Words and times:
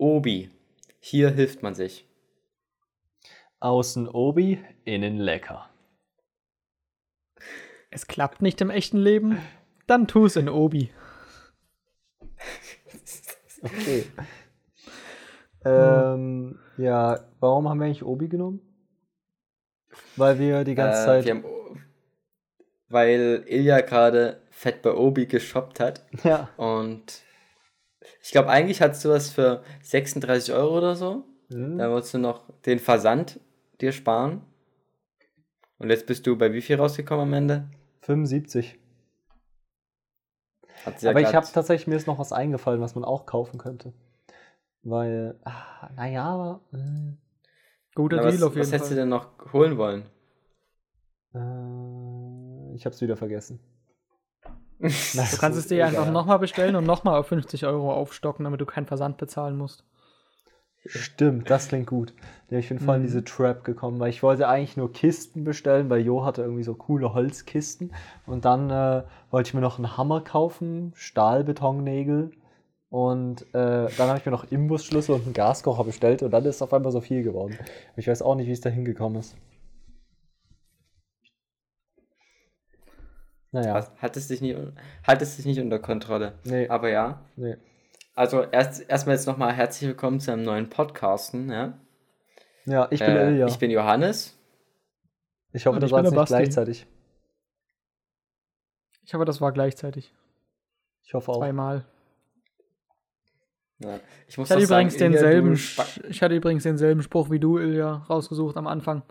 Obi. 0.00 0.50
Hier 0.98 1.30
hilft 1.30 1.62
man 1.62 1.74
sich. 1.74 2.06
Außen 3.60 4.08
Obi, 4.08 4.64
innen 4.84 5.18
lecker. 5.18 5.68
Es 7.90 8.06
klappt 8.06 8.40
nicht 8.40 8.60
im 8.62 8.70
echten 8.70 8.96
Leben? 8.96 9.38
Dann 9.86 10.06
tu 10.06 10.24
es 10.24 10.36
in 10.36 10.48
Obi. 10.48 10.90
Okay. 13.62 14.06
ähm, 15.66 16.58
ja, 16.78 17.20
warum 17.40 17.68
haben 17.68 17.78
wir 17.78 17.84
eigentlich 17.84 18.02
Obi 18.02 18.26
genommen? 18.26 18.60
Weil 20.16 20.38
wir 20.38 20.64
die 20.64 20.74
ganze 20.74 21.02
Äh, 21.02 21.04
Zeit. 21.04 21.24
wir 21.26 21.34
haben, 21.34 21.44
weil 22.88 23.44
Ilja 23.46 23.82
gerade 23.82 24.40
fett 24.48 24.80
bei 24.80 24.94
Obi 24.94 25.26
geshoppt 25.26 25.78
hat. 25.78 26.06
Ja. 26.24 26.48
Und 26.56 27.20
ich 28.22 28.30
glaube, 28.30 28.48
eigentlich 28.50 28.80
hattest 28.82 29.04
du 29.04 29.10
was 29.10 29.30
für 29.30 29.62
36 29.82 30.52
Euro 30.54 30.78
oder 30.78 30.96
so. 30.96 31.24
Hm? 31.50 31.78
Da 31.78 31.90
wolltest 31.90 32.14
du 32.14 32.18
noch 32.18 32.42
den 32.66 32.78
Versand 32.78 33.40
dir 33.80 33.92
sparen. 33.92 34.42
Und 35.78 35.90
jetzt 35.90 36.06
bist 36.06 36.26
du 36.26 36.36
bei 36.36 36.52
wie 36.52 36.60
viel 36.60 36.76
rausgekommen 36.76 37.28
am 37.28 37.32
Ende? 37.34 37.68
75. 38.02 38.78
Hat 40.84 41.00
sie 41.00 41.06
ja 41.06 41.10
Aber 41.10 41.20
ich 41.20 41.34
habe 41.34 41.46
tatsächlich, 41.52 41.86
mir 41.86 41.96
ist 41.96 42.06
noch 42.06 42.18
was 42.18 42.32
eingefallen, 42.32 42.80
was 42.80 42.94
man 42.94 43.04
auch 43.04 43.26
kaufen 43.26 43.58
könnte. 43.58 43.92
Weil, 44.82 45.38
ah, 45.44 45.90
naja, 45.94 46.24
aber. 46.24 46.60
hm, 46.70 47.18
Guter 47.94 48.16
Na, 48.18 48.24
was, 48.24 48.34
Deal 48.34 48.44
auf 48.46 48.54
jeden 48.54 48.66
was 48.66 48.72
hättest 48.72 48.90
du 48.90 48.94
Fall. 48.94 49.02
denn 49.02 49.08
noch 49.08 49.52
holen 49.52 49.76
wollen? 49.76 50.06
Äh, 51.34 52.74
ich 52.74 52.86
hab's 52.86 53.00
wieder 53.00 53.16
vergessen. 53.16 53.60
Du 55.32 55.36
kannst 55.38 55.58
es 55.58 55.66
dir 55.66 55.86
einfach 55.86 56.10
nochmal 56.10 56.38
bestellen 56.38 56.74
und 56.76 56.84
nochmal 56.84 57.18
auf 57.18 57.26
50 57.28 57.66
Euro 57.66 57.92
aufstocken, 57.92 58.44
damit 58.44 58.60
du 58.60 58.66
keinen 58.66 58.86
Versand 58.86 59.18
bezahlen 59.18 59.56
musst. 59.58 59.84
Stimmt, 60.86 61.50
das 61.50 61.68
klingt 61.68 61.86
gut. 61.86 62.14
Ich 62.48 62.70
bin 62.70 62.78
voll 62.78 62.96
in 62.96 63.02
Mhm. 63.02 63.06
diese 63.06 63.22
Trap 63.22 63.64
gekommen, 63.64 64.00
weil 64.00 64.08
ich 64.08 64.22
wollte 64.22 64.48
eigentlich 64.48 64.78
nur 64.78 64.90
Kisten 64.90 65.44
bestellen, 65.44 65.90
weil 65.90 66.00
Jo 66.00 66.24
hatte 66.24 66.40
irgendwie 66.40 66.62
so 66.62 66.74
coole 66.74 67.12
Holzkisten. 67.12 67.92
Und 68.26 68.46
dann 68.46 68.70
äh, 68.70 69.02
wollte 69.30 69.48
ich 69.48 69.54
mir 69.54 69.60
noch 69.60 69.76
einen 69.76 69.98
Hammer 69.98 70.22
kaufen, 70.22 70.92
Stahlbetonnägel. 70.96 72.30
Und 72.88 73.42
äh, 73.54 73.88
dann 73.96 74.08
habe 74.08 74.18
ich 74.18 74.24
mir 74.24 74.32
noch 74.32 74.50
Imbusschlüssel 74.50 75.14
und 75.14 75.24
einen 75.24 75.34
Gaskocher 75.34 75.84
bestellt 75.84 76.22
und 76.22 76.30
dann 76.30 76.44
ist 76.46 76.62
auf 76.62 76.72
einmal 76.72 76.90
so 76.92 77.00
viel 77.02 77.22
geworden. 77.22 77.58
Ich 77.96 78.08
weiß 78.08 78.22
auch 78.22 78.34
nicht, 78.34 78.48
wie 78.48 78.52
es 78.52 78.62
da 78.62 78.70
hingekommen 78.70 79.20
ist. 79.20 79.36
Naja, 83.52 83.74
Was- 83.74 83.90
Hattest 83.98 84.30
dich 84.30 84.40
nicht, 84.40 84.56
hattest 85.02 85.38
dich 85.38 85.46
nicht 85.46 85.60
unter 85.60 85.78
Kontrolle. 85.78 86.38
nee, 86.44 86.68
Aber 86.68 86.88
ja. 86.88 87.24
nee. 87.36 87.56
Also 88.14 88.42
erst 88.42 88.88
erstmal 88.88 89.16
jetzt 89.16 89.26
nochmal 89.26 89.52
herzlich 89.52 89.88
willkommen 89.88 90.20
zu 90.20 90.32
einem 90.32 90.42
neuen 90.42 90.68
Podcasten. 90.68 91.50
Ja? 91.50 91.78
Ja, 92.66 92.86
ich 92.90 93.00
bin 93.00 93.16
äh, 93.16 93.28
Ilja. 93.30 93.46
Ich 93.46 93.58
bin 93.58 93.70
Johannes. 93.70 94.36
Ich 95.52 95.66
hoffe, 95.66 95.76
Und 95.76 95.82
das 95.82 95.90
war 95.90 96.00
jetzt 96.00 96.10
nicht 96.10 96.16
Basti. 96.16 96.34
gleichzeitig. 96.34 96.86
Ich 99.04 99.14
hoffe, 99.14 99.24
das 99.24 99.40
war 99.40 99.52
gleichzeitig. 99.52 100.14
Ich 101.02 101.14
hoffe 101.14 101.32
auch. 101.32 101.38
Zweimal. 101.38 101.84
Ja. 103.78 103.98
Ich 104.28 104.36
muss 104.38 104.48
Ich 104.50 104.54
hatte, 104.56 104.66
sagen, 104.66 104.88
übrigens 104.88 104.94
Ilja, 105.00 105.08
denselben, 105.08 105.52
ich 106.10 106.22
hatte 106.22 106.34
übrigens 106.36 106.62
denselben 106.64 107.02
Spruch 107.02 107.30
wie 107.30 107.40
du, 107.40 107.58
Ilja, 107.58 108.04
rausgesucht 108.10 108.56
am 108.58 108.66
Anfang. 108.66 109.02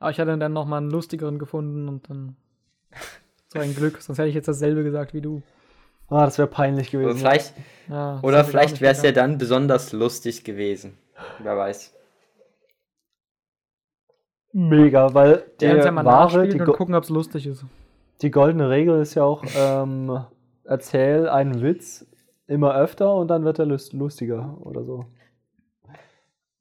Aber 0.00 0.10
ich 0.10 0.18
hatte 0.20 0.36
dann 0.36 0.52
nochmal 0.52 0.78
einen 0.78 0.90
lustigeren 0.90 1.38
gefunden 1.38 1.88
und 1.88 2.10
dann. 2.10 2.36
So 3.48 3.58
ein 3.58 3.74
Glück, 3.74 4.00
sonst 4.02 4.18
hätte 4.18 4.28
ich 4.28 4.34
jetzt 4.34 4.48
dasselbe 4.48 4.82
gesagt 4.84 5.14
wie 5.14 5.20
du. 5.22 5.42
Ah, 6.08 6.24
das 6.24 6.38
wäre 6.38 6.48
peinlich 6.48 6.94
Oder 6.94 7.04
gewesen. 7.04 7.18
vielleicht, 7.18 7.54
Ja, 7.88 8.20
oder 8.22 8.44
vielleicht 8.44 8.80
wäre 8.80 8.92
es 8.92 9.02
ja 9.02 9.12
dann 9.12 9.38
besonders 9.38 9.92
lustig 9.92 10.44
gewesen. 10.44 10.98
Wer 11.38 11.56
weiß. 11.56 11.94
Mega, 14.52 15.12
weil 15.14 15.44
Die 15.60 15.66
es 15.66 15.76
ja 15.76 15.82
der 15.82 15.92
mal 15.92 16.04
wahre, 16.04 16.48
die, 16.48 16.60
und 16.60 16.66
gucken, 16.72 16.94
ob 16.94 17.04
es 17.04 17.10
lustig 17.10 17.46
ist. 17.46 17.64
die 18.22 18.30
goldene 18.30 18.70
Regel 18.70 19.00
ist 19.00 19.14
ja 19.14 19.22
auch, 19.24 19.44
ähm, 19.56 20.24
erzähl 20.64 21.28
einen 21.28 21.62
Witz 21.62 22.06
immer 22.46 22.74
öfter 22.74 23.14
und 23.14 23.28
dann 23.28 23.44
wird 23.44 23.58
er 23.58 23.66
lust 23.66 23.92
lustiger 23.92 24.56
oder 24.60 24.84
so. 24.84 25.06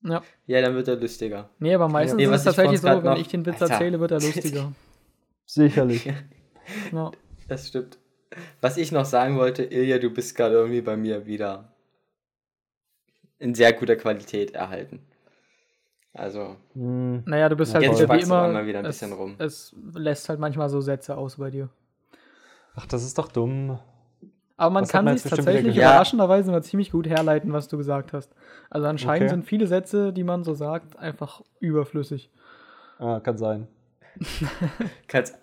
Ja. 0.03 0.21
Ja, 0.45 0.61
dann 0.61 0.75
wird 0.75 0.87
er 0.89 0.97
lustiger. 0.97 1.49
Nee, 1.59 1.73
aber 1.75 1.87
meistens 1.87 2.17
Nee, 2.17 2.25
ist 2.25 2.31
es 2.31 2.37
ich 2.41 2.45
tatsächlich 2.45 2.81
so, 2.81 2.87
wenn 2.87 3.03
noch- 3.03 3.17
ich 3.17 3.27
den 3.29 3.45
Witz 3.45 3.61
Alter. 3.61 3.73
erzähle, 3.73 3.99
wird 3.99 4.11
er 4.11 4.19
lustiger. 4.19 4.71
Sicherlich. 5.45 6.11
Ja. 6.91 7.11
Das 7.47 7.67
stimmt. 7.67 7.97
Was 8.61 8.77
ich 8.77 8.91
noch 8.91 9.05
sagen 9.05 9.37
wollte, 9.37 9.63
Ilja, 9.63 9.99
du 9.99 10.09
bist 10.09 10.35
gerade 10.35 10.55
irgendwie 10.55 10.81
bei 10.81 10.97
mir 10.97 11.25
wieder 11.25 11.71
in 13.39 13.55
sehr 13.55 13.73
guter 13.73 13.95
Qualität 13.95 14.51
erhalten. 14.51 14.99
Also, 16.13 16.55
Hm, 16.73 17.23
Naja, 17.25 17.47
du 17.47 17.55
bist 17.55 17.73
halt 17.73 17.83
jetzt 17.83 18.01
wieder 18.01 18.13
wie 18.15 18.21
immer. 18.23 18.43
einmal 18.43 18.65
wieder 18.65 18.79
ein 18.79 18.85
es, 18.85 18.97
bisschen 18.99 19.13
rum. 19.13 19.35
Es 19.37 19.75
lässt 19.93 20.27
halt 20.29 20.39
manchmal 20.39 20.69
so 20.69 20.81
Sätze 20.81 21.15
aus 21.15 21.37
bei 21.37 21.51
dir. 21.51 21.69
Ach, 22.75 22.85
das 22.87 23.03
ist 23.03 23.17
doch 23.17 23.31
dumm. 23.31 23.79
Aber 24.59 24.71
man 24.71 24.83
Das 24.83 24.91
kann 24.91 25.05
man 25.05 25.17
sich 25.17 25.29
tatsächlich 25.29 25.77
überraschenderweise 25.77 26.51
mal 26.51 26.63
ziemlich 26.63 26.91
gut 26.91 27.07
herleiten, 27.07 27.53
was 27.53 27.67
du 27.67 27.77
gesagt 27.77 28.11
hast. 28.13 28.33
Also 28.71 28.87
anscheinend 28.87 29.23
Okay. 29.29 29.35
sind 29.35 29.45
viele 29.45 29.67
Sätze, 29.67 30.11
die 30.11 30.23
man 30.23 30.43
so 30.43 30.55
sagt, 30.55 30.97
einfach 30.97 31.41
überflüssig. 31.59 32.31
Ah, 32.97 33.19
kann 33.19 33.37
sein. 33.37 33.67
kannst. 35.07 35.35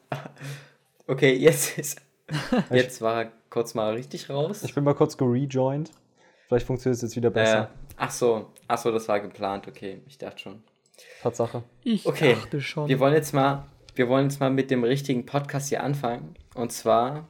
Okay, 1.06 1.34
jetzt 1.34 1.78
ist. 1.78 2.00
Jetzt 2.70 3.02
war 3.02 3.24
er 3.24 3.32
kurz 3.50 3.74
mal 3.74 3.92
richtig 3.92 4.30
raus. 4.30 4.62
Ich 4.62 4.74
bin 4.74 4.82
mal 4.82 4.94
kurz 4.94 5.18
gerejoined. 5.18 5.90
Vielleicht 6.48 6.66
funktioniert 6.66 6.96
es 6.96 7.02
jetzt 7.02 7.16
wieder 7.16 7.28
Äh, 7.28 7.32
besser. 7.32 7.70
ach 7.98 8.10
so, 8.10 8.46
ach 8.66 8.78
so, 8.78 8.90
das 8.90 9.06
war 9.08 9.20
geplant. 9.20 9.68
Okay, 9.68 10.00
ich 10.08 10.16
dachte 10.16 10.38
schon. 10.38 10.62
Tatsache. 11.22 11.62
Ich 11.82 12.06
Okay, 12.06 12.34
dachte 12.34 12.62
schon. 12.62 12.88
Wir 12.88 12.98
wollen 12.98 13.12
jetzt 13.12 13.34
mal, 13.34 13.66
wir 13.94 14.08
wollen 14.08 14.24
jetzt 14.30 14.40
mal 14.40 14.48
mit 14.50 14.70
dem 14.70 14.84
richtigen 14.84 15.26
Podcast 15.26 15.68
hier 15.68 15.82
anfangen. 15.82 16.34
Und 16.54 16.72
zwar 16.72 17.28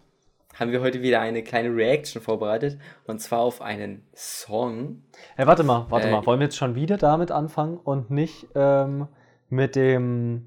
haben 0.54 0.70
wir 0.70 0.80
heute 0.80 1.02
wieder 1.02 1.20
eine 1.20 1.42
kleine 1.42 1.74
Reaction 1.74 2.22
vorbereitet. 2.22 2.78
Und 3.08 3.20
zwar 3.20 3.40
auf 3.40 3.60
einen 3.60 4.06
Song. 4.14 5.02
Hey, 5.34 5.48
warte 5.48 5.64
mal, 5.64 5.86
warte 5.90 6.06
Äh, 6.06 6.12
mal. 6.12 6.24
Wollen 6.24 6.38
wir 6.38 6.46
jetzt 6.46 6.56
schon 6.56 6.76
wieder 6.76 6.98
damit 6.98 7.32
anfangen 7.32 7.78
und 7.78 8.10
nicht 8.10 8.46
ähm, 8.54 9.08
mit 9.48 9.74
dem 9.74 10.46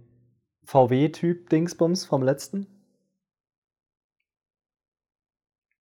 VW-Typ 0.63 1.49
Dingsbums 1.49 2.05
vom 2.05 2.23
letzten? 2.23 2.67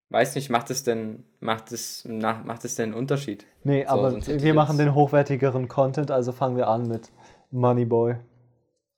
Weiß 0.09 0.35
nicht, 0.37 0.51
macht 0.51 0.71
es 0.71 0.85
denn, 0.85 1.25
macht 1.41 1.73
es, 1.73 2.05
na, 2.09 2.41
macht 2.45 2.65
es 2.65 2.77
denn 2.77 2.91
einen 2.91 2.95
Unterschied? 2.95 3.45
Nee, 3.65 3.85
So, 3.85 3.91
aber 3.91 4.13
wir 4.27 4.55
machen 4.55 4.79
den 4.79 4.95
hochwertigeren 4.95 5.67
Content, 5.69 6.11
also 6.13 6.31
fangen 6.33 6.57
wir 6.57 6.69
an 6.69 6.87
mit 6.87 7.11
Moneyboy. 7.51 8.17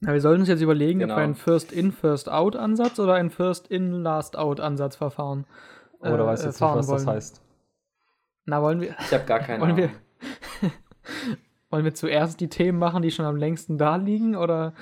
Na, 0.00 0.12
wir 0.12 0.20
sollten 0.20 0.40
uns 0.40 0.48
jetzt 0.50 0.60
überlegen, 0.60 1.00
Genau. 1.00 1.14
ob 1.14 1.18
wir 1.20 1.24
einen 1.24 1.34
First-in, 1.34 1.92
First-out-Ansatz 1.92 2.98
oder 3.00 3.14
einen 3.14 3.30
First-in, 3.30 3.90
Last-out-Ansatz 3.92 4.96
verfahren. 4.96 5.46
Oder 6.00 6.20
äh, 6.20 6.26
weißt 6.26 6.42
du 6.44 6.48
jetzt 6.48 6.60
nicht, 6.60 6.74
was 6.74 6.86
das 6.86 7.06
wollen. 7.06 7.16
heißt? 7.16 7.42
Na, 8.44 8.62
wollen 8.62 8.80
wir, 8.80 8.94
Ich 9.00 9.12
habe 9.12 9.24
gar 9.24 9.40
keine 9.40 9.62
wollen 9.62 9.76
wir, 9.76 9.84
Ahnung. 9.88 10.72
wollen 11.70 11.84
wir 11.84 11.94
zuerst 11.94 12.40
die 12.40 12.48
Themen 12.48 12.78
machen, 12.78 13.02
die 13.02 13.10
schon 13.10 13.24
am 13.24 13.36
längsten 13.36 13.78
da 13.78 13.96
liegen, 13.96 14.36
oder 14.36 14.74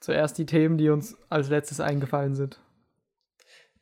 zuerst 0.00 0.38
die 0.38 0.46
Themen, 0.46 0.78
die 0.78 0.90
uns 0.90 1.16
als 1.28 1.48
letztes 1.50 1.80
eingefallen 1.80 2.34
sind? 2.36 2.60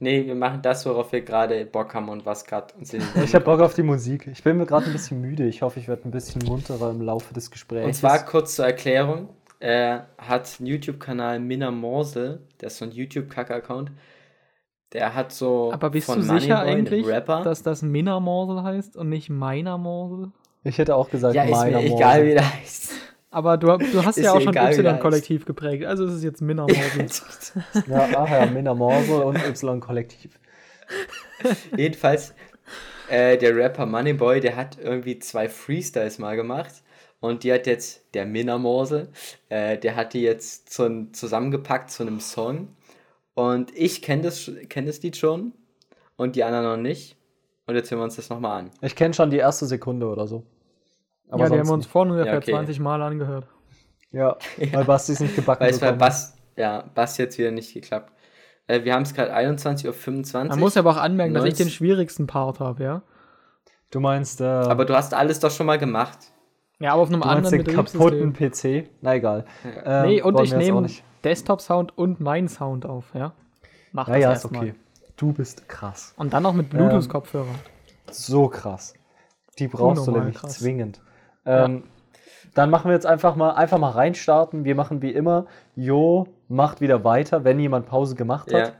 Nee, 0.01 0.27
wir 0.27 0.35
machen 0.35 0.61
das, 0.61 0.85
worauf 0.87 1.13
wir 1.13 1.23
gerade 1.23 1.65
Bock 1.67 1.95
haben 1.95 2.09
und 2.09 2.27
was 2.27 2.45
gerade 2.45 2.75
uns 2.75 2.93
in 2.93 3.01
den 3.01 3.25
Ich 3.25 3.35
habe 3.35 3.45
Bock 3.45 3.61
auf 3.61 3.75
die 3.75 3.83
Musik. 3.83 4.27
Ich 4.27 4.43
bin 4.43 4.57
mir 4.57 4.67
gerade 4.67 4.87
ein 4.87 4.93
bisschen 4.93 5.21
müde. 5.21 5.47
Ich 5.47 5.63
hoffe, 5.63 5.79
ich 5.79 5.89
werde 5.89 6.09
ein 6.09 6.11
bisschen 6.11 6.43
munterer 6.45 6.91
im 6.91 7.01
Laufe 7.01 7.33
des 7.33 7.51
Gesprächs. 7.51 7.87
Und 7.87 7.95
zwar 7.95 8.25
kurz 8.25 8.57
zur 8.57 8.67
Erklärung, 8.67 9.29
äh, 9.61 10.01
hat 10.19 10.57
einen 10.59 10.67
YouTube-Kanal 10.67 11.39
Minna 11.41 11.71
Morsel, 11.71 12.47
der 12.61 12.67
ist 12.67 12.79
so 12.79 12.85
ein 12.85 12.91
YouTube-Kack-Account, 12.91 13.93
der 14.93 15.15
hat 15.15 15.33
so 15.33 15.73
Aber 15.73 15.91
bist 15.91 16.07
von 16.07 16.17
du 16.17 16.23
sicher 16.23 16.57
Moneyboy, 16.57 16.59
einem 16.59 16.87
eigentlich, 16.87 17.07
Rapper, 17.07 17.43
dass 17.43 17.63
das 17.63 17.83
Minna-Morsel 17.83 18.63
heißt 18.63 18.97
und 18.97 19.09
nicht 19.09 19.31
meiner 19.31 19.79
Morsel? 19.79 20.33
ich 20.65 20.79
hätte 20.79 20.97
auch 20.97 21.11
gesagt, 21.11 21.35
ja, 21.35 21.45
ist 21.45 21.51
meiner 21.51 21.81
mir 21.81 21.89
Morgen. 21.89 22.03
egal, 22.03 22.25
wie 22.27 22.35
der 22.35 22.55
heißt. 22.55 22.94
Aber 23.35 23.57
du, 23.57 23.67
du 23.67 24.05
hast 24.05 24.17
Ist 24.17 24.25
ja 24.25 24.33
auch 24.33 24.41
schon 24.41 24.57
Y-Kollektiv 24.57 25.45
geprägt, 25.45 25.85
also 25.85 26.05
ist 26.05 26.13
es 26.13 26.23
jetzt 26.23 26.41
Minna-Morsel. 26.41 27.09
Ja, 27.89 28.09
ach 28.17 28.31
ja, 28.31 28.47
Minna 28.47 28.75
Morsel 28.75 29.23
und 29.23 29.37
Y-Kollektiv. 29.37 30.39
Jedenfalls, 31.77 32.33
äh, 33.09 33.37
der 33.37 33.57
Rapper 33.57 33.87
Moneyboy, 33.87 34.39
der 34.41 34.55
hat 34.55 34.79
irgendwie 34.81 35.19
zwei 35.19 35.49
Freestyles 35.49 36.21
mal 36.21 36.37
gemacht. 36.37 36.85
Und 37.19 37.43
die 37.43 37.53
hat 37.53 37.67
jetzt, 37.67 38.05
der 38.15 38.25
Minna 38.25 38.57
Morsel, 38.57 39.09
äh, 39.49 39.79
der 39.79 39.97
hat 39.97 40.13
die 40.13 40.23
jetzt 40.23 40.73
zu, 40.73 41.09
zusammengepackt 41.11 41.91
zu 41.91 42.05
einem 42.05 42.21
Song. 42.21 42.69
Und 43.35 43.77
ich 43.77 44.01
kenne 44.01 44.23
das, 44.23 44.49
kenn 44.69 44.87
das 44.87 45.03
Lied 45.03 45.17
schon 45.17 45.55
und 46.17 46.37
die 46.37 46.45
anderen 46.45 46.67
noch 46.67 46.77
nicht. 46.77 47.17
Und 47.67 47.75
jetzt 47.75 47.91
hören 47.91 47.99
wir 47.99 48.05
uns 48.05 48.15
das 48.15 48.31
nochmal 48.31 48.61
an. 48.61 48.71
Ich 48.81 48.95
kenne 48.95 49.13
schon 49.13 49.31
die 49.31 49.39
erste 49.39 49.67
Sekunde 49.67 50.07
oder 50.07 50.29
so. 50.29 50.45
Aber 51.35 51.45
ja, 51.45 51.51
die 51.51 51.59
haben 51.59 51.67
wir 51.69 51.75
uns 51.75 51.87
vorhin 51.87 52.13
ungefähr 52.13 52.33
Ja, 52.35 52.39
okay. 52.39 52.53
20 52.53 52.81
Mal 52.81 53.03
angehört. 53.03 53.47
Ja, 54.13 54.37
weil 54.73 54.85
Basti 54.85 55.13
es 55.13 55.21
nicht 55.21 55.35
gebacken 55.37 55.63
Weil 55.63 55.71
es 55.71 55.81
bei. 55.81 55.93
Bass, 55.93 56.37
ja, 56.57 56.85
Bass 56.95 57.19
jetzt 57.19 57.37
wieder 57.39 57.51
nicht 57.51 57.75
geklappt. 57.75 58.13
Äh, 58.67 58.85
wir 58.85 58.95
haben 58.95 59.03
es 59.03 59.13
gerade 59.15 59.35
21.25 59.35 60.35
Uhr. 60.35 60.45
Man 60.45 60.61
muss 60.61 60.77
aber 60.77 60.91
auch 60.91 60.97
anmerken, 60.97 61.35
dass 61.35 61.45
ich 61.45 61.55
den 61.55 61.67
19 61.67 61.71
schwierigsten 61.77 62.27
Part 62.27 62.61
habe, 62.61 62.83
ja? 62.83 63.03
Du 63.91 64.01
meinst, 64.01 64.41
äh, 64.41 64.45
Aber 64.45 64.85
du 64.85 64.95
hast 64.95 65.15
alles 65.15 65.41
doch 65.41 65.51
schon 65.51 65.67
mal 65.67 65.79
gemacht. 65.79 66.19
Ja, 66.81 66.93
aber 66.93 67.03
auf 67.03 67.09
einem 67.09 67.21
Du 67.21 67.29
anderen 67.29 67.65
den 67.65 67.75
kaputten. 67.75 68.33
PC? 68.33 68.89
Na 69.01 69.15
egal. 69.15 69.45
Ähm, 69.85 70.07
Nee, 70.07 70.23
und 70.23 70.41
ich 70.41 70.55
nehme 70.55 70.87
Desktop-Sound 71.23 71.97
und 71.97 72.21
meinen 72.21 72.49
Sound 72.49 72.87
auf, 72.87 73.07
ja? 73.15 73.33
Mach 73.93 74.09
Ja, 74.09 74.15
das 74.15 74.23
ja, 74.23 74.33
ist 74.33 74.45
erstmal. 74.45 74.63
okay. 74.63 74.75
Du 75.17 75.33
bist 75.33 75.69
krass. 75.69 76.13
Und 76.17 76.33
dann 76.33 76.43
noch 76.43 76.55
mit 76.55 76.71
Bluetooth-Kopfhörer. 76.71 77.47
So 78.11 78.49
krass. 78.49 78.95
Die 79.59 79.69
brauchst 79.69 79.99
du 79.99 80.03
Unnormal 80.11 80.21
nämlich 80.23 80.37
krass. 80.41 80.59
zwingend. 80.59 81.01
Ähm, 81.47 81.85
Dann 82.55 82.71
machen 82.71 82.89
wir 82.89 82.95
jetzt 82.95 83.07
einfach 83.07 83.35
mal, 83.37 83.51
einfach 83.53 83.79
mal 83.79 83.91
reinstarten. 83.91 84.65
Wir 84.65 84.75
machen 84.75 85.03
wie 85.03 85.11
immer, 85.13 85.47
Jo 85.75 86.29
macht 86.49 86.81
wieder 86.81 87.03
weiter, 87.05 87.43
wenn 87.45 87.59
jemand 87.59 87.87
Pause 87.87 88.15
gemacht 88.15 88.53
hat. 88.53 88.69
Ja, 88.69 88.73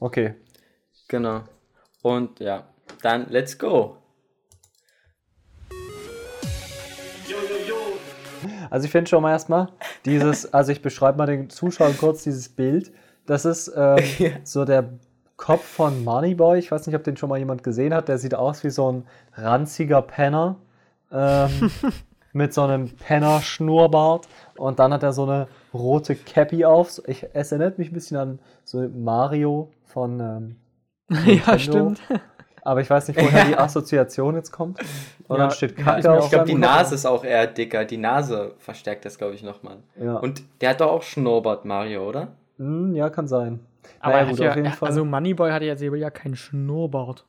Okay. 0.00 0.34
genau. 1.08 1.42
Und 2.02 2.40
ja, 2.40 2.64
dann 3.02 3.28
let's 3.30 3.58
go. 3.58 3.96
Also 8.70 8.86
ich 8.86 8.90
finde 8.90 9.08
schon 9.08 9.22
mal 9.22 9.30
erstmal 9.30 9.68
dieses, 10.04 10.52
also 10.54 10.72
ich 10.72 10.82
beschreibe 10.82 11.18
mal 11.18 11.26
den 11.26 11.50
Zuschauern 11.50 11.96
kurz 11.98 12.22
dieses 12.24 12.48
Bild. 12.48 12.92
Das 13.26 13.44
ist 13.44 13.72
ähm, 13.76 13.98
Ja. 14.18 14.30
so 14.44 14.64
der 14.64 14.90
Kopf 15.36 15.62
von 15.64 16.02
Moneyboy. 16.04 16.58
Ich 16.58 16.70
weiß 16.72 16.86
nicht, 16.86 16.96
ob 16.96 17.04
den 17.04 17.16
schon 17.16 17.28
mal 17.28 17.38
jemand 17.38 17.62
gesehen 17.62 17.94
hat. 17.94 18.08
Der 18.08 18.18
sieht 18.18 18.34
aus 18.34 18.64
wie 18.64 18.70
so 18.70 18.90
ein 18.90 19.06
ranziger 19.34 20.02
Penner. 20.02 20.56
Ähm, 21.10 21.70
mit 22.32 22.54
so 22.54 22.62
einem 22.62 22.90
Penner-Schnurrbart. 22.90 24.28
Und 24.56 24.78
dann 24.78 24.92
hat 24.92 25.02
er 25.02 25.12
so 25.12 25.24
eine 25.24 25.48
rote 25.72 26.14
Cappy 26.14 26.64
auf. 26.64 27.00
Ich, 27.06 27.26
es 27.32 27.52
erinnert 27.52 27.78
mich 27.78 27.90
ein 27.90 27.94
bisschen 27.94 28.16
an 28.16 28.38
so 28.64 28.80
Mario 28.88 29.70
von 29.84 30.20
ähm, 30.20 30.56
ja, 31.46 31.58
stimmt. 31.58 32.00
Aber 32.64 32.80
ich 32.80 32.88
weiß 32.88 33.08
nicht, 33.08 33.20
woher 33.20 33.44
die 33.44 33.56
Assoziation 33.56 34.36
jetzt 34.36 34.52
kommt. 34.52 34.78
Und 35.26 35.36
Ja, 35.36 35.44
dann 35.44 35.50
steht 35.50 35.76
ja, 35.76 35.84
Kacke 35.84 36.12
auf 36.12 36.18
auch 36.18 36.24
Ich 36.24 36.30
glaube, 36.30 36.46
die. 36.46 36.54
Nase 36.54 36.94
ist 36.94 37.06
auch 37.06 37.24
eher 37.24 37.46
dicker. 37.48 37.84
Die 37.84 37.96
Nase 37.96 38.54
verstärkt 38.58 39.04
das, 39.04 39.18
glaube 39.18 39.34
ich, 39.34 39.42
nochmal. 39.42 39.78
Ja. 40.00 40.16
Und 40.16 40.42
der 40.60 40.70
hat 40.70 40.80
doch 40.80 40.90
auch 40.92 41.02
Schnurrbart, 41.02 41.64
Mario, 41.64 42.08
oder? 42.08 42.28
Hm, 42.58 42.94
ja, 42.94 43.10
kann 43.10 43.26
sein. 43.26 43.60
Aber 43.98 44.14
Naja, 44.14 44.30
gut, 44.30 44.38
ja, 44.38 44.50
auf 44.50 44.56
jeden 44.56 44.72
Fall. 44.72 44.88
also 44.88 45.04
Moneyboy 45.04 45.50
hatte 45.50 45.64
jetzt 45.64 45.82
ja 45.82 46.10
keinen 46.10 46.36
Schnurrbart. 46.36 47.26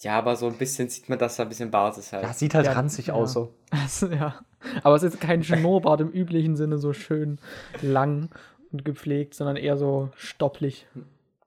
Ja, 0.00 0.16
aber 0.18 0.36
so 0.36 0.46
ein 0.46 0.54
bisschen 0.54 0.88
sieht 0.88 1.08
man, 1.08 1.18
dass 1.18 1.36
da 1.36 1.42
ein 1.42 1.48
bisschen 1.48 1.70
Basis 1.70 2.12
halt. 2.12 2.22
Ja, 2.22 2.32
sieht 2.32 2.54
halt 2.54 2.66
Ja, 2.66 2.72
ranzig 2.72 3.08
ja. 3.08 3.14
aus 3.14 3.32
so. 3.32 3.52
Ja. 4.10 4.34
Aber 4.82 4.96
es 4.96 5.02
ist 5.02 5.20
kein 5.20 5.42
Schnurrbart 5.42 6.00
im 6.00 6.10
üblichen 6.10 6.56
Sinne 6.56 6.78
so 6.78 6.92
schön 6.92 7.38
lang 7.82 8.30
und 8.72 8.84
gepflegt, 8.84 9.34
sondern 9.34 9.56
eher 9.56 9.76
so 9.76 10.10
stopplich. 10.16 10.86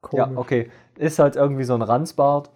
Komisch. 0.01 0.27
Ja, 0.31 0.37
okay. 0.37 0.69
Ist 0.97 1.19
halt 1.19 1.35
irgendwie 1.35 1.63
so 1.63 1.73
ein 1.75 1.81
Ranzbart. 1.81 2.49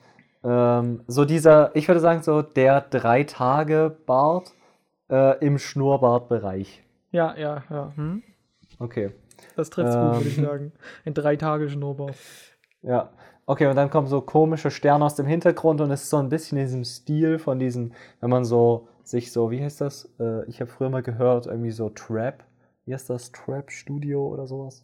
Ähm, 0.43 1.03
so 1.07 1.25
dieser, 1.25 1.75
ich 1.75 1.87
würde 1.87 1.99
sagen, 2.01 2.23
so 2.23 2.41
der 2.41 2.81
Drei-Tage-Bart 2.81 4.51
äh, 5.09 5.37
im 5.45 5.57
Schnurrbartbereich. 5.57 6.83
Ja, 7.11 7.35
ja, 7.37 7.63
ja. 7.69 7.91
Hm? 7.95 8.23
Okay. 8.79 9.11
Das 9.55 9.69
trifft 9.69 9.93
gut, 9.93 10.15
würde 10.17 10.29
ich 10.29 10.37
Ähm. 10.37 10.45
sagen. 10.45 10.71
Ein 11.05 11.13
drei 11.13 11.35
Tage 11.35 11.69
Schnurrbart. 11.69 12.15
Ja. 12.81 13.09
Okay, 13.47 13.67
und 13.67 13.75
dann 13.75 13.89
kommen 13.91 14.07
so 14.07 14.21
komische 14.21 14.71
Sterne 14.71 15.05
aus 15.05 15.15
dem 15.15 15.27
Hintergrund 15.27 15.79
und 15.81 15.91
es 15.91 16.03
ist 16.03 16.09
so 16.09 16.17
ein 16.17 16.29
bisschen 16.29 16.57
in 16.57 16.65
diesem 16.65 16.83
Stil 16.83 17.37
von 17.37 17.59
diesen, 17.59 17.93
wenn 18.19 18.29
man 18.31 18.43
so 18.43 18.87
sich 19.03 19.31
so, 19.31 19.51
wie 19.51 19.61
heißt 19.63 19.81
das? 19.81 20.09
Äh, 20.19 20.45
ich 20.45 20.61
habe 20.61 20.71
früher 20.71 20.89
mal 20.89 21.03
gehört, 21.03 21.45
irgendwie 21.45 21.69
so 21.71 21.89
Trap. 21.89 22.43
Wie 22.85 22.93
heißt 22.93 23.09
das? 23.09 23.31
Trap 23.31 23.69
Studio 23.71 24.27
oder 24.27 24.47
sowas? 24.47 24.83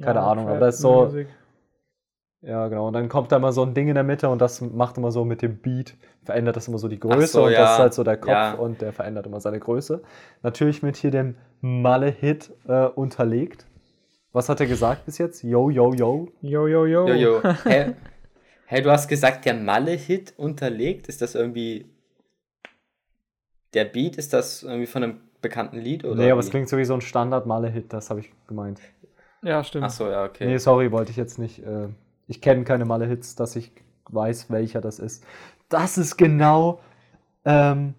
Keine 0.00 0.20
Ahnung, 0.20 0.44
aber 0.46 0.54
Trap 0.54 0.60
das 0.60 0.74
ist 0.76 0.80
so- 0.80 1.02
Music. 1.02 1.28
Ja, 2.42 2.68
genau. 2.68 2.86
Und 2.86 2.94
dann 2.94 3.10
kommt 3.10 3.30
da 3.32 3.36
immer 3.36 3.52
so 3.52 3.62
ein 3.62 3.74
Ding 3.74 3.88
in 3.88 3.94
der 3.96 4.02
Mitte 4.02 4.30
und 4.30 4.40
das 4.40 4.62
macht 4.62 4.96
immer 4.96 5.12
so 5.12 5.26
mit 5.26 5.42
dem 5.42 5.58
Beat, 5.58 5.94
verändert 6.24 6.56
das 6.56 6.68
immer 6.68 6.78
so 6.78 6.88
die 6.88 6.98
Größe 6.98 7.26
so, 7.26 7.44
und 7.44 7.50
das 7.50 7.58
ja. 7.58 7.72
ist 7.74 7.78
halt 7.78 7.92
so 7.92 8.02
der 8.02 8.16
Kopf 8.16 8.30
Ja. 8.30 8.54
und 8.54 8.80
der 8.80 8.94
verändert 8.94 9.26
immer 9.26 9.40
seine 9.40 9.60
Größe. 9.60 10.00
Natürlich 10.42 10.82
mit 10.82 10.96
hier 10.96 11.10
dem 11.10 11.34
Malle-Hit 11.60 12.50
äh, 12.66 12.86
unterlegt. 12.86 13.66
Was 14.32 14.48
hat 14.48 14.60
er 14.60 14.66
gesagt 14.66 15.06
bis 15.06 15.18
jetzt? 15.18 15.42
Yo, 15.42 15.70
yo, 15.70 15.92
yo. 15.92 16.28
Yo, 16.40 16.68
yo, 16.68 16.86
yo. 16.86 17.08
Jojo. 17.08 17.42
Hä? 17.64 17.94
Hä, 18.66 18.80
du 18.80 18.90
hast 18.90 19.08
gesagt, 19.08 19.44
der 19.44 19.54
Malle-Hit 19.54 20.34
unterlegt? 20.36 21.08
Ist 21.08 21.20
das 21.20 21.34
irgendwie. 21.34 21.90
Der 23.74 23.84
Beat, 23.84 24.16
ist 24.16 24.32
das 24.32 24.62
irgendwie 24.62 24.86
von 24.86 25.02
einem 25.02 25.20
bekannten 25.40 25.78
Lied? 25.78 26.04
Oder 26.04 26.14
nee, 26.14 26.30
aber 26.30 26.40
es 26.40 26.46
wie? 26.46 26.50
klingt 26.50 26.68
so 26.68 26.76
wie 26.76 26.84
so 26.84 26.94
ein 26.94 27.00
Standard-Malle-Hit, 27.00 27.92
das 27.92 28.10
habe 28.10 28.20
ich 28.20 28.32
gemeint. 28.46 28.80
Ja, 29.42 29.64
stimmt. 29.64 29.86
Ach 29.86 29.90
so, 29.90 30.08
ja, 30.08 30.24
okay. 30.24 30.46
Nee, 30.46 30.58
sorry, 30.58 30.92
wollte 30.92 31.10
ich 31.10 31.16
jetzt 31.16 31.38
nicht. 31.38 31.64
Äh, 31.64 31.88
ich 32.28 32.40
kenne 32.40 32.64
keine 32.64 32.84
Malle-Hits, 32.84 33.34
dass 33.34 33.56
ich 33.56 33.72
weiß, 34.08 34.50
welcher 34.50 34.80
das 34.80 34.98
ist. 35.00 35.24
Das 35.68 35.98
ist 35.98 36.16
genau 36.16 36.80
ähm, 37.44 37.94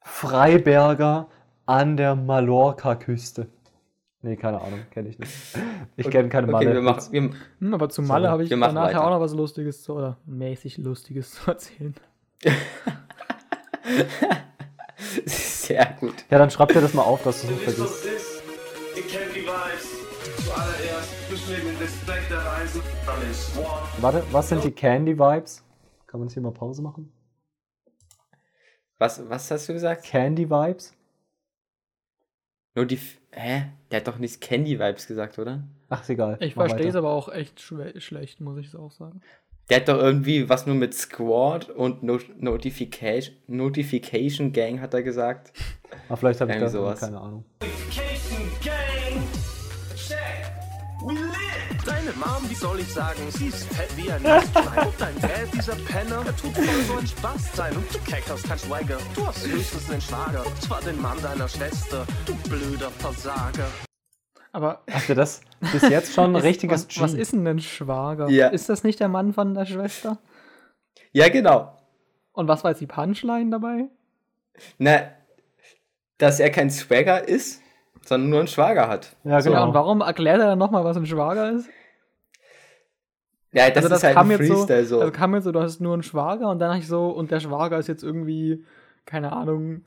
Freiberger 0.00 1.28
an 1.66 1.96
der 1.96 2.16
Mallorca-Küste. 2.16 3.46
Nee, 4.24 4.36
keine 4.36 4.60
Ahnung, 4.60 4.80
kenne 4.92 5.08
ich 5.08 5.18
nicht. 5.18 5.32
Ich 5.96 6.08
kenne 6.08 6.28
keine 6.28 6.52
okay, 6.54 6.66
wir 6.66 6.80
Malle-Hits. 6.80 7.10
machen. 7.10 7.12
Wir, 7.12 7.66
Hm, 7.66 7.74
aber 7.74 7.88
zu 7.88 8.02
Malle 8.02 8.30
habe 8.30 8.44
ich 8.44 8.50
wir 8.50 8.56
danach 8.56 8.84
weiter. 8.84 9.04
auch 9.04 9.10
noch 9.10 9.20
was 9.20 9.34
Lustiges 9.34 9.82
zu, 9.82 9.94
oder 9.94 10.16
mäßig 10.26 10.78
Lustiges 10.78 11.30
zu 11.34 11.50
erzählen. 11.50 11.94
sehr 15.26 15.96
gut. 15.98 16.14
Ja, 16.30 16.38
dann 16.38 16.50
schreib 16.50 16.68
dir 16.72 16.80
das 16.80 16.94
mal 16.94 17.02
auf, 17.02 17.22
dass 17.24 17.42
du 17.42 17.48
es 17.48 17.52
nicht 17.52 17.62
vergisst. 17.64 18.04
Vibes. 18.04 20.02
Wir. 23.56 24.02
Warte, 24.02 24.22
was 24.32 24.48
sind 24.48 24.64
die 24.64 24.70
Candy-Vibes? 24.70 25.64
Kann 26.06 26.20
man 26.20 26.28
jetzt 26.28 26.34
hier 26.34 26.42
mal 26.42 26.52
Pause 26.52 26.82
machen? 26.82 27.12
Was, 28.98 29.28
was 29.28 29.50
hast 29.50 29.68
du 29.68 29.72
gesagt? 29.72 30.04
Candy-Vibes? 30.04 30.94
Nur 32.74 32.86
die. 32.86 33.00
Hä? 33.34 33.64
Der 33.90 34.00
hat 34.00 34.08
doch 34.08 34.18
nicht 34.18 34.40
Candy-Vibes 34.40 35.06
gesagt, 35.06 35.38
oder? 35.38 35.62
Ach, 35.88 36.02
ist 36.02 36.10
egal. 36.10 36.36
Ich 36.40 36.54
verstehe 36.54 36.88
es 36.88 36.96
aber 36.96 37.10
auch 37.10 37.28
echt 37.32 37.58
schwe- 37.60 37.98
schlecht, 38.00 38.40
muss 38.40 38.58
ich 38.58 38.68
es 38.68 38.76
auch 38.76 38.90
sagen. 38.92 39.20
Der 39.70 39.78
hat 39.78 39.88
doch 39.88 39.98
irgendwie 39.98 40.48
was 40.48 40.66
nur 40.66 40.74
mit 40.76 40.92
Squad 40.94 41.70
und 41.70 42.02
no 42.02 42.18
Notification, 42.38 43.36
Notification 43.46 44.52
Gang, 44.52 44.80
hat 44.80 44.92
er 44.92 45.02
gesagt. 45.02 45.52
Aber 46.08 46.16
vielleicht 46.16 46.40
habe 46.40 46.52
ich 46.52 46.58
das 46.58 46.72
sowas. 46.72 47.00
keine 47.00 47.18
Ahnung. 47.20 47.44
Vacation 47.60 48.50
Gang. 48.64 48.81
Deine 52.12 52.24
Mom, 52.24 52.50
wie 52.50 52.54
soll 52.54 52.80
ich 52.80 52.92
sagen, 52.92 53.20
sie 53.30 53.46
ist 53.46 53.64
fett 53.72 53.96
wie 53.96 54.10
ein 54.10 54.22
Nastschwein. 54.22 54.86
Und 54.86 54.94
dein 55.00 55.18
Dad, 55.20 55.30
dieser 55.54 55.74
Penner, 55.76 56.22
er 56.26 56.36
tut 56.36 56.54
voll 56.54 56.82
so 56.86 56.96
ein 56.98 57.06
Spaß 57.06 57.52
sein. 57.56 57.76
Und 57.76 57.94
du 57.94 57.98
keckerst 58.00 58.44
kein 58.48 58.58
Schweiger, 58.58 58.98
du 59.14 59.26
hast 59.26 59.46
höchstens 59.46 59.86
den 59.86 60.00
Schwager. 60.00 60.44
Und 60.46 60.60
zwar 60.62 60.80
den 60.82 61.00
Mann 61.00 61.16
deiner 61.22 61.48
Schwester, 61.48 62.04
du 62.26 62.34
blöder 62.48 62.90
Versager. 62.90 63.66
Aber 64.52 64.82
Habt 64.90 65.08
ihr 65.08 65.14
das 65.14 65.40
bis 65.72 65.82
jetzt 65.88 66.12
schon 66.12 66.32
ein 66.32 66.34
ist- 66.36 66.44
richtiges 66.44 66.86
was, 66.88 67.00
was 67.00 67.14
ist 67.14 67.32
denn 67.32 67.46
ein 67.46 67.60
Schwager? 67.60 68.28
Ja. 68.28 68.48
Ist 68.48 68.68
das 68.68 68.84
nicht 68.84 69.00
der 69.00 69.08
Mann 69.08 69.32
von 69.32 69.54
der 69.54 69.64
Schwester? 69.64 70.18
Ja, 71.12 71.28
genau. 71.28 71.78
Und 72.32 72.48
was 72.48 72.62
war 72.64 72.72
jetzt 72.72 72.80
die 72.80 72.86
Punchline 72.86 73.50
dabei? 73.50 73.86
Na, 74.78 75.02
dass 76.18 76.40
er 76.40 76.50
kein 76.50 76.70
Swagger 76.70 77.26
ist, 77.26 77.62
sondern 78.04 78.28
nur 78.30 78.38
einen 78.40 78.48
Schwager 78.48 78.88
hat. 78.88 79.16
Ja, 79.24 79.40
So. 79.40 79.50
Ja, 79.50 79.56
genau. 79.56 79.68
und 79.68 79.74
warum 79.74 80.00
erklärt 80.02 80.40
er 80.40 80.48
dann 80.48 80.58
nochmal, 80.58 80.84
was 80.84 80.96
ein 80.96 81.06
Schwager 81.06 81.50
ist? 81.52 81.68
Ja, 83.52 83.68
das, 83.70 83.84
also 83.84 83.96
ist 83.96 84.02
halt 84.04 84.14
kam 84.14 84.30
ein 84.30 84.38
jetzt 84.38 84.48
so, 84.48 84.54
Freestyle 84.56 84.84
so. 84.86 85.00
also 85.00 85.12
kam 85.12 85.34
jetzt 85.34 85.44
so, 85.44 85.52
du 85.52 85.60
hast 85.60 85.80
nur 85.80 85.92
einen 85.92 86.02
Schwager 86.02 86.48
und 86.50 86.58
dann 86.58 86.78
ich 86.78 86.86
so, 86.88 87.08
und 87.10 87.30
der 87.30 87.40
Schwager 87.40 87.78
ist 87.78 87.86
jetzt 87.86 88.02
irgendwie, 88.02 88.64
keine 89.04 89.32
Ahnung, 89.32 89.82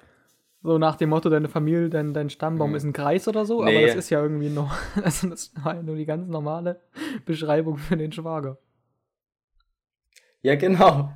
so 0.62 0.78
nach 0.78 0.96
dem 0.96 1.10
Motto, 1.10 1.30
deine 1.30 1.48
Familie, 1.50 1.90
dein, 1.90 2.14
dein 2.14 2.30
Stammbaum 2.30 2.72
Mhm. 2.72 2.76
ist 2.76 2.84
ein 2.84 2.94
Kreis 2.94 3.28
oder 3.28 3.46
so, 3.46 3.64
Nee. 3.64 3.76
aber 3.78 3.86
das 3.88 3.96
ist 3.96 4.10
ja 4.10 4.22
irgendwie 4.22 4.50
noch, 4.50 4.74
also 5.04 5.30
das 5.30 5.52
war 5.64 5.76
ja 5.76 5.82
nur 5.84 5.96
die 5.96 6.06
ganz 6.06 6.28
normale 6.28 6.80
Beschreibung 7.26 7.78
für 7.78 7.98
den 7.98 8.12
Schwager. 8.12 8.58
Ja, 10.42 10.56
genau. 10.56 11.12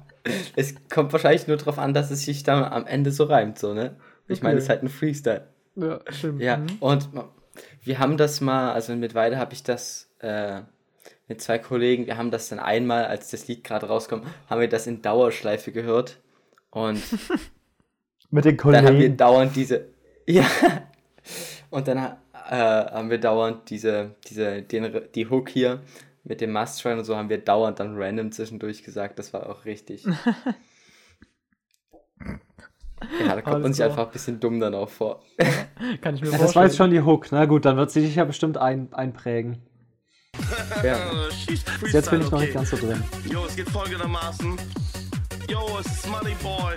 Es 0.56 0.75
kommt 0.89 1.13
wahrscheinlich 1.13 1.48
nur 1.48 1.58
darauf 1.58 1.79
an, 1.79 1.94
dass 1.94 2.12
es 2.12 2.25
sich 2.25 2.44
dann 2.44 2.63
am 2.63 2.86
Ende 2.86 3.12
so 3.12 3.24
reimt, 3.25 3.58
so, 3.58 3.74
ne? 3.74 3.96
Ich 4.27 4.41
meine, 4.41 4.53
Okay. 4.56 4.58
es 4.60 4.63
ist 4.65 4.70
halt 4.70 4.84
ein 4.84 4.89
Freestyle. 4.89 5.48
Ja, 5.75 6.00
stimmt. 6.10 6.41
Ja, 6.41 6.58
Mhm. 6.58 6.68
und 6.79 7.10
wir 7.84 8.00
haben 8.00 8.18
das 8.18 8.41
mal, 8.41 8.74
also 8.74 8.96
mit 8.96 9.15
Weide 9.15 9.38
habe 9.38 9.53
ich 9.53 9.63
das 9.63 10.12
äh, 10.20 10.62
mit 11.29 11.41
zwei 11.41 11.59
Kollegen, 11.59 12.07
wir 12.07 12.17
haben 12.17 12.31
das 12.31 12.50
dann 12.50 12.59
einmal, 12.59 13.05
als 13.05 13.29
das 13.29 13.48
Lied 13.48 13.63
gerade 13.63 13.86
rauskommt, 13.88 14.25
haben 14.50 14.59
wir 14.59 14.67
das 14.67 14.88
in 14.88 15.01
Dauerschleife 15.01 15.71
gehört. 15.71 16.17
Und 16.71 17.01
Mit 18.31 18.45
den 18.45 18.57
dann 18.57 18.75
haben 18.75 18.83
wir 18.83 18.91
Kollegen. 18.91 19.17
dauernd 19.17 19.55
diese. 19.55 19.86
Ja. 20.27 20.45
Und 21.71 21.88
dann 21.88 21.98
äh, 21.98 22.12
haben 22.51 23.09
wir 23.09 23.17
dauernd 23.19 23.67
diese, 23.71 24.15
diese, 24.27 24.62
den, 24.62 25.01
die 25.15 25.27
Hook 25.27 25.50
hier 25.50 25.81
mit 26.24 26.39
dem 26.41 26.51
Must 26.51 26.86
und 26.86 27.03
so 27.03 27.15
haben 27.17 27.29
wir 27.29 27.39
dauernd 27.39 27.79
dann 27.79 27.95
random 27.98 28.31
zwischendurch 28.31 28.83
gesagt. 28.83 29.17
Das 29.17 29.33
war 29.33 29.50
auch 29.50 29.65
richtig. 29.65 30.05
ja, 33.25 33.36
da 33.36 33.41
kommt 33.41 33.48
Alles 33.55 33.63
man 33.63 33.74
sich 33.74 33.77
klar. 33.77 33.89
einfach 33.89 34.05
ein 34.07 34.12
bisschen 34.12 34.39
dumm 34.39 34.59
dann 34.59 34.75
auch 34.75 34.89
vor. 34.89 35.24
Kann 36.01 36.13
ich 36.15 36.21
mir 36.21 36.29
Ja, 36.29 36.38
vorstellen. 36.38 36.39
das 36.39 36.55
war 36.55 36.63
jetzt 36.65 36.77
schon 36.77 36.91
die 36.91 37.01
Hook. 37.01 37.27
Na 37.31 37.45
gut, 37.45 37.65
dann 37.65 37.77
wird 37.77 37.89
sie 37.91 38.01
dich 38.01 38.15
ja 38.15 38.25
bestimmt 38.25 38.57
ein, 38.57 38.93
einprägen. 38.93 39.63
Ja. 40.84 40.98
Bis 41.82 41.94
jetzt 41.94 42.10
bin 42.10 42.22
ich 42.22 42.29
noch 42.29 42.39
Freestyle, 42.39 42.41
nicht 42.41 42.53
ganz 42.53 42.70
so 42.70 42.77
drin. 42.77 43.03
Jo, 43.25 43.46
es 43.46 43.56
geht 43.56 43.70
folgendermaßen. 43.70 44.58
Jo, 45.50 45.79
es 45.79 45.86
ist 45.88 46.08
Money 46.08 46.36
Boy. 46.41 46.75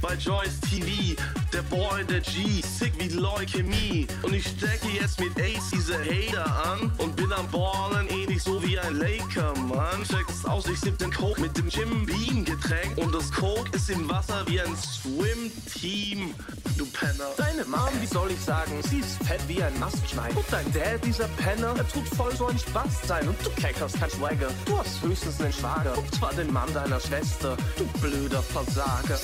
bei 0.00 0.14
Joyce 0.14 0.60
TV. 0.60 1.16
Der 1.52 1.62
Boy, 1.62 2.04
der 2.04 2.20
G, 2.20 2.60
sick 2.62 2.92
wie 2.98 3.08
Leukämie. 3.08 4.06
Und 4.22 4.34
ich 4.34 4.46
stecke 4.46 4.88
jetzt 5.00 5.18
mit 5.18 5.36
Ace 5.40 5.70
diese 5.72 5.98
Hater 5.98 6.70
an 6.72 6.92
und 6.98 7.16
bin 7.16 7.32
am 7.32 7.48
Ballen 7.50 8.08
ähnlich 8.08 8.42
so 8.42 8.62
wie 8.62 8.78
ein 8.78 8.96
Laker, 8.96 9.54
Mann. 9.60 10.02
Check 10.04 10.26
es 10.28 10.44
aus, 10.44 10.66
ich 10.66 10.78
sipp 10.78 10.98
den 10.98 11.12
Coke 11.12 11.40
mit 11.40 11.56
dem 11.56 11.68
Jim 11.68 12.04
Beam 12.06 12.44
Getränk 12.44 12.98
und 12.98 13.14
das 13.14 13.32
Coke 13.32 13.70
ist 13.74 13.88
im 13.90 14.08
Wasser 14.08 14.44
wie 14.46 14.60
ein 14.60 14.76
Swim-Team, 14.76 16.34
du 16.76 16.86
Penner. 16.86 17.30
Deine 17.36 17.64
Mom, 17.64 17.88
wie 18.00 18.06
soll 18.06 18.30
ich 18.30 18.40
sagen, 18.40 18.72
sie 18.88 18.98
ist 18.98 19.22
fett 19.24 19.40
wie 19.48 19.62
ein 19.62 19.76
Mastschwein. 19.78 20.34
Und 20.36 20.46
dein 20.50 20.70
Dad, 20.72 21.04
dieser 21.04 21.28
Penner, 21.28 21.74
er 21.76 21.88
tut 21.88 22.06
voll 22.08 22.34
so 22.36 22.46
ein 22.46 22.58
Spaß 22.58 23.06
sein. 23.06 23.26
Und 23.26 23.36
du 23.44 23.50
keckerst 23.50 23.98
kein 23.98 24.10
Schwagger, 24.10 24.50
du 24.66 24.78
hast 24.78 25.02
höchstens 25.02 25.40
einen 25.40 25.52
Schwager. 25.52 25.96
Und 25.96 26.14
zwar 26.14 26.32
den 26.34 26.52
Mann 26.52 26.72
deiner 26.74 27.00
Schwester, 27.00 27.56
du 27.76 27.84
blöder 28.00 28.42
Versager. 28.42 29.18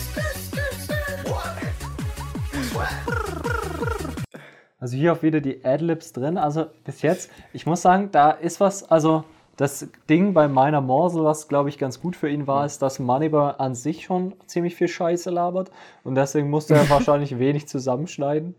Also 4.78 4.96
hier 4.96 5.14
auch 5.14 5.22
wieder 5.22 5.40
die 5.40 5.64
Adlibs 5.64 6.12
drin. 6.12 6.36
Also 6.36 6.66
bis 6.84 7.00
jetzt, 7.02 7.30
ich 7.52 7.64
muss 7.64 7.80
sagen, 7.80 8.10
da 8.12 8.30
ist 8.30 8.60
was, 8.60 8.90
also 8.90 9.24
das 9.56 9.88
Ding 10.10 10.34
bei 10.34 10.48
meiner 10.48 10.80
Morsel, 10.80 11.24
was 11.24 11.48
glaube 11.48 11.68
ich 11.68 11.78
ganz 11.78 12.00
gut 12.00 12.16
für 12.16 12.28
ihn 12.28 12.46
war, 12.46 12.66
ist, 12.66 12.82
dass 12.82 12.98
Moneyboy 12.98 13.54
an 13.58 13.74
sich 13.74 14.04
schon 14.04 14.34
ziemlich 14.46 14.74
viel 14.74 14.88
Scheiße 14.88 15.30
labert 15.30 15.70
und 16.02 16.16
deswegen 16.16 16.50
musste 16.50 16.74
er 16.74 16.88
wahrscheinlich 16.90 17.38
wenig 17.38 17.66
zusammenschneiden. 17.66 18.56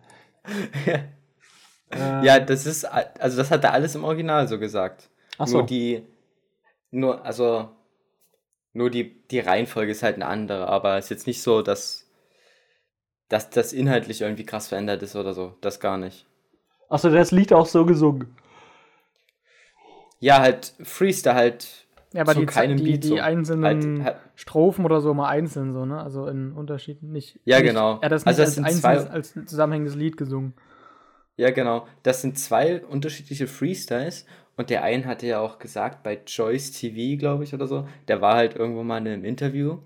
Ähm, 1.92 2.24
Ja, 2.24 2.40
das 2.40 2.66
ist, 2.66 2.86
also 2.86 3.38
das 3.38 3.52
hat 3.52 3.64
er 3.64 3.74
alles 3.74 3.94
im 3.96 4.04
Original 4.04 4.48
so 4.48 4.58
gesagt. 4.58 5.10
Ach 5.38 5.48
so. 5.48 5.58
Nur 5.58 5.66
die, 5.68 6.04
nur, 6.92 7.24
also, 7.26 7.70
nur 8.74 8.90
die, 8.90 9.22
die 9.28 9.40
Reihenfolge 9.40 9.92
ist 9.92 10.02
halt 10.02 10.16
eine 10.16 10.26
andere, 10.26 10.68
aber 10.68 10.98
es 10.98 11.06
ist 11.06 11.10
jetzt 11.12 11.28
nicht 11.28 11.44
so, 11.44 11.62
dass, 11.62 12.05
dass 13.30 13.50
das 13.50 13.74
inhaltlich 13.74 14.22
irgendwie 14.22 14.46
krass 14.46 14.68
verändert 14.68 15.02
ist 15.04 15.16
oder 15.16 15.34
so. 15.34 15.56
Das 15.62 15.80
gar 15.80 15.98
nicht. 15.98 16.26
Achso, 16.90 17.10
das 17.10 17.32
Lied 17.32 17.52
auch 17.54 17.66
so 17.66 17.86
gesungen. 17.86 18.36
Ja, 20.20 20.40
halt 20.42 20.74
Freestyle 20.84 21.36
halt 21.36 21.88
Ja, 22.14 22.22
aber 22.22 22.34
zu 22.34 22.40
die, 22.42 22.46
keinem 22.46 22.78
die, 22.78 22.84
Beat 22.84 23.04
die 23.04 23.08
so. 23.10 23.16
einzelnen 23.20 24.04
Halt- 24.04 24.16
halt- 24.16 24.18
Strophen 24.36 24.86
oder 24.86 25.02
so 25.02 25.14
mal 25.14 25.28
einzeln 25.30 25.74
so, 25.74 25.86
ne? 25.86 26.00
Also 26.02 26.28
in 26.28 26.52
Unterschieden 26.54 27.12
nicht. 27.12 27.40
Ja, 27.46 27.60
nicht, 27.60 27.68
genau. 27.70 27.98
Er 28.00 28.06
hat 28.06 28.12
das 28.12 28.26
Also 28.26 28.42
nicht 28.42 28.48
das 28.48 28.56
sind 28.56 28.66
als 28.66 28.82
zwei- 28.82 28.90
einzelnes, 29.00 29.36
als 29.36 29.50
zusammenhängendes 29.50 29.96
Lied 29.96 30.18
gesungen. 30.18 30.54
Ja, 31.38 31.52
genau. 31.52 31.88
Das 32.04 32.22
sind 32.22 32.40
zwei 32.40 32.84
unterschiedliche 32.86 33.48
Freestyles. 33.48 34.26
Und 34.58 34.70
der 34.70 34.84
eine 34.84 35.06
hatte 35.06 35.28
ja 35.28 35.42
auch 35.42 35.60
gesagt, 35.60 36.02
bei 36.04 36.18
Joyce 36.26 36.72
TV, 36.72 37.20
glaube 37.20 37.44
ich, 37.44 37.54
oder 37.54 37.68
so, 37.68 37.86
der 38.08 38.22
war 38.22 38.36
halt 38.36 38.56
irgendwo 38.56 38.84
mal 38.84 39.00
in 39.00 39.08
einem 39.08 39.26
Interview. 39.26 39.80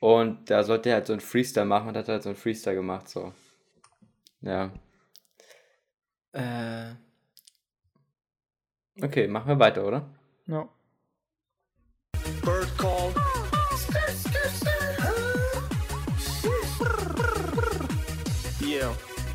Und 0.00 0.50
da 0.50 0.64
sollte 0.64 0.88
er 0.88 0.96
halt 0.96 1.06
so 1.06 1.12
ein 1.12 1.20
Freestyle 1.20 1.66
machen 1.66 1.88
und 1.88 1.96
hat 1.96 2.08
halt 2.08 2.22
so 2.22 2.30
ein 2.30 2.36
Freestyle 2.36 2.76
gemacht, 2.76 3.08
so. 3.08 3.32
Ja. 4.40 4.72
Äh. 6.32 6.94
Okay, 9.02 9.28
machen 9.28 9.48
wir 9.48 9.58
weiter, 9.58 9.86
oder? 9.86 10.08
Ja. 10.46 10.62
Bird 10.62 10.79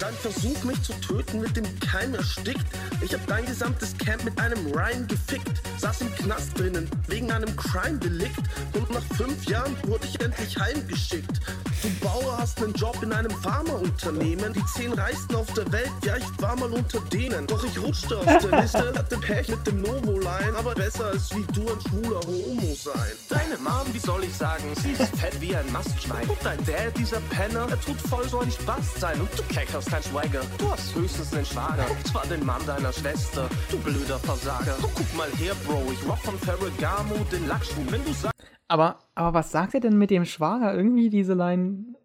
Dein 0.06 0.14
Versuch, 0.14 0.64
mich 0.66 0.80
zu 0.84 0.94
töten, 1.02 1.42
mit 1.42 1.58
dem 1.58 1.66
Keim 1.80 2.14
erstickt. 2.14 2.64
Ich 3.02 3.12
hab 3.12 3.26
dein 3.26 3.44
gesamtes 3.44 3.98
Camp 3.98 4.24
mit 4.24 4.40
einem 4.40 4.68
Rhyme 4.68 5.08
gefickt. 5.08 5.64
Saß 5.80 6.02
im 6.02 6.14
Knast 6.14 6.60
drinnen, 6.60 6.88
wegen 7.08 7.32
einem 7.32 7.56
Crime-Delikt. 7.56 8.38
Und 8.74 8.88
nach 8.92 9.02
fünf 9.18 9.44
Jahren 9.46 9.76
wurde 9.88 10.06
ich 10.06 10.22
endlich 10.22 10.60
heimgeschickt. 10.60 11.42
Du 11.82 11.90
Bauer 12.06 12.38
hast 12.38 12.62
einen 12.62 12.74
Job 12.74 13.02
in 13.02 13.14
einem 13.14 13.32
Pharmaunternehmen. 13.42 14.54
Die 14.54 14.66
zehn 14.76 14.94
reichsten 14.94 15.36
auf 15.36 15.52
der 15.54 15.72
Welt, 15.72 15.92
ja, 16.04 16.18
ich 16.18 16.42
war 16.42 16.56
mal 16.56 16.72
unter 16.72 17.00
denen. 17.12 17.48
Doch 17.48 17.64
ich 17.64 17.80
rutschte 17.80 18.18
auf 18.18 18.26
der 18.26 18.62
Liste, 18.62 18.94
hatte 18.96 19.18
Pech 19.18 19.48
mit 19.50 19.66
dem 19.66 19.82
Novo-Line. 19.82 20.56
Aber 20.56 20.76
besser 20.76 21.06
als 21.06 21.32
wie 21.36 21.46
du 21.52 21.62
ein 21.62 21.82
schwuler 21.82 22.22
Homo 22.28 22.76
sein. 22.76 23.12
Deine 23.30 23.58
Mom, 23.58 23.92
wie 23.92 24.00
soll 24.00 24.24
ich 24.24 24.34
sagen, 24.36 24.64
sie 24.84 24.92
ist 24.92 25.16
fett 25.18 25.42
wie 25.42 25.56
ein 25.56 25.72
Mastschwein. 25.72 26.28
Und 26.30 26.38
dein 26.44 26.64
Dad, 26.64 26.96
dieser 26.96 27.22
Penner, 27.22 27.68
er 27.70 27.82
tut 27.82 28.00
voll 28.02 28.28
so 28.30 28.42
ein 28.42 28.52
Spaß 28.52 29.00
sein. 29.00 29.20
Und 29.20 29.30
du 29.38 29.44
keckerst 29.54 29.95
kein 29.96 30.04
Schweiger, 30.04 30.42
du 30.58 30.70
hast 30.70 30.94
höchstens 30.94 31.34
einen 31.34 31.46
Schwager. 31.46 31.90
Und 31.90 32.06
zwar 32.06 32.26
den 32.28 32.46
Mann 32.46 32.62
deiner 32.66 32.92
Schwester, 32.92 33.48
du 33.72 33.80
blöder 33.80 34.20
Versager. 34.20 34.76
Oh, 34.84 34.90
guck 34.94 35.16
mal 35.16 35.30
her, 35.38 35.54
Bro, 35.66 35.84
ich 35.90 36.06
rock 36.06 36.18
von 36.18 36.38
Ferragamo 36.38 37.16
den 37.32 37.48
Lackschuh. 37.48 37.80
Wenn 37.90 38.04
du 38.04 38.12
sagst, 38.12 38.34
Aber, 38.68 39.00
aber 39.14 39.34
was 39.36 39.52
sagt 39.54 39.74
er 39.74 39.80
denn 39.80 39.98
mit 39.98 40.10
dem 40.10 40.26
Schwager? 40.26 40.74
Irgendwie 40.76 41.10
diese 41.10 41.34
Line. 41.34 41.96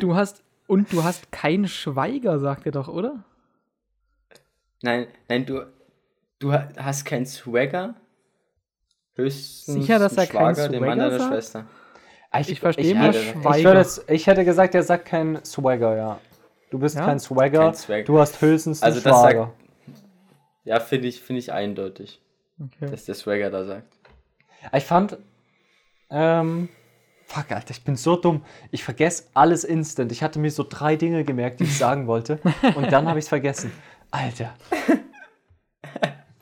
Du 0.00 0.14
hast. 0.14 0.42
Und 0.66 0.92
du 0.92 1.02
hast 1.02 1.32
keinen 1.32 1.66
Schweiger, 1.66 2.38
sagt 2.38 2.66
er 2.66 2.72
doch, 2.72 2.88
oder? 2.88 3.24
Nein, 4.82 5.06
nein, 5.30 5.46
du, 5.46 5.64
du 6.40 6.52
ha- 6.52 6.68
hast 6.76 7.06
keinen 7.06 7.24
Swagger. 7.24 7.94
Höchstens 9.14 9.76
Sicher, 9.76 9.98
dass 9.98 10.12
er 10.12 10.24
einen 10.24 10.28
keinen 10.30 10.54
Schwager, 10.54 10.68
den 10.68 10.80
Mann 10.84 10.98
Swagger 10.98 11.08
deiner 11.10 11.18
sagt? 11.18 11.32
Schwester. 11.32 11.66
Ich 12.50 12.60
verstehe 12.60 13.08
ich, 13.10 13.16
ich, 13.16 13.30
Schweiger. 13.30 13.64
würde 13.64 13.80
es, 13.80 14.04
ich 14.08 14.26
hätte 14.26 14.44
gesagt, 14.44 14.74
er 14.74 14.82
sagt 14.82 15.06
kein 15.06 15.42
Swagger, 15.42 15.96
ja. 15.96 16.20
Du 16.70 16.78
bist 16.78 16.96
Ja? 16.96 17.04
kein 17.04 17.18
Swagger, 17.18 17.58
Kein 17.66 17.74
Swagger. 17.74 18.04
du 18.04 18.18
hast 18.18 18.40
höchstens 18.40 18.82
einen 18.82 18.92
Also 18.94 19.04
das 19.04 19.20
sagt- 19.20 19.32
Schwager. 19.34 19.52
Ja, 20.64 20.78
finde 20.80 21.08
ich, 21.08 21.20
finde 21.20 21.38
ich 21.40 21.52
eindeutig, 21.52 22.22
Okay. 22.60 22.90
dass 22.90 23.04
der 23.06 23.14
Swagger 23.14 23.50
da 23.50 23.64
sagt. 23.64 23.92
Ich 24.74 24.84
fand, 24.84 25.18
ähm, 26.10 26.68
fuck, 27.26 27.50
Alter, 27.50 27.70
ich 27.70 27.82
bin 27.82 27.96
so 27.96 28.14
dumm. 28.16 28.44
Ich 28.70 28.84
vergesse 28.84 29.24
alles 29.34 29.64
instant. 29.64 30.12
Ich 30.12 30.22
hatte 30.22 30.38
mir 30.38 30.50
so 30.50 30.64
drei 30.68 30.96
Dinge 30.96 31.24
gemerkt, 31.24 31.60
die 31.60 31.64
ich 31.64 31.76
sagen 31.78 32.06
wollte. 32.06 32.38
Und 32.76 32.92
dann 32.92 33.08
habe 33.08 33.18
ich 33.18 33.24
es 33.24 33.28
vergessen. 33.30 33.72
Alter. 34.10 34.54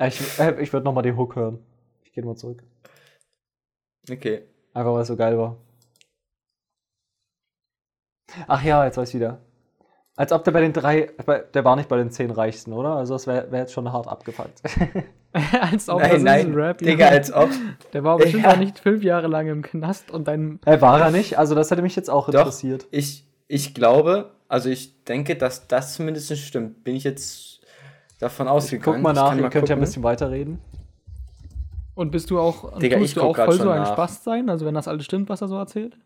Ich 0.01 0.39
äh, 0.39 0.61
ich 0.63 0.73
würde 0.73 0.85
nochmal 0.85 1.03
den 1.03 1.17
Hook 1.17 1.37
hören. 1.37 1.65
Ich 2.05 2.13
gehe 2.13 2.25
mal 2.25 2.37
zurück. 2.37 2.63
Okay. 4.11 4.43
Einfach 4.75 4.93
weil 4.93 5.03
es 5.03 5.09
so 5.09 5.17
geil 5.17 5.37
war. 5.39 5.57
Ach 8.47 8.63
ja, 8.63 8.85
jetzt 8.85 8.97
weiß 8.97 9.09
ich 9.11 9.15
wieder. 9.17 9.41
Als 10.19 10.33
ob 10.33 10.43
der 10.43 10.51
bei 10.51 10.61
den 10.61 10.73
drei, 10.73 11.11
der 11.55 11.65
war 11.65 11.77
nicht 11.77 11.89
bei 11.89 11.97
den 11.97 12.11
zehn 12.11 12.33
Reichsten, 12.33 12.73
oder? 12.73 12.97
Also 12.97 13.15
das 13.15 13.29
wäre 13.29 13.53
wär 13.53 13.61
jetzt 13.61 13.73
schon 13.73 13.93
hart 13.93 14.09
abgefuckt. 14.09 14.63
als 15.61 15.89
ob 15.89 16.01
nein, 16.01 16.11
das 16.11 16.23
nein, 16.25 16.41
ist 16.41 16.47
ein 16.47 16.55
Rap. 16.55 16.79
Digga, 16.79 17.05
ja. 17.07 17.11
als 17.13 17.33
ob. 17.33 17.49
Der 17.93 18.03
war 18.03 18.17
bestimmt 18.17 18.43
Ja. 18.43 18.51
auch 18.51 18.57
nicht 18.57 18.81
fünf 18.81 19.05
Jahre 19.05 19.29
lang 19.29 19.47
im 19.47 19.63
Knast 19.63 20.11
und 20.11 20.27
dein. 20.27 20.59
äh, 20.67 20.81
war 20.81 21.01
er 21.01 21.13
nicht? 21.13 21.39
Also 21.39 21.55
das 21.55 21.71
hätte 21.71 21.83
mich 21.83 21.95
jetzt 21.95 22.11
auch 22.11 22.29
Doch, 22.31 22.41
interessiert. 22.41 22.89
ich, 22.91 23.29
ich 23.47 23.75
glaube, 23.75 24.33
also 24.49 24.69
ich 24.71 25.05
denke, 25.05 25.37
dass 25.37 25.69
das 25.69 25.95
zumindest 25.95 26.37
stimmt. 26.37 26.83
Bin 26.83 26.97
ich 26.97 27.05
jetzt 27.05 27.61
davon 28.19 28.49
ausgegangen. 28.49 28.97
Guck 28.97 29.03
mal 29.05 29.13
Ich 29.13 29.17
nach, 29.17 29.37
ihr 29.37 29.43
könnt 29.43 29.55
ja 29.55 29.61
ein 29.61 29.63
gucken. 29.67 29.81
bisschen 29.83 30.03
weiterreden. 30.03 30.59
Und 31.95 32.11
bist 32.11 32.29
du 32.31 32.41
auch. 32.41 32.77
Digga, 32.81 32.97
tust 32.99 33.11
ich 33.11 33.15
du 33.15 33.21
guck 33.21 33.39
auch 33.39 33.45
voll 33.45 33.55
so 33.55 33.71
ein 33.71 33.83
nach. 33.83 33.93
Spaß 33.93 34.25
sein? 34.25 34.51
Also, 34.51 34.67
wenn 34.67 34.75
das 34.75 34.89
alles 34.89 35.05
stimmt, 35.05 35.29
was 35.29 35.43
er 35.43 35.47
so 35.49 35.57
erzählt? 35.57 35.97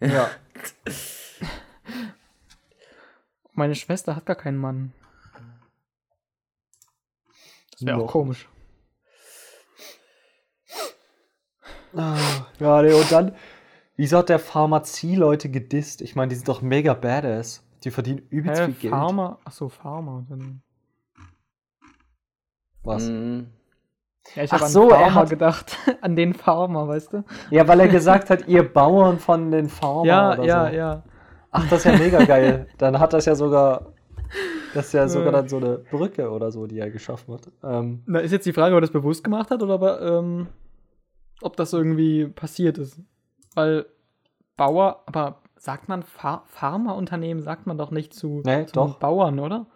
Ja. 0.00 0.28
Meine 3.60 3.74
Schwester 3.74 4.16
hat 4.16 4.24
gar 4.24 4.36
keinen 4.36 4.56
Mann. 4.56 4.94
Das 7.72 7.84
wäre 7.84 7.98
auch 7.98 8.06
komisch. 8.10 8.48
Ah, 11.94 12.16
Ja, 12.58 12.80
nee, 12.80 12.94
und 12.94 13.12
dann, 13.12 13.34
wieso 13.96 14.16
hat 14.16 14.30
der 14.30 14.38
Pharmazie-Leute 14.38 15.50
gedisst? 15.50 16.00
Ich 16.00 16.16
meine, 16.16 16.30
die 16.30 16.36
sind 16.36 16.48
doch 16.48 16.62
mega 16.62 16.94
badass. 16.94 17.62
Die 17.84 17.90
verdienen 17.90 18.26
übelst 18.30 18.62
Hä, 18.62 18.64
viel 18.66 18.74
Geld. 18.76 18.94
Pharma? 18.94 19.38
Achso, 19.44 19.68
Pharma. 19.68 20.24
Dann, 20.30 20.62
Was? 22.82 23.02
Mhm. 23.10 23.52
ja, 24.36 24.42
ich 24.44 24.50
Ach 24.52 24.54
habe 24.56 24.64
an 24.64 24.70
so, 24.70 24.88
er 24.88 25.00
Pharma 25.00 25.14
hat- 25.16 25.28
gedacht. 25.28 25.76
an 26.00 26.16
den 26.16 26.32
Pharma, 26.32 26.88
weißt 26.88 27.12
du? 27.12 27.24
Ja, 27.50 27.68
weil 27.68 27.80
er 27.80 27.88
gesagt 27.88 28.30
hat, 28.30 28.48
ihr 28.48 28.62
Bauern 28.72 29.18
von 29.18 29.50
den 29.50 29.68
Farmern 29.68 30.06
ja, 30.06 30.32
oder 30.32 30.44
ja, 30.46 30.70
so. 30.70 30.74
ja. 30.76 31.02
Ach, 31.50 31.68
das 31.68 31.80
ist 31.80 31.92
ja 31.92 31.98
mega 31.98 32.24
geil. 32.24 32.66
Dann 32.78 32.98
hat 32.98 33.12
das 33.12 33.24
ja 33.26 33.34
sogar, 33.34 33.92
das 34.74 34.86
ist 34.86 34.92
ja 34.92 35.08
sogar 35.08 35.32
dann 35.32 35.48
so 35.48 35.56
eine 35.56 35.78
Brücke 35.78 36.30
oder 36.30 36.52
so, 36.52 36.66
die 36.66 36.78
er 36.78 36.90
geschaffen 36.90 37.34
hat. 37.34 37.48
Ähm, 37.64 38.02
Na, 38.06 38.20
ist 38.20 38.30
jetzt 38.30 38.46
die 38.46 38.52
Frage, 38.52 38.74
ob 38.74 38.78
er 38.78 38.82
das 38.82 38.90
bewusst 38.92 39.24
gemacht 39.24 39.50
hat 39.50 39.62
oder 39.62 39.74
aber, 39.74 40.00
ähm, 40.00 40.46
ob 41.42 41.56
das 41.56 41.72
irgendwie 41.72 42.26
passiert 42.26 42.78
ist. 42.78 43.00
Weil 43.54 43.86
Bauer, 44.56 45.02
aber 45.06 45.40
sagt 45.56 45.88
man 45.88 46.02
Pha 46.04 46.42
Pharmaunternehmen, 46.46 47.42
sagt 47.42 47.66
man 47.66 47.76
doch 47.78 47.90
nicht 47.90 48.14
zu, 48.14 48.42
Nee, 48.44 48.66
zu 48.66 48.74
doch. 48.74 48.98
Bauern, 48.98 49.38
oder? 49.40 49.66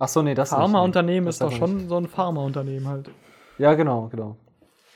ach 0.00 0.08
so, 0.08 0.22
nee, 0.22 0.34
das 0.34 0.50
nicht, 0.50 0.58
Pharmaunternehmen 0.58 1.28
ist 1.28 1.40
doch 1.42 1.52
schon 1.52 1.88
so 1.88 1.96
ein 1.96 2.08
Pharmaunternehmen 2.08 2.88
halt. 2.88 3.06
nicht. 3.06 3.18
Ja, 3.58 3.74
genau, 3.74 4.08
genau. 4.08 4.36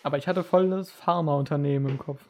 Aber 0.03 0.19
ich 0.19 0.27
hatte 0.27 0.43
voll 0.43 0.71
das 0.71 0.91
Pharmaunternehmen 0.91 1.91
im 1.93 1.99
Kopf. 1.99 2.21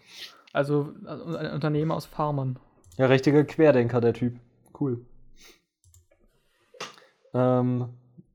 Also 0.53 0.93
äh, 1.07 1.37
ein 1.39 1.53
Unternehmen 1.55 1.91
aus 1.93 2.05
Farmern. 2.07 2.59
Ja, 2.97 3.07
richtiger 3.07 3.45
Querdenker, 3.45 4.01
der 4.01 4.15
Typ. 4.15 4.39
Cool. 4.79 5.05
Ähm, 7.33 7.89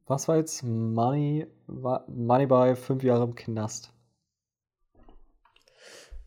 was 0.06 0.28
war 0.28 0.38
jetzt? 0.38 0.64
Money, 0.64 1.48
Money 1.68 2.46
by 2.46 2.76
fünf 2.76 3.04
Jahre 3.04 3.24
im 3.24 3.36
Knast. 3.36 3.94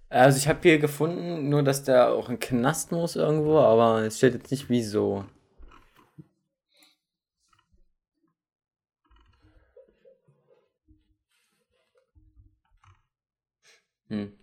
Also 0.09 0.39
ich 0.39 0.49
habe 0.49 0.61
hier 0.63 0.79
gefunden, 0.79 1.49
nur 1.49 1.63
dass 1.63 1.85
der 1.85 2.13
auch 2.13 2.29
in 2.29 2.39
Knast 2.39 2.93
muss 2.93 3.17
irgendwo, 3.17 3.59
aber 3.59 4.03
es 4.03 4.19
steht 4.19 4.35
jetzt 4.35 4.51
nicht 4.51 4.69
wieso. 4.71 5.25
Hm. 14.09 14.42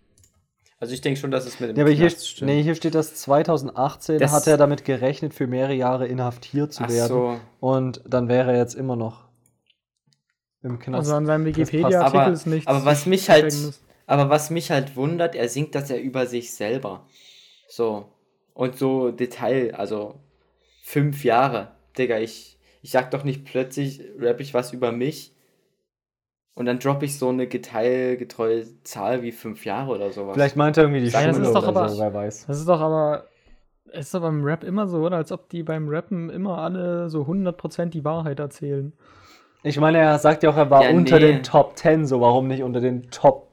Also 0.82 0.94
ich 0.94 1.02
denke 1.02 1.20
schon, 1.20 1.30
dass 1.32 1.46
es 1.46 1.60
mit 1.60 1.70
dem 1.72 1.76
Ja, 1.78 1.84
aber 1.84 1.92
hier, 1.92 2.08
Knast 2.08 2.28
stimmt. 2.30 2.52
nee, 2.52 2.64
hier 2.64 2.74
steht, 2.76 2.96
dass 2.96 3.16
2018 3.16 4.18
Das- 4.20 4.32
hat 4.32 4.48
er 4.48 4.56
damit 4.58 4.86
gerechnet, 4.86 5.34
für 5.34 5.46
mehrere 5.46 5.74
Jahre 5.74 6.08
inhaftiert 6.08 6.72
zu 6.74 6.84
Ach 6.84 6.90
werden. 6.90 7.08
so. 7.10 7.40
Und 7.60 8.02
dann 8.08 8.30
wäre 8.30 8.54
er 8.54 8.58
jetzt 8.60 8.76
immer 8.76 8.96
noch 8.96 9.26
im 10.64 10.80
Knast. 10.80 11.00
Also 11.00 11.16
an 11.16 11.26
seinem. 11.26 11.46
Wikipedia-Artikel 11.46 12.34
ist 12.34 12.46
nichts. 12.48 12.68
aber 12.68 12.86
was 12.86 13.06
mich 13.06 13.30
halt, 13.30 13.54
aber 14.08 14.30
was 14.30 14.50
mich 14.50 14.72
halt 14.72 14.96
wundert, 14.96 15.36
er 15.36 15.50
singt 15.50 15.76
das 15.76 15.90
ja 15.90 15.98
über 15.98 16.26
sich 16.28 16.54
selber. 16.54 17.06
So. 17.68 18.06
Und 18.54 18.78
so 18.78 19.12
Detail, 19.12 19.74
also 19.76 20.16
fünf 20.84 21.24
Jahre. 21.24 21.72
Digga, 21.98 22.20
ich, 22.20 22.58
ich 22.82 22.92
sag 22.92 23.12
doch 23.12 23.24
nicht 23.24 23.46
plötzlich, 23.46 24.02
rap 24.18 24.40
ich 24.40 24.54
was 24.54 24.74
über 24.74 24.92
mich 24.92 25.34
und 26.60 26.66
dann 26.66 26.78
droppe 26.78 27.06
ich 27.06 27.18
so 27.18 27.30
eine 27.30 27.48
detailgetreue 27.48 28.66
Zahl 28.84 29.24
wie 29.24 29.32
fünf 29.32 29.66
Jahre 29.66 29.92
oder 29.96 30.12
sowas. 30.12 30.36
Vielleicht 30.36 30.56
meint 30.58 30.78
er 30.78 30.84
irgendwie 30.84 31.02
die 31.02 31.08
Ja, 31.08 31.26
das 31.26 31.38
ist 31.38 31.54
doch 31.54 31.68
oder 31.68 31.80
aber- 31.82 31.90
so, 31.90 32.00
wer 32.02 32.14
weiß. 32.14 32.46
Das 32.48 32.60
ist 32.60 32.68
doch 32.68 32.82
aber. 32.82 33.24
Es 33.92 34.06
ist 34.08 34.14
doch 34.14 34.22
beim 34.22 34.44
Rap 34.44 34.64
immer 34.64 34.88
so, 34.88 35.00
oder? 35.00 35.16
Als 35.18 35.32
ob 35.32 35.50
die 35.50 35.64
beim 35.64 35.88
Rappen 35.90 36.30
immer 36.30 36.60
alle 36.60 37.10
so 37.10 37.26
100% 37.26 37.94
die 37.94 38.04
Wahrheit 38.06 38.40
erzählen. 38.40 38.94
Ich 39.64 39.80
meine, 39.80 39.98
er 39.98 40.20
sagt 40.20 40.44
ja 40.44 40.52
auch, 40.52 40.58
er 40.58 40.70
war 40.70 40.84
Ja, 40.84 40.92
unter 40.96 41.18
nee. 41.20 41.26
den 41.32 41.44
Top 41.44 41.76
10, 41.78 42.06
so 42.06 42.22
warum 42.22 42.48
nicht 42.48 42.62
unter 42.62 42.82
den 42.82 43.10
Top 43.10 43.48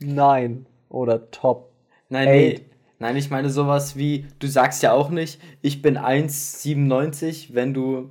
9 0.00 0.66
oder 0.88 1.30
Top. 1.30 1.70
Nein, 2.08 2.26
Ey. 2.28 2.48
nee. 2.58 2.60
Nein, 2.98 3.16
ich 3.16 3.30
meine 3.30 3.50
sowas 3.50 3.96
wie, 3.96 4.26
du 4.38 4.46
sagst 4.48 4.82
ja 4.82 4.92
auch 4.92 5.10
nicht, 5.10 5.40
ich 5.62 5.82
bin 5.82 5.96
1,97, 5.98 7.54
wenn 7.54 7.74
du 7.74 8.10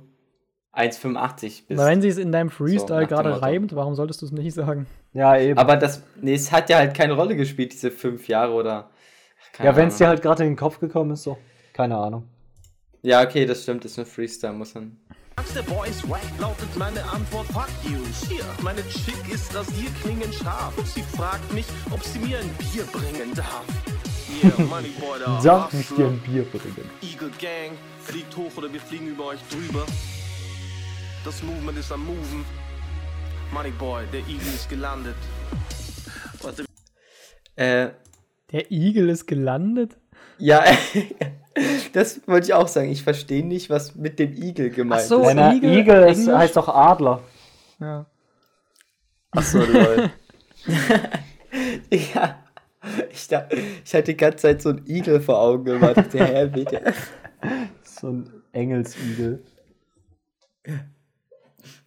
1,85 0.76 1.40
bist. 1.68 1.80
Aber 1.80 1.88
wenn 1.88 2.02
sie 2.02 2.08
es 2.08 2.18
in 2.18 2.32
deinem 2.32 2.50
Freestyle 2.50 3.06
dem 3.06 3.08
gerade 3.08 3.40
reimt, 3.40 3.74
warum 3.74 3.94
solltest 3.94 4.22
du 4.22 4.26
es 4.26 4.32
nicht 4.32 4.54
sagen? 4.54 4.86
Ja, 5.12 5.38
eben. 5.38 5.58
Aber 5.58 5.76
das, 5.76 6.02
nee, 6.20 6.34
es 6.34 6.52
hat 6.52 6.68
ja 6.68 6.78
halt 6.78 6.94
keine 6.94 7.14
Rolle 7.14 7.36
gespielt, 7.36 7.72
diese 7.72 7.90
fünf 7.90 8.28
Jahre 8.28 8.52
oder. 8.52 8.90
keine 9.52 9.70
ja, 9.70 9.76
wenn 9.76 9.88
es 9.88 9.96
dir 9.96 10.08
halt 10.08 10.22
gerade 10.22 10.44
in 10.44 10.50
den 10.50 10.56
Kopf 10.56 10.78
gekommen 10.78 11.12
ist, 11.12 11.22
so. 11.22 11.38
Keine 11.72 11.96
Ahnung. 11.96 12.24
Ja, 13.02 13.22
okay, 13.22 13.46
das 13.46 13.62
stimmt, 13.62 13.84
ist 13.84 13.98
ein 13.98 14.06
Freestyle, 14.06 14.52
muss 14.52 14.74
man. 14.74 14.96
Der 15.54 15.62
Boys 15.62 16.08
Wack 16.08 16.22
lautet 16.38 16.74
meine 16.76 17.02
Antwort 17.04 17.46
Fuck 17.48 17.68
you. 17.84 17.98
Hier, 18.28 18.44
meine 18.62 18.80
Chick 18.88 19.32
ist 19.32 19.54
das 19.54 19.68
hier 19.70 19.90
klingend 20.02 20.34
scharf. 20.34 20.76
Und 20.76 20.86
sie 20.88 21.02
fragt 21.02 21.52
mich, 21.52 21.66
ob 21.90 22.02
sie 22.02 22.18
mir 22.18 22.38
ein 22.38 22.50
Bier 22.58 22.84
bringen 22.84 23.34
darf. 23.34 23.64
Yeah, 24.42 24.66
Money 24.68 24.88
Boy, 24.98 25.18
da 25.24 25.40
Sag 25.40 25.72
mich 25.72 25.90
Hustler. 25.90 26.08
dir 26.08 26.12
ein 26.12 26.18
Bier 26.20 26.44
bringen. 26.44 26.90
Eagle 27.02 27.30
Gang 27.38 27.78
fliegt 28.00 28.36
hoch 28.36 28.50
oder 28.56 28.72
wir 28.72 28.80
fliegen 28.80 29.08
über 29.08 29.26
euch 29.26 29.40
drüber. 29.50 29.84
Das 31.26 31.42
Movement 31.42 31.76
ist 31.76 31.90
am 31.90 32.06
Moven. 32.06 32.44
Money 33.52 33.72
Boy, 33.72 34.04
der 34.12 34.20
Eagle 34.20 34.46
ist 34.54 34.68
gelandet. 34.70 35.16
Warte, 36.40 36.64
Äh, 37.56 37.88
Der 38.52 38.70
Igel 38.70 39.08
ist 39.08 39.26
gelandet? 39.26 39.96
ja, 40.38 40.62
das 41.92 42.20
wollte 42.28 42.46
ich 42.46 42.54
auch 42.54 42.68
sagen. 42.68 42.90
Ich 42.92 43.02
verstehe 43.02 43.44
nicht, 43.44 43.70
was 43.70 43.96
mit 43.96 44.20
dem 44.20 44.34
Igel 44.40 44.70
gemeint 44.70 45.02
Ach 45.02 45.08
so. 45.08 45.28
ist. 45.28 45.34
Er 45.36 45.52
Igel, 45.52 45.78
Igel, 45.78 46.02
ist, 46.12 46.28
heißt 46.28 46.56
doch 46.56 46.68
Adler. 46.68 47.24
Ja. 47.80 48.06
Achso, 49.32 49.58
lol. 49.64 50.10
ja. 51.90 52.38
Ich, 53.10 53.26
da, 53.26 53.48
ich 53.84 53.92
hatte 53.94 54.12
die 54.12 54.16
ganze 54.16 54.38
Zeit 54.38 54.62
so 54.62 54.68
einen 54.68 54.86
Igel 54.86 55.20
vor 55.20 55.40
Augen 55.40 55.64
gemacht. 55.64 55.96
Dachte, 55.96 56.24
hä, 56.24 56.46
bitte. 56.46 56.94
So 57.82 58.10
ein 58.10 58.30
Engelsigel. 58.52 59.42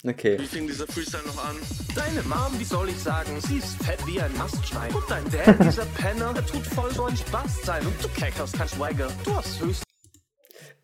Okay. 0.05 0.39
wie 0.39 0.45
fing 0.45 0.67
dieser 0.67 0.87
Freestyle 0.87 1.23
noch 1.25 1.43
an? 1.43 1.55
Deine 1.95 2.21
Mom, 2.23 2.57
wie 2.57 2.63
soll 2.63 2.89
ich 2.89 2.97
sagen, 2.97 3.39
sie 3.41 3.57
ist 3.57 3.81
fett 3.83 4.05
wie 4.07 4.19
ein 4.19 4.35
Mastschwein. 4.37 4.93
Und 4.93 5.03
dein 5.09 5.23
Dad, 5.31 5.59
dieser 5.63 5.85
Penner, 5.85 6.33
der 6.33 6.45
tut 6.45 6.65
voll 6.65 6.91
so 6.93 7.05
ein 7.05 7.17
Spaß 7.17 7.63
sein. 7.63 7.85
Und 7.85 8.03
du 8.03 8.07
keckerst 8.09 8.53
kein 8.53 8.67
Schweiger, 8.67 9.11
du 9.25 9.35
hast 9.35 9.61
höchst 9.61 9.83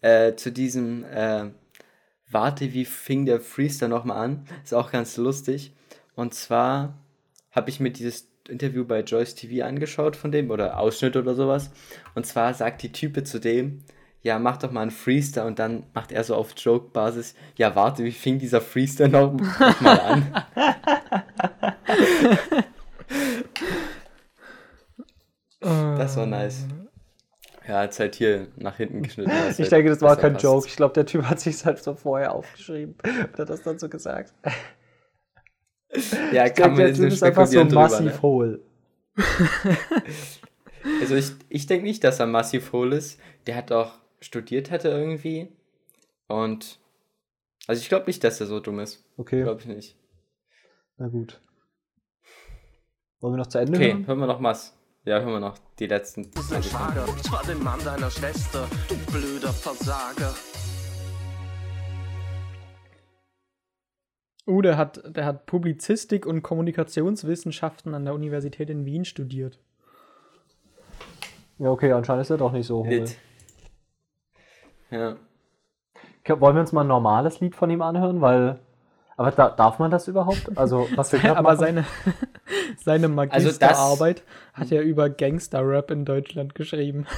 Äh, 0.02 0.36
zu 0.36 0.52
diesem, 0.52 1.04
äh, 1.06 1.52
warte, 2.30 2.74
wie 2.74 2.86
fing 2.86 3.26
der 3.26 3.40
Freestyle 3.40 3.90
nochmal 3.90 4.18
an? 4.18 4.48
Ist 4.64 4.74
auch 4.74 4.92
ganz 4.92 5.18
lustig. 5.18 5.74
Und 6.16 6.34
zwar 6.34 6.98
habe 7.52 7.70
ich 7.70 7.80
mir 7.80 7.92
dieses 7.92 8.28
Interview 8.48 8.86
bei 8.86 9.02
Joyce 9.02 9.36
TV 9.36 9.66
angeschaut 9.66 10.16
von 10.16 10.32
dem 10.32 10.52
oder 10.52 10.80
Ausschnitt 10.80 11.16
oder 11.16 11.36
sowas. 11.36 11.72
Und 12.14 12.26
zwar 12.26 12.54
sagt 12.54 12.84
die 12.84 12.92
Type 12.92 13.24
zu 13.24 13.40
dem, 13.40 13.84
ja, 14.26 14.40
mach 14.40 14.58
doch 14.58 14.72
mal 14.72 14.82
einen 14.82 14.90
Freestyle 14.90 15.46
und 15.46 15.60
dann 15.60 15.84
macht 15.94 16.12
er 16.12 16.24
so 16.24 16.34
auf 16.34 16.54
Joke-Basis, 16.58 17.36
ja, 17.58 17.76
warte, 17.76 18.04
wie 18.04 18.12
fing 18.12 18.40
dieser 18.40 18.60
Freestyle 18.60 19.08
noch, 19.08 19.32
noch 19.34 19.82
mal 19.82 20.00
an? 20.00 20.46
Das 25.60 26.16
war 26.16 26.28
nice. 26.28 26.68
Ja, 27.68 27.80
hat 27.80 27.98
halt 27.98 28.14
hier 28.14 28.50
nach 28.58 28.76
hinten 28.78 29.02
geschnitten. 29.02 29.32
Ich 29.32 29.58
halt 29.58 29.72
denke, 29.72 29.90
das 29.90 30.02
war 30.02 30.16
kein 30.16 30.34
passt. 30.34 30.44
Joke. 30.44 30.68
Ich 30.68 30.76
glaube, 30.76 30.94
der 30.94 31.08
Typ 31.08 31.24
hat 31.24 31.40
sich 31.40 31.66
halt 31.66 31.82
so 31.82 31.96
vorher 31.96 32.34
aufgeschrieben 32.34 32.94
und 33.04 33.40
hat 33.40 33.50
das 33.50 33.64
dann 33.64 33.80
so 33.80 33.90
gesagt. 33.90 34.36
Ja, 36.32 36.46
Ich 36.46 36.54
kann 36.54 36.72
man 36.72 36.78
der 36.78 36.90
jetzt 36.90 37.00
ist 37.00 37.24
einfach 37.24 37.48
so 37.48 37.54
spekulieren 37.54 37.70
drüber, 37.70 37.82
massiv 37.82 38.06
ne? 38.06 38.22
hohl. 38.22 38.62
Also 41.02 41.16
ich, 41.16 41.32
ich 41.50 41.66
denke 41.66 41.86
nicht, 41.86 42.04
dass 42.04 42.20
er 42.20 42.28
massiv 42.28 42.72
hohl 42.72 42.94
ist. 42.94 43.20
Der 43.48 43.56
hat 43.56 43.72
auch 43.72 43.94
studiert 44.26 44.72
hatte 44.72 44.90
irgendwie. 44.90 45.48
Und 46.28 46.80
also 47.68 47.82
ich 47.82 47.90
glaube 47.90 48.08
nicht, 48.08 48.24
dass 48.24 48.40
er 48.42 48.48
so 48.48 48.60
dumm 48.60 48.80
ist. 48.80 49.04
Okay, 49.18 49.44
Glaube 49.44 49.62
ich 49.62 49.68
nicht. 49.68 49.96
na 50.98 51.08
gut. 51.08 51.40
Wollen 53.22 53.34
wir 53.34 53.38
noch 53.38 53.48
zu 53.48 53.60
Ende 53.60 53.78
Okay, 53.78 53.94
hören? 53.94 54.08
hören 54.08 54.20
wir 54.20 54.28
noch 54.28 54.44
was. 54.44 54.78
Ja, 55.06 55.20
hören 55.20 55.34
wir 55.34 55.40
noch 55.40 55.58
die 55.80 55.86
letzten 55.88 56.22
ist 56.24 56.36
ein 56.52 56.64
20 56.64 56.72
Sekunden. 56.72 56.94
Schwager. 56.94 57.10
Und 57.10 57.24
zwar 57.24 57.44
den 57.44 57.64
Mann 57.64 57.80
deiner 57.84 58.10
Schwester, 58.10 58.68
du 58.90 58.96
blöder 59.12 59.54
Versager. 59.54 60.34
Uh, 64.48 64.62
der 64.62 64.78
hat, 64.78 65.02
der 65.16 65.26
hat 65.26 65.46
Publizistik 65.48 66.26
und 66.28 66.44
Kommunikationswissenschaften 66.44 67.96
an 67.96 68.06
der 68.06 68.14
Universität 68.14 68.70
in 68.70 68.86
Wien 68.86 69.04
studiert. 69.06 69.60
Ja, 71.58 71.70
okay, 71.70 71.92
anscheinend 71.94 72.24
ist 72.24 72.30
er 72.30 72.38
doch 72.38 72.52
nicht 72.52 72.68
so 72.68 72.86
hohl. 72.86 73.06
Ja. 74.92 75.18
Okay, 76.22 76.40
Wollen 76.40 76.56
wir 76.56 76.62
uns 76.62 76.72
mal 76.72 76.82
ein 76.82 76.88
normales 76.88 77.40
Lied 77.40 77.56
von 77.56 77.70
ihm 77.70 77.82
anhören? 77.82 78.22
Weil. 78.22 78.60
Aber 79.18 79.32
da, 79.32 79.50
darf 79.50 79.80
man 79.80 79.92
das 79.92 80.08
überhaupt? 80.08 80.58
Also, 80.58 80.88
was 80.96 81.12
wir 81.12 81.20
gerade 81.22 81.38
Aber 81.40 81.50
machen? 81.54 81.60
seine, 81.60 81.86
seine 82.84 83.06
Also 83.06 83.16
Magisterarbeit 83.16 84.24
hat 84.54 84.72
er 84.72 84.82
über 84.82 85.10
Gangster-Rap 85.10 85.92
in 85.92 86.06
Deutschland 86.06 86.56
geschrieben. 86.56 87.06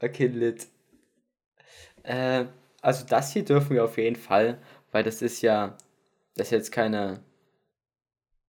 Okay, 0.00 0.26
lit. 0.26 0.68
Äh, 2.02 2.44
also 2.80 3.04
das 3.06 3.32
hier 3.32 3.44
dürfen 3.44 3.70
wir 3.74 3.84
auf 3.84 3.98
jeden 3.98 4.16
Fall, 4.16 4.58
weil 4.92 5.02
das 5.02 5.22
ist 5.22 5.42
ja, 5.42 5.76
das 6.36 6.48
ist 6.48 6.52
jetzt 6.52 6.72
keine, 6.72 7.20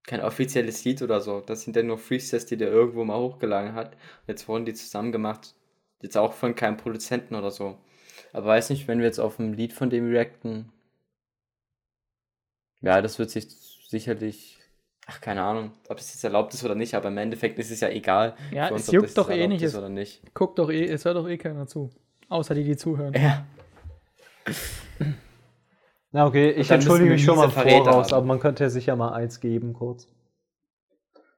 kein 0.10 0.22
offizielles 0.22 0.84
Lied 0.86 1.04
oder 1.04 1.22
so. 1.22 1.40
Das 1.42 1.62
sind 1.62 1.76
ja 1.76 1.84
nur 1.84 2.00
Freestyles, 2.00 2.48
die 2.48 2.58
der 2.58 2.72
irgendwo 2.72 3.04
mal 3.04 3.20
hochgeladen 3.20 3.76
hat. 3.76 3.96
Jetzt 4.26 4.48
wurden 4.48 4.66
die 4.66 4.74
zusammen 4.74 5.12
gemacht. 5.12 5.54
Jetzt 6.02 6.18
auch 6.18 6.34
von 6.34 6.56
keinem 6.56 6.78
Produzenten 6.78 7.36
oder 7.36 7.52
so. 7.52 7.78
Aber 8.34 8.48
weiß 8.48 8.72
nicht, 8.72 8.88
wenn 8.88 8.98
wir 8.98 9.06
jetzt 9.06 9.20
auf 9.20 9.38
ein 9.38 9.54
Lied 9.54 9.72
von 9.72 9.92
dem 9.92 10.10
reacten. 10.10 10.72
Ja, 12.82 13.04
das 13.04 13.20
wird 13.20 13.30
sich 13.30 13.50
sicherlich. 13.88 14.58
Ach, 15.06 15.22
keine 15.22 15.44
Ahnung, 15.44 15.74
ob 15.90 16.00
es 16.00 16.12
jetzt 16.12 16.24
erlaubt 16.24 16.56
ist 16.56 16.64
oder 16.64 16.76
nicht, 16.76 16.96
aber 16.96 17.10
im 17.10 17.18
Endeffekt 17.18 17.60
ist 17.60 17.70
es 17.70 17.80
ja 17.80 17.90
egal. 17.90 18.36
Ja, 18.52 18.66
es 18.66 18.72
uns, 18.72 18.92
juckt 18.92 19.16
doch 19.16 19.30
eh 19.30 19.48
nicht, 19.48 19.62
ist 19.62 19.76
oder 19.76 19.90
nicht. 19.90 20.24
Guckt 20.34 20.58
doch 20.58 20.72
eh, 20.72 20.86
es 20.86 21.06
hört 21.06 21.18
doch 21.18 21.30
eh 21.30 21.38
keiner 21.38 21.68
zu. 21.68 21.92
Außer 22.30 22.56
die, 22.56 22.64
die 22.64 22.78
zuhören. 22.78 23.14
Ja. 23.14 23.46
Na, 26.12 26.26
okay, 26.26 26.52
ich 26.52 26.72
entschuldige 26.72 27.12
mich 27.12 27.24
schon 27.24 27.38
mal 27.38 27.50
Voraus, 27.50 28.08
haben. 28.08 28.18
aber 28.18 28.26
man 28.26 28.40
könnte 28.40 28.64
ja 28.64 28.70
sicher 28.70 28.96
mal 28.96 29.14
eins 29.14 29.40
geben, 29.40 29.74
kurz. 29.74 30.08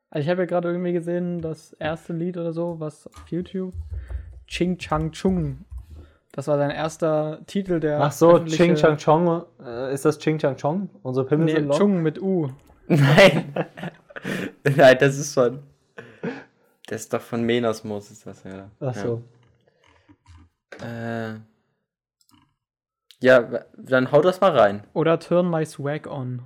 Also 0.10 0.24
ich 0.24 0.30
habe 0.30 0.42
ja 0.42 0.46
gerade 0.46 0.70
irgendwie 0.70 0.94
gesehen, 0.94 1.42
das 1.42 1.74
erste 1.74 2.14
Lied 2.14 2.38
oder 2.38 2.54
so, 2.54 2.80
was 2.80 3.08
auf 3.08 3.28
YouTube, 3.30 3.74
Ching 4.48 4.78
Chang 4.78 5.12
Chung. 5.12 5.66
Das 6.34 6.48
war 6.48 6.58
sein 6.58 6.72
erster 6.72 7.40
Titel, 7.46 7.80
der. 7.82 8.02
Ach 8.02 8.12
so, 8.12 8.40
Ching 8.46 8.76
Chang 8.76 8.98
Chong. 8.98 9.44
Äh, 9.66 9.94
ist 9.94 10.06
das 10.06 10.18
Ching 10.18 10.38
Chang 10.38 10.56
Chong? 10.56 10.90
Unsere 11.04 11.26
Pimmel 11.26 11.46
Nee, 11.46 11.56
sind 11.56 11.68
long? 11.68 11.78
Chung 11.78 12.02
mit 12.02 12.22
U. 12.22 12.50
Nein. 12.88 13.54
Nein, 14.64 14.98
das 15.00 15.18
ist 15.18 15.34
von. 15.34 15.60
Das 16.88 17.02
ist 17.02 17.14
doch 17.14 17.22
von 17.22 17.44
Menasmus, 17.44 18.12
ist 18.12 18.26
das 18.26 18.44
ja. 18.44 18.70
Ach 18.80 18.96
so. 18.96 19.22
Ja. 20.82 21.32
Äh, 21.32 21.40
ja, 23.22 23.66
dann 23.78 24.12
hau 24.12 24.22
das 24.22 24.42
mal 24.42 24.58
rein. 24.58 24.84
Oder 24.94 25.20
Turn 25.20 25.50
My 25.50 25.66
Swag 25.66 26.08
On. 26.08 26.42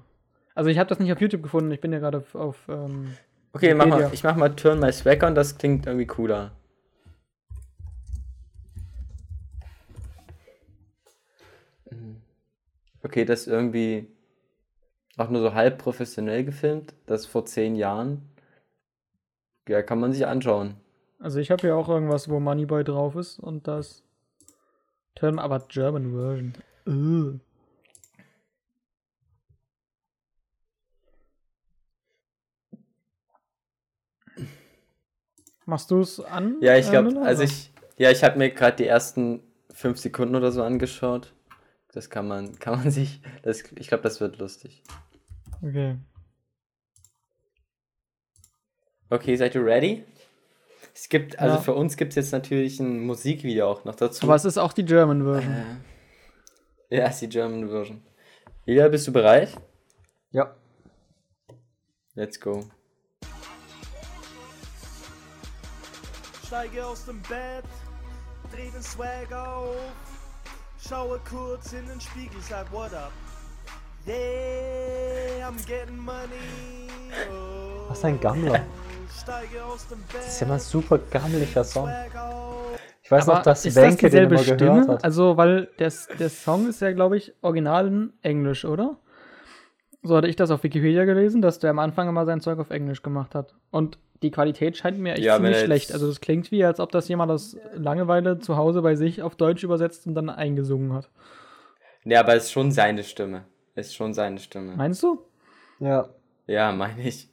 Also 0.54 0.70
ich 0.70 0.78
habe 0.78 0.90
das 0.90 1.00
nicht 1.00 1.12
auf 1.12 1.20
YouTube 1.20 1.44
gefunden, 1.44 1.72
ich 1.72 1.82
bin 1.82 1.92
ja 1.92 2.00
gerade 2.00 2.20
auf, 2.20 2.36
auf 2.36 2.58
ähm, 2.70 3.16
Okay, 3.56 3.74
mach 3.74 3.86
mal, 3.86 4.10
ich 4.12 4.24
mach 4.24 4.36
mal 4.36 4.50
Turn 4.50 4.80
My 4.80 4.92
Swag 4.92 5.24
on, 5.24 5.34
das 5.34 5.58
klingt 5.58 5.86
irgendwie 5.86 6.06
cooler. 6.06 6.52
Mhm. 11.90 12.18
Okay, 13.02 13.24
das 13.24 13.42
ist 13.42 13.48
irgendwie 13.48 14.08
auch 15.18 15.30
nur 15.30 15.42
so 15.42 15.54
halb 15.54 15.78
professionell 15.78 16.44
gefilmt. 16.44 16.94
Das 17.06 17.26
vor 17.26 17.46
zehn 17.46 17.76
Jahren. 17.76 18.30
Ja, 19.68 19.82
kann 19.82 20.00
man 20.00 20.12
sich 20.12 20.28
anschauen. 20.28 20.76
Also 21.20 21.40
ich 21.40 21.50
habe 21.50 21.62
hier 21.62 21.76
auch 21.76 21.90
irgendwas, 21.90 22.30
wo 22.30 22.40
Moneyboy 22.40 22.84
drauf 22.84 23.16
ist 23.16 23.40
und 23.40 23.68
das 23.68 24.05
Turn, 25.16 25.40
aber 25.40 25.60
German 25.70 26.12
Version. 26.12 26.54
Ugh. 26.86 27.40
Machst 35.66 35.90
du 35.90 36.02
es 36.02 36.20
an? 36.20 36.58
Ja, 36.62 36.78
ich 36.78 36.88
äh, 36.88 36.92
glaube, 36.92 37.20
also 37.22 37.44
ich, 37.44 37.72
ja, 37.98 38.12
ich 38.12 38.24
habe 38.24 38.38
mir 38.38 38.52
gerade 38.52 38.78
die 38.78 38.86
ersten 38.86 39.42
fünf 39.72 39.98
Sekunden 39.98 40.36
oder 40.36 40.52
so 40.52 40.64
angeschaut. 40.64 41.34
Das 41.92 42.10
kann 42.10 42.28
man, 42.28 42.60
kann 42.60 42.78
man 42.78 42.92
sich, 42.92 43.22
das, 43.42 43.64
ich 43.76 43.88
glaube, 43.88 44.04
das 44.04 44.22
wird 44.22 44.38
lustig. 44.38 44.84
Okay. 45.64 45.98
Okay, 49.10 49.36
seid 49.36 49.56
ihr 49.56 49.66
ready? 49.66 50.04
Es 50.98 51.10
gibt, 51.10 51.38
also 51.40 51.56
Ja. 51.56 51.62
für 51.62 51.74
uns 51.74 51.98
gibt 51.98 52.12
es 52.12 52.16
jetzt 52.16 52.32
natürlich 52.32 52.80
ein 52.80 53.06
Musikvideo 53.06 53.68
auch 53.70 53.84
noch 53.84 53.96
dazu. 53.96 54.24
Aber 54.26 54.36
es 54.36 54.46
ist 54.46 54.58
auch 54.58 54.72
die 54.72 54.86
German 54.86 55.24
Version. 55.24 55.54
Äh, 56.90 56.98
ja, 57.00 57.08
ist 57.08 57.20
die 57.20 57.28
German 57.28 57.68
Version. 57.68 58.02
Julia, 58.66 58.88
bist 58.88 59.06
du 59.06 59.12
bereit? 59.12 59.50
Ja. 60.32 60.56
Let's 62.14 62.40
go. 62.40 62.64
Steige 66.48 66.86
aus 66.86 67.06
dem 67.06 67.22
Bett, 67.24 67.66
dreh 68.54 68.70
den 68.72 68.82
Swag 68.82 69.34
auf, 69.34 69.76
schaue 70.88 71.20
kurz 71.30 71.74
in 71.74 71.86
den 71.88 72.00
Spiegel, 72.00 72.40
sag 72.42 72.72
what 72.72 72.94
up. 72.94 73.12
Yeah, 74.08 75.50
I'm 75.50 75.58
getting 75.68 75.98
money. 75.98 76.88
Oh. 77.30 77.90
Was 77.90 78.06
ein 78.06 78.18
Gammler. 78.20 78.64
Steige 79.26 79.64
aus 79.66 79.88
dem 79.88 79.98
Bett, 80.02 80.16
Das 80.16 80.28
ist 80.28 80.40
ja 80.42 80.48
mal 80.48 80.54
ein 80.56 80.60
super 80.60 81.00
gammeliger 81.10 81.64
Song. 81.64 81.90
Ich 83.02 83.12
weiß 83.12 83.28
Aber 83.28 83.38
noch, 83.38 83.44
dass 83.44 83.66
ist 83.66 83.76
Wenke 83.76 84.04
das 84.04 84.12
den 84.12 84.24
immer 84.32 84.42
gehört 84.42 84.60
Stimme? 84.62 84.88
hat. 84.88 85.04
Also, 85.04 85.38
weil 85.38 85.68
der, 85.80 85.92
der 86.20 86.30
Song 86.30 86.68
ist 86.70 86.82
ja, 86.82 86.92
glaube 86.92 87.18
ich, 87.18 87.34
original 87.42 87.88
in 87.88 88.14
Englisch, 88.22 88.66
oder? 88.66 88.98
So 90.04 90.16
hatte 90.16 90.28
ich 90.28 90.36
das 90.36 90.52
auf 90.52 90.64
Wikipedia 90.64 91.06
gelesen, 91.06 91.42
dass 91.42 91.60
der 91.60 91.72
am 91.72 91.80
Anfang 91.80 92.08
immer 92.08 92.26
sein 92.26 92.40
Zeug 92.42 92.60
auf 92.60 92.70
Englisch 92.70 93.02
gemacht 93.02 93.34
hat. 93.36 93.56
Und 93.72 93.98
die 94.22 94.32
Qualität 94.32 94.78
scheint 94.78 95.00
mir 95.00 95.14
echt 95.14 95.24
Ja, 95.24 95.36
ziemlich 95.38 95.58
schlecht. 95.60 95.92
Also 95.92 96.08
es 96.08 96.22
klingt 96.22 96.52
wie, 96.52 96.64
als 96.64 96.80
ob 96.80 96.92
das 96.92 97.08
jemand 97.08 97.32
aus 97.32 97.58
Langeweile 97.74 98.40
zu 98.40 98.56
Hause 98.58 98.82
bei 98.82 98.96
sich 98.96 99.22
auf 99.24 99.36
Deutsch 99.36 99.64
übersetzt 99.64 100.06
und 100.08 100.14
dann 100.16 100.30
eingesungen 100.30 100.94
hat. 100.94 101.10
Ja, 102.04 102.20
aber 102.22 102.36
es 102.36 102.46
ist 102.46 102.52
schon 102.52 102.72
seine 102.72 103.04
Stimme. 103.04 103.46
Ist 103.74 103.96
schon 103.96 104.14
seine 104.14 104.40
Stimme. 104.40 104.76
Meinst 104.76 105.02
du? 105.04 105.20
Ja. 105.80 106.08
Ja, 106.48 106.72
meine 106.72 107.02
ich. 107.08 107.28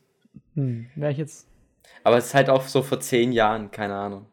Hm, 0.55 0.87
wäre 0.97 1.13
ich 1.13 1.19
jetzt. 1.19 1.47
Aber 2.05 2.17
es 2.17 2.27
ist 2.27 2.35
halt 2.35 2.51
auch 2.51 2.63
so 2.63 2.83
vor 2.83 3.01
zehn 3.01 3.33
Jahren, 3.33 3.71
keine 3.71 3.95
Ahnung. 3.95 4.27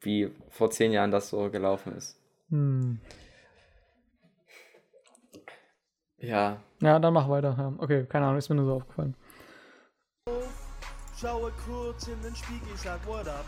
Wie 0.00 0.30
vor 0.50 0.70
zehn 0.70 0.92
Jahren 0.92 1.10
das 1.10 1.30
so 1.30 1.50
gelaufen 1.50 1.96
ist. 1.96 2.18
Hm. 2.50 3.00
Ja. 6.18 6.60
Ja, 6.80 6.98
dann 6.98 7.14
mach 7.14 7.28
weiter. 7.28 7.54
Ja. 7.58 7.72
Okay, 7.78 8.04
keine 8.08 8.26
Ahnung, 8.26 8.38
ist 8.38 8.48
mir 8.48 8.56
nur 8.56 8.66
so 8.66 8.74
aufgefallen. 8.74 9.14
Schaue 11.18 11.50
kurz 11.66 12.08
in 12.08 12.20
den 12.22 12.34
Spiegel, 12.36 12.76
sag 12.76 13.06
what 13.06 13.26
up. 13.26 13.46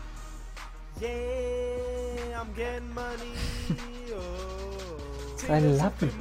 Yeah, 0.99 2.41
I'm 2.41 2.53
getting 2.55 2.93
money. 2.93 3.33
Oh. 4.11 5.51
Ein 5.51 5.77
Lappen. 5.77 6.11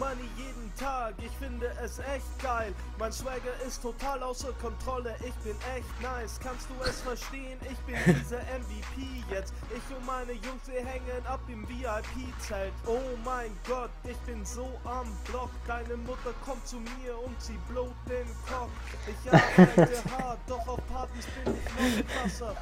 Tag, 0.79 1.15
ich 1.19 1.33
finde 1.45 1.67
es 1.85 1.99
echt 1.99 2.41
geil. 2.41 2.73
Mein 3.01 3.11
Swagger 3.11 3.55
ist 3.67 3.83
total 3.83 4.23
außer 4.23 4.53
Kontrolle, 4.63 5.15
ich 5.27 5.35
bin 5.43 5.57
echt 5.75 6.03
nice. 6.03 6.39
Kannst 6.41 6.69
du 6.71 6.75
es 6.89 7.01
verstehen? 7.01 7.59
Ich 7.63 7.79
bin 7.79 7.97
dieser 8.07 8.39
MVP 8.39 9.25
jetzt. 9.29 9.53
Ich 9.71 9.97
und 9.97 10.07
meine 10.07 10.33
Jungs, 10.33 10.67
wir 10.67 10.85
hängen 10.85 11.27
ab 11.27 11.41
im 11.49 11.69
VIP-Zelt. 11.69 12.73
Oh 12.87 13.01
mein 13.25 13.51
Gott, 13.67 13.91
ich 14.09 14.17
bin 14.19 14.45
so 14.45 14.69
am 14.85 15.09
Block. 15.29 15.51
Deine 15.67 15.97
Mutter 15.97 16.33
kommt 16.45 16.65
zu 16.65 16.77
mir 16.77 17.19
und 17.27 17.41
sie 17.43 17.59
blowt 17.69 17.97
den 18.09 18.29
Cock. 18.47 18.71
Ich 19.09 19.33
arbeite 19.33 19.99
hart, 20.19 20.39
doch 20.47 20.69
auf 20.69 20.81
Partys 20.87 21.27
bin 21.45 21.55
ich 21.55 22.05
noch 22.05 22.23
krasser. 22.23 22.55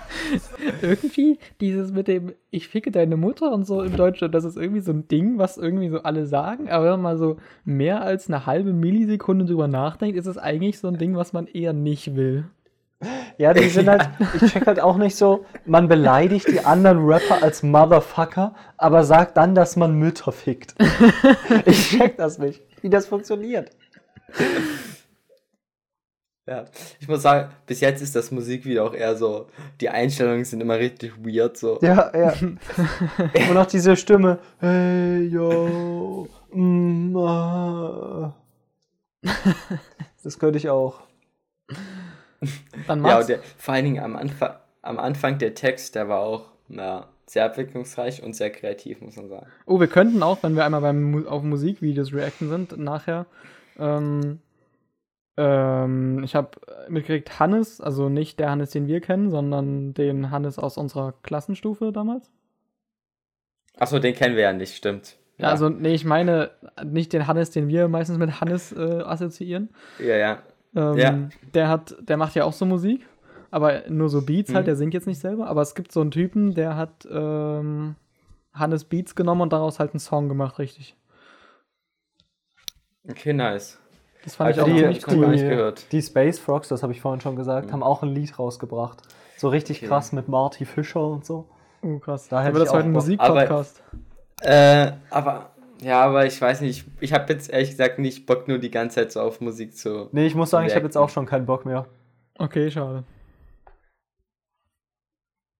irgendwie 0.80 1.38
dieses 1.60 1.92
mit 1.92 2.08
dem 2.08 2.32
ich 2.56 2.68
ficke 2.68 2.90
deine 2.90 3.16
Mutter 3.16 3.52
und 3.52 3.66
so 3.66 3.82
in 3.82 3.96
Deutschland, 3.96 4.34
das 4.34 4.44
ist 4.44 4.56
irgendwie 4.56 4.80
so 4.80 4.90
ein 4.90 5.06
Ding, 5.08 5.36
was 5.36 5.58
irgendwie 5.58 5.90
so 5.90 6.02
alle 6.02 6.26
sagen, 6.26 6.70
aber 6.70 6.96
mal 6.96 7.18
so 7.18 7.36
mehr 7.64 8.00
als 8.06 8.28
eine 8.28 8.46
halbe 8.46 8.72
Millisekunde 8.72 9.44
drüber 9.44 9.68
nachdenkt, 9.68 10.16
ist 10.16 10.26
es 10.26 10.38
eigentlich 10.38 10.78
so 10.78 10.88
ein 10.88 10.98
Ding, 10.98 11.16
was 11.16 11.32
man 11.32 11.46
eher 11.46 11.72
nicht 11.72 12.16
will. 12.16 12.46
Ja, 13.36 13.52
die 13.52 13.68
sind 13.68 13.88
halt, 13.88 14.08
ich 14.40 14.50
check 14.52 14.66
halt 14.66 14.80
auch 14.80 14.96
nicht 14.96 15.16
so, 15.16 15.44
man 15.66 15.88
beleidigt 15.88 16.48
die 16.48 16.60
anderen 16.60 17.04
Rapper 17.04 17.42
als 17.42 17.62
Motherfucker, 17.62 18.54
aber 18.78 19.04
sagt 19.04 19.36
dann, 19.36 19.54
dass 19.54 19.76
man 19.76 19.98
Mütter 19.98 20.32
fickt. 20.32 20.74
Ich 21.66 21.90
check 21.90 22.16
das 22.16 22.38
nicht, 22.38 22.62
wie 22.80 22.88
das 22.88 23.06
funktioniert. 23.06 23.70
Ja. 26.48 26.64
Ich 27.00 27.08
muss 27.08 27.22
sagen, 27.22 27.50
bis 27.66 27.80
jetzt 27.80 28.00
ist 28.02 28.14
das 28.14 28.30
Musikvideo 28.30 28.86
auch 28.86 28.94
eher 28.94 29.16
so, 29.16 29.48
die 29.80 29.88
Einstellungen 29.88 30.44
sind 30.44 30.60
immer 30.60 30.78
richtig 30.78 31.12
weird, 31.18 31.56
so. 31.56 31.78
Ja, 31.82 32.12
ja. 32.16 32.34
Und 33.50 33.56
auch 33.56 33.66
diese 33.66 33.96
Stimme, 33.96 34.38
hey, 34.60 35.22
yo. 35.24 36.28
Das 40.22 40.38
könnte 40.38 40.58
ich 40.58 40.68
auch. 40.68 41.00
Dann 42.86 43.04
Ja, 43.04 43.18
und 43.20 43.28
der, 43.28 43.40
vor 43.56 43.74
allen 43.74 43.84
Dingen 43.84 44.02
am 44.02 44.16
Anfang, 44.16 44.56
am 44.82 44.98
Anfang 44.98 45.38
der 45.38 45.54
Text, 45.54 45.94
der 45.94 46.08
war 46.08 46.20
auch 46.20 46.46
ja, 46.68 47.08
sehr 47.26 47.44
abwechslungsreich 47.44 48.22
und 48.22 48.34
sehr 48.34 48.50
kreativ, 48.50 49.00
muss 49.00 49.16
man 49.16 49.28
sagen. 49.28 49.46
Oh, 49.66 49.80
wir 49.80 49.88
könnten 49.88 50.22
auch, 50.22 50.42
wenn 50.42 50.56
wir 50.56 50.64
einmal 50.64 50.80
beim 50.80 51.02
Mu 51.02 51.26
auf 51.26 51.42
Musikvideos 51.42 52.12
reacten 52.12 52.48
sind, 52.48 52.78
nachher. 52.78 53.26
Ähm, 53.78 54.40
ähm, 55.36 56.22
ich 56.24 56.34
habe 56.34 56.50
mitgekriegt, 56.88 57.38
Hannes, 57.38 57.80
also 57.80 58.08
nicht 58.08 58.38
der 58.38 58.50
Hannes, 58.50 58.70
den 58.70 58.86
wir 58.86 59.00
kennen, 59.00 59.30
sondern 59.30 59.92
den 59.92 60.30
Hannes 60.30 60.58
aus 60.58 60.78
unserer 60.78 61.12
Klassenstufe 61.22 61.92
damals. 61.92 62.30
Achso, 63.78 63.98
den 63.98 64.14
kennen 64.14 64.36
wir 64.36 64.44
ja 64.44 64.52
nicht, 64.52 64.74
stimmt. 64.74 65.18
Ja. 65.38 65.48
Also, 65.48 65.68
nee, 65.68 65.94
ich 65.94 66.04
meine 66.04 66.50
nicht 66.84 67.12
den 67.12 67.26
Hannes, 67.26 67.50
den 67.50 67.68
wir 67.68 67.88
meistens 67.88 68.16
mit 68.18 68.40
Hannes 68.40 68.72
äh, 68.72 69.02
assoziieren. 69.04 69.68
Ja, 69.98 70.16
ja. 70.16 70.38
Ähm, 70.74 70.96
Ja. 70.98 71.18
Der 71.54 71.68
hat, 71.68 71.94
der 72.00 72.16
macht 72.16 72.34
ja 72.34 72.44
auch 72.44 72.52
so 72.54 72.64
Musik, 72.64 73.06
aber 73.50 73.82
nur 73.88 74.08
so 74.08 74.22
Beats 74.24 74.54
halt, 74.54 74.64
Mhm. 74.64 74.66
der 74.66 74.76
singt 74.76 74.94
jetzt 74.94 75.06
nicht 75.06 75.20
selber. 75.20 75.46
Aber 75.48 75.60
es 75.62 75.74
gibt 75.74 75.92
so 75.92 76.00
einen 76.00 76.10
Typen, 76.10 76.54
der 76.54 76.76
hat 76.76 77.06
ähm, 77.10 77.96
Hannes 78.54 78.84
Beats 78.84 79.14
genommen 79.14 79.42
und 79.42 79.52
daraus 79.52 79.78
halt 79.78 79.92
einen 79.92 80.00
Song 80.00 80.28
gemacht, 80.28 80.58
richtig. 80.58 80.96
Okay, 83.08 83.32
nice. 83.32 83.78
Das 84.24 84.34
fand 84.36 84.50
ich 84.50 84.58
Hab 84.58 84.64
auch 84.64 84.68
ich 84.90 85.04
ziemlich 85.04 85.42
cool. 85.42 85.48
gehört. 85.50 85.92
die 85.92 86.02
Space 86.02 86.38
Frogs, 86.40 86.68
das 86.68 86.82
habe 86.82 86.92
ich 86.92 87.00
vorhin 87.00 87.20
schon 87.20 87.36
gesagt, 87.36 87.72
haben 87.72 87.82
auch 87.82 88.02
ein 88.02 88.08
Lied 88.08 88.38
rausgebracht. 88.38 89.02
So 89.36 89.48
richtig 89.48 89.78
Okay. 89.78 89.86
krass 89.86 90.12
mit 90.12 90.28
Marty 90.28 90.64
Fischer 90.64 91.06
und 91.06 91.24
so. 91.24 91.46
Oh, 91.82 91.98
krass. 91.98 92.28
Da 92.28 92.42
hätte 92.42 92.54
wird 92.54 92.64
ich 92.64 92.70
das 92.70 92.74
heute 92.76 92.88
ein. 92.88 92.92
Musikpodcast. 92.92 93.82
Äh, 94.42 94.92
aber, 95.10 95.50
ja, 95.82 96.02
aber 96.02 96.26
ich 96.26 96.40
weiß 96.40 96.60
nicht, 96.60 96.84
ich 97.00 97.12
habe 97.12 97.32
jetzt 97.32 97.50
ehrlich 97.50 97.70
gesagt 97.70 97.98
nicht 97.98 98.26
Bock, 98.26 98.48
nur 98.48 98.58
die 98.58 98.70
ganze 98.70 98.96
Zeit 98.96 99.12
so 99.12 99.20
auf 99.20 99.40
Musik 99.40 99.76
zu. 99.76 100.08
Nee, 100.12 100.26
ich 100.26 100.34
muss 100.34 100.50
sagen, 100.50 100.66
ich 100.66 100.74
habe 100.74 100.84
jetzt 100.84 100.96
auch 100.96 101.08
schon 101.08 101.26
keinen 101.26 101.46
Bock 101.46 101.64
mehr. 101.66 101.86
Okay, 102.38 102.70
schade. 102.70 103.04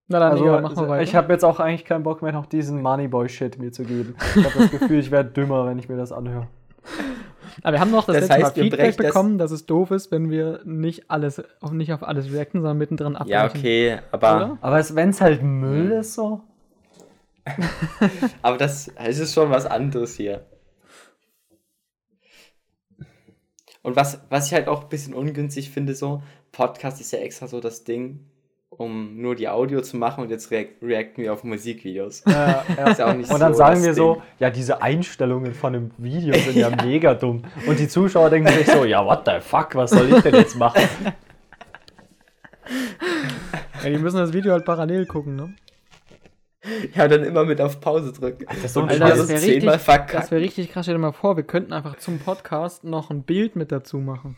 Na 0.09 0.19
dann, 0.19 0.31
Also, 0.31 0.45
egal, 0.45 0.61
mach 0.61 0.75
mal 0.75 0.87
weiter. 0.89 1.03
ich 1.03 1.15
habe 1.15 1.33
jetzt 1.33 1.43
auch 1.43 1.59
eigentlich 1.59 1.83
keinen 1.83 2.03
Bock 2.03 2.21
mehr, 2.21 2.31
noch 2.31 2.45
diesen 2.45 2.81
Moneyboy-Shit 2.81 3.59
mir 3.59 3.71
zu 3.73 3.83
geben. 3.83 4.15
Ich 4.35 4.45
habe 4.45 4.57
das 4.59 4.71
Gefühl, 4.71 4.99
ich 4.99 5.11
werde 5.11 5.31
dümmer, 5.31 5.65
wenn 5.65 5.79
ich 5.79 5.89
mir 5.89 5.97
das 5.97 6.11
anhöre. 6.13 6.47
Aber 7.63 7.73
wir 7.73 7.79
haben 7.81 7.91
noch 7.91 8.05
das, 8.05 8.15
Das 8.15 8.29
letzte 8.29 8.33
heißt, 8.45 8.55
Mal 8.57 8.63
Feedback 8.63 8.95
das- 8.97 9.05
bekommen, 9.07 9.37
dass 9.37 9.51
es 9.51 9.65
doof 9.65 9.91
ist, 9.91 10.11
wenn 10.11 10.29
wir 10.29 10.61
nicht 10.63 11.09
alles, 11.11 11.41
auf, 11.59 11.71
nicht 11.71 11.91
auf 11.91 12.03
alles 12.03 12.31
reacten, 12.31 12.61
sondern 12.61 12.77
mittendrin 12.77 13.15
abbrechen. 13.15 13.31
Ja, 13.31 13.45
okay, 13.47 13.97
aber, 14.11 14.35
Oder? 14.37 14.57
Aber 14.61 14.95
wenn 14.95 15.09
es 15.09 15.19
halt 15.19 15.41
Müll 15.43 15.89
Hm. 15.91 15.99
ist, 15.99 16.13
so. 16.13 16.41
aber 18.41 18.57
das, 18.57 18.89
es 18.95 19.19
ist 19.19 19.33
schon 19.33 19.49
was 19.49 19.65
anderes 19.65 20.15
hier. 20.15 20.45
Und 23.83 23.95
was, 23.95 24.19
was 24.29 24.47
ich 24.47 24.53
halt 24.53 24.67
auch 24.67 24.83
ein 24.83 24.89
bisschen 24.89 25.13
ungünstig 25.13 25.69
finde, 25.69 25.95
so, 25.95 26.21
Podcast 26.51 26.99
ist 26.99 27.11
ja 27.11 27.19
extra 27.19 27.47
so 27.47 27.61
das 27.61 27.83
Ding, 27.85 28.19
um 28.69 29.21
nur 29.21 29.35
die 29.35 29.47
Audio 29.47 29.81
zu 29.81 29.95
machen 29.95 30.23
und 30.23 30.29
jetzt 30.29 30.51
react, 30.51 30.81
reacten 30.81 31.23
wir 31.23 31.31
auf 31.31 31.43
Musikvideos. 31.43 32.23
Ja, 32.27 32.65
ja. 32.77 32.87
Ist 32.91 32.99
ja 32.99 33.09
auch 33.09 33.13
nicht 33.13 33.31
Und 33.31 33.39
dann 33.39 33.53
so 33.53 33.57
sagen 33.57 33.75
das 33.75 33.85
wir 33.85 33.93
so, 33.93 34.13
Ding. 34.15 34.23
ja, 34.39 34.49
diese 34.49 34.81
Einstellungen 34.81 35.53
von 35.53 35.73
dem 35.73 35.91
Video 35.97 36.33
sind 36.37 36.57
ja, 36.57 36.69
mega 36.83 37.13
dumm. 37.13 37.43
Und 37.65 37.79
die 37.79 37.87
Zuschauer 37.87 38.29
denken 38.29 38.51
sich 38.51 38.67
so, 38.67 38.83
ja, 38.83 39.05
what 39.05 39.21
the 39.25 39.39
fuck, 39.39 39.73
was 39.75 39.91
soll 39.91 40.11
ich 40.11 40.21
denn 40.21 40.35
jetzt 40.35 40.57
machen? 40.57 40.81
Ja, 43.83 43.89
die 43.89 43.97
müssen 43.97 44.17
das 44.17 44.33
Video 44.33 44.51
halt 44.51 44.65
parallel 44.65 45.05
gucken, 45.05 45.35
ne? 45.35 45.55
Ja, 46.95 47.07
dann 47.07 47.23
immer 47.23 47.45
mit 47.45 47.61
auf 47.61 47.79
Pause 47.79 48.11
drücken. 48.13 48.45
Das 48.47 48.57
ist 48.57 48.73
so 48.73 48.81
Alter, 48.81 48.99
das 48.99 49.19
das 49.19 49.29
wäre 49.29 49.41
richtig, 49.41 49.63
das 50.11 50.31
wär 50.31 50.39
richtig 50.39 50.71
krass. 50.71 50.85
Stell 50.85 50.95
dir 50.95 51.01
mal 51.01 51.11
vor, 51.11 51.37
wir 51.37 51.43
könnten 51.43 51.73
einfach 51.73 51.97
zum 51.97 52.19
Podcast 52.19 52.83
noch 52.83 53.09
ein 53.09 53.23
Bild 53.23 53.55
mit 53.55 53.71
dazu 53.71 53.97
machen. 53.97 54.37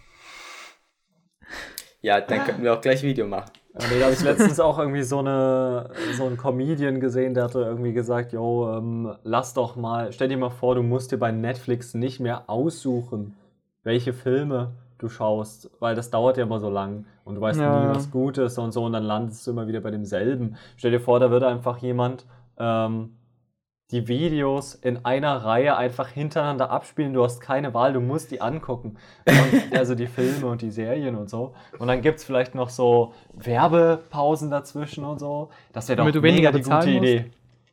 Ja, 2.02 2.22
dann 2.22 2.46
könnten 2.46 2.64
wir 2.64 2.74
auch 2.74 2.82
gleich 2.82 3.04
Video 3.04 3.28
machen. 3.28 3.52
Nee, 3.74 4.00
da 4.00 4.06
habe 4.06 4.14
ich 4.14 4.22
letztens 4.22 4.60
auch 4.60 4.80
irgendwie 4.80 5.04
so, 5.04 5.20
eine, 5.20 5.92
so 6.14 6.26
einen 6.26 6.38
Comedian 6.38 7.00
gesehen, 7.00 7.34
der 7.34 7.46
hatte 7.46 7.60
irgendwie 7.60 7.94
gesagt, 7.94 8.34
yo, 8.34 8.74
ähm, 8.76 9.16
lass 9.24 9.54
doch 9.54 9.76
mal, 9.76 10.12
stell 10.12 10.28
dir 10.28 10.38
mal 10.38 10.50
vor, 10.50 10.76
du 10.76 10.82
musst 10.82 11.12
dir 11.12 11.18
bei 11.18 11.32
Netflix 11.32 11.94
nicht 11.94 12.20
mehr 12.20 12.50
aussuchen, 12.50 13.36
welche 13.84 14.14
Filme 14.14 14.74
du 15.00 15.10
schaust, 15.10 15.72
weil 15.80 15.96
das 15.96 16.12
dauert 16.12 16.38
ja 16.38 16.44
immer 16.44 16.60
so 16.60 16.70
lang 16.70 17.06
und 17.24 17.36
du 17.36 17.42
weißt 17.42 17.60
Ja. 17.60 17.88
nie, 17.88 17.96
was 17.96 18.12
gut 18.12 18.38
ist 18.38 18.58
und 18.60 18.72
so 18.72 18.84
und 18.86 18.94
dann 18.94 19.04
landest 19.04 19.46
du 19.48 19.52
immer 19.52 19.68
wieder 19.68 19.82
bei 19.82 19.92
demselben. 19.92 20.56
Stell 20.78 20.92
dir 20.92 21.00
vor, 21.00 21.20
da 21.20 21.32
würde 21.32 21.48
einfach 21.48 21.78
jemand 21.80 22.26
ähm, 22.58 23.16
die 23.92 24.08
Videos 24.08 24.76
in 24.76 25.04
einer 25.04 25.38
Reihe 25.44 25.76
einfach 25.76 26.10
hintereinander 26.10 26.70
abspielen. 26.70 27.14
Du 27.14 27.24
hast 27.24 27.40
keine 27.42 27.74
Wahl, 27.74 27.94
du 27.94 28.02
musst 28.02 28.30
die 28.30 28.40
angucken. 28.40 28.98
Und, 29.26 29.74
also 29.78 29.96
die 29.96 30.06
Filme 30.06 30.46
und 30.46 30.62
die 30.62 30.70
Serien 30.70 31.16
und 31.16 31.28
so. 31.30 31.56
Und 31.80 31.88
dann 31.88 32.02
gibt 32.02 32.20
es 32.20 32.24
vielleicht 32.24 32.54
noch 32.54 32.70
so 32.70 33.14
Werbepausen 33.34 34.52
dazwischen 34.52 35.06
und 35.06 35.20
so. 35.20 35.50
Das 35.74 35.88
wäre 35.88 35.96
doch 35.98 36.04
Damit 36.04 36.16
du 36.16 36.22
weniger 36.22 36.52
mega 36.52 36.58
die 36.60 36.64
gute 36.64 36.76
musst. 36.76 36.88
Idee. 36.88 37.32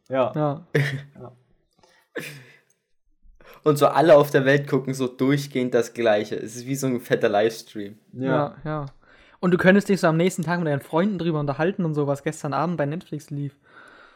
Ja. 0.09 0.33
Ja. 0.35 0.61
Und 3.66 3.79
so 3.79 3.88
alle 3.88 4.16
auf 4.16 4.31
der 4.31 4.44
Welt 4.44 4.68
gucken 4.68 4.94
so 4.94 5.09
durchgehend 5.09 5.74
das 5.74 5.92
Gleiche. 5.92 6.37
Es 6.37 6.55
ist 6.55 6.66
wie 6.66 6.76
so 6.76 6.87
ein 6.87 7.00
fetter 7.00 7.29
Livestream. 7.29 7.98
Ja, 8.12 8.55
ja. 8.64 8.87
Und 9.40 9.50
du 9.50 9.57
könntest 9.57 9.88
dich 9.88 10.00
so 10.00 10.07
am 10.07 10.16
nächsten 10.16 10.42
Tag 10.42 10.61
mit 10.61 10.68
deinen 10.68 10.83
Freunden 10.83 11.18
drüber 11.18 11.40
unterhalten 11.40 11.85
und 11.85 11.92
so, 11.94 12.07
was 12.07 12.22
gestern 12.22 12.52
Abend 12.52 12.76
bei 12.76 12.87
Netflix 12.87 13.29
lief. 13.31 13.57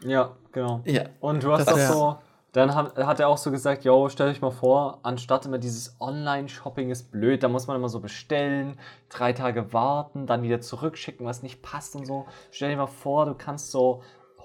Ja, 0.04 0.36
genau. 0.52 0.82
Ja. 0.84 1.02
Und 1.18 1.42
du 1.42 1.50
hast 1.50 1.66
Das 1.66 1.90
auch 1.90 1.92
so, 1.92 2.18
dann 2.52 2.76
hat, 2.76 2.96
hat 2.96 3.18
er 3.18 3.26
auch 3.26 3.38
so 3.38 3.50
gesagt, 3.50 3.84
yo, 3.84 4.08
stell 4.08 4.28
euch 4.28 4.40
mal 4.40 4.52
vor, 4.52 5.00
anstatt 5.02 5.46
immer 5.46 5.58
dieses 5.58 5.96
Online-Shopping 5.98 6.88
ist 6.90 7.10
blöd, 7.10 7.42
da 7.42 7.48
muss 7.48 7.66
man 7.66 7.76
immer 7.76 7.88
so 7.88 7.98
bestellen, 7.98 8.78
drei 9.08 9.32
Tage 9.32 9.72
warten, 9.72 10.28
dann 10.28 10.44
wieder 10.44 10.60
zurückschicken, 10.60 11.26
was 11.26 11.42
nicht 11.42 11.60
passt 11.60 11.96
und 11.96 12.06
so. 12.06 12.24
Stell 12.52 12.70
dir 12.70 12.76
mal 12.76 12.86
vor, 12.86 13.26
du 13.26 13.34
kannst 13.34 13.72
so 13.72 14.04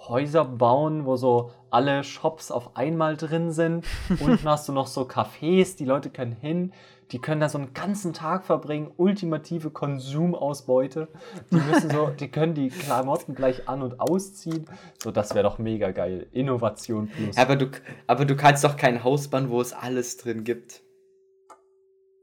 Häuser 0.10 0.46
bauen, 0.46 1.06
wo 1.06 1.16
so 1.16 1.52
alle 1.70 2.04
Shops 2.04 2.52
auf 2.52 2.76
einmal 2.76 3.18
drin 3.18 3.52
sind. 3.52 3.86
Unten 4.20 4.48
hast 4.48 4.68
du 4.68 4.74
noch 4.74 4.88
so 4.88 5.02
Cafés, 5.02 5.78
die 5.78 5.86
Leute 5.86 6.10
können 6.10 6.32
hin, 6.32 6.74
die 7.12 7.20
können 7.20 7.42
da 7.42 7.50
so 7.50 7.58
einen 7.58 7.74
ganzen 7.74 8.14
Tag 8.14 8.46
verbringen, 8.46 8.92
ultimative 8.98 9.70
Konsumausbeute. 9.70 11.08
Die 11.52 11.58
müssen 11.58 11.90
so, 11.90 12.08
die 12.08 12.30
können 12.30 12.54
die 12.54 12.70
Klamotten 12.70 13.36
gleich 13.36 13.68
an- 13.70 13.84
und 13.84 14.00
ausziehen. 14.00 14.66
So, 15.04 15.12
das 15.12 15.36
wäre 15.36 15.44
doch 15.44 15.60
mega 15.60 15.92
geil. 15.92 16.28
Innovation 16.32 17.08
plus. 17.08 17.38
Aber 17.38 17.56
du, 17.56 17.68
aber 18.08 18.26
du 18.26 18.36
kannst 18.36 18.64
doch 18.64 18.78
kein 18.78 19.04
Haus 19.04 19.28
bauen, 19.28 19.50
wo 19.50 19.62
es 19.62 19.74
alles 19.74 20.18
drin 20.18 20.44
gibt. 20.44 20.82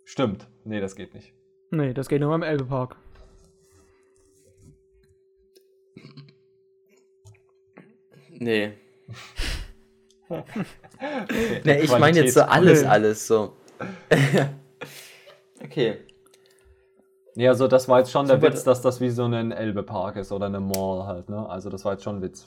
Stimmt. 0.04 0.48
Nee, 0.64 0.80
das 0.80 0.96
geht 0.96 1.14
nicht. 1.14 1.32
Nee, 1.70 1.94
das 1.94 2.08
geht 2.08 2.20
nur 2.20 2.34
im 2.34 2.42
Elbepark. 2.42 2.96
Nee. 8.42 8.72
nee, 11.64 11.80
ich 11.80 11.98
meine 11.98 12.18
jetzt 12.18 12.34
so 12.34 12.42
alles, 12.42 12.84
alles 12.84 13.26
so. 13.26 13.52
okay. 15.64 15.98
Nee, 17.34 17.48
also 17.48 17.68
das 17.68 17.88
war 17.88 18.00
jetzt 18.00 18.10
schon 18.10 18.26
der 18.26 18.36
Super. 18.36 18.52
Witz, 18.52 18.64
dass 18.64 18.82
das 18.82 19.00
wie 19.00 19.10
so 19.10 19.24
ein 19.24 19.52
Elbe-Park 19.52 20.16
ist 20.16 20.32
oder 20.32 20.46
eine 20.46 20.58
Mall 20.60 21.06
halt, 21.06 21.28
ne? 21.28 21.48
Also 21.48 21.70
das 21.70 21.84
war 21.84 21.92
jetzt 21.92 22.02
schon 22.02 22.16
ein 22.16 22.22
Witz. 22.22 22.46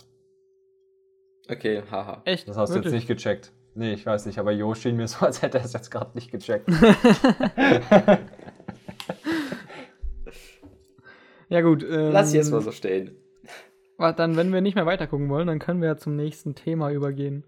Okay, 1.50 1.82
haha. 1.90 2.22
Echt? 2.26 2.48
Das 2.48 2.58
hast 2.58 2.72
du 2.72 2.76
jetzt 2.76 2.86
Wirklich? 2.86 3.08
nicht 3.08 3.08
gecheckt. 3.08 3.54
Nee, 3.74 3.94
ich 3.94 4.06
weiß 4.06 4.26
nicht, 4.26 4.38
aber 4.38 4.52
Jo 4.52 4.74
schien 4.74 4.98
mir 4.98 5.08
so, 5.08 5.26
als 5.26 5.42
hätte 5.42 5.60
er 5.60 5.66
es 5.66 5.74
jetzt 5.74 5.92
gerade 5.92 6.12
nicht 6.14 6.30
gecheckt. 6.32 6.70
Ja, 11.50 11.62
gut. 11.62 11.84
Ähm, 11.84 12.12
Lass 12.12 12.34
jetzt 12.34 12.52
mal 12.52 12.62
so 12.62 12.72
stehen. 12.72 13.16
Warte, 13.98 14.18
Dann, 14.18 14.36
wenn 14.36 14.52
wir 14.54 14.62
nicht 14.62 14.76
mehr 14.76 14.86
weiter 14.86 15.08
gucken 15.08 15.30
wollen, 15.30 15.48
dann 15.48 15.60
können 15.60 15.82
wir 15.82 15.88
ja 15.90 15.98
zum 15.98 16.16
nächsten 16.16 16.54
Thema 16.56 16.92
übergehen. 16.92 17.46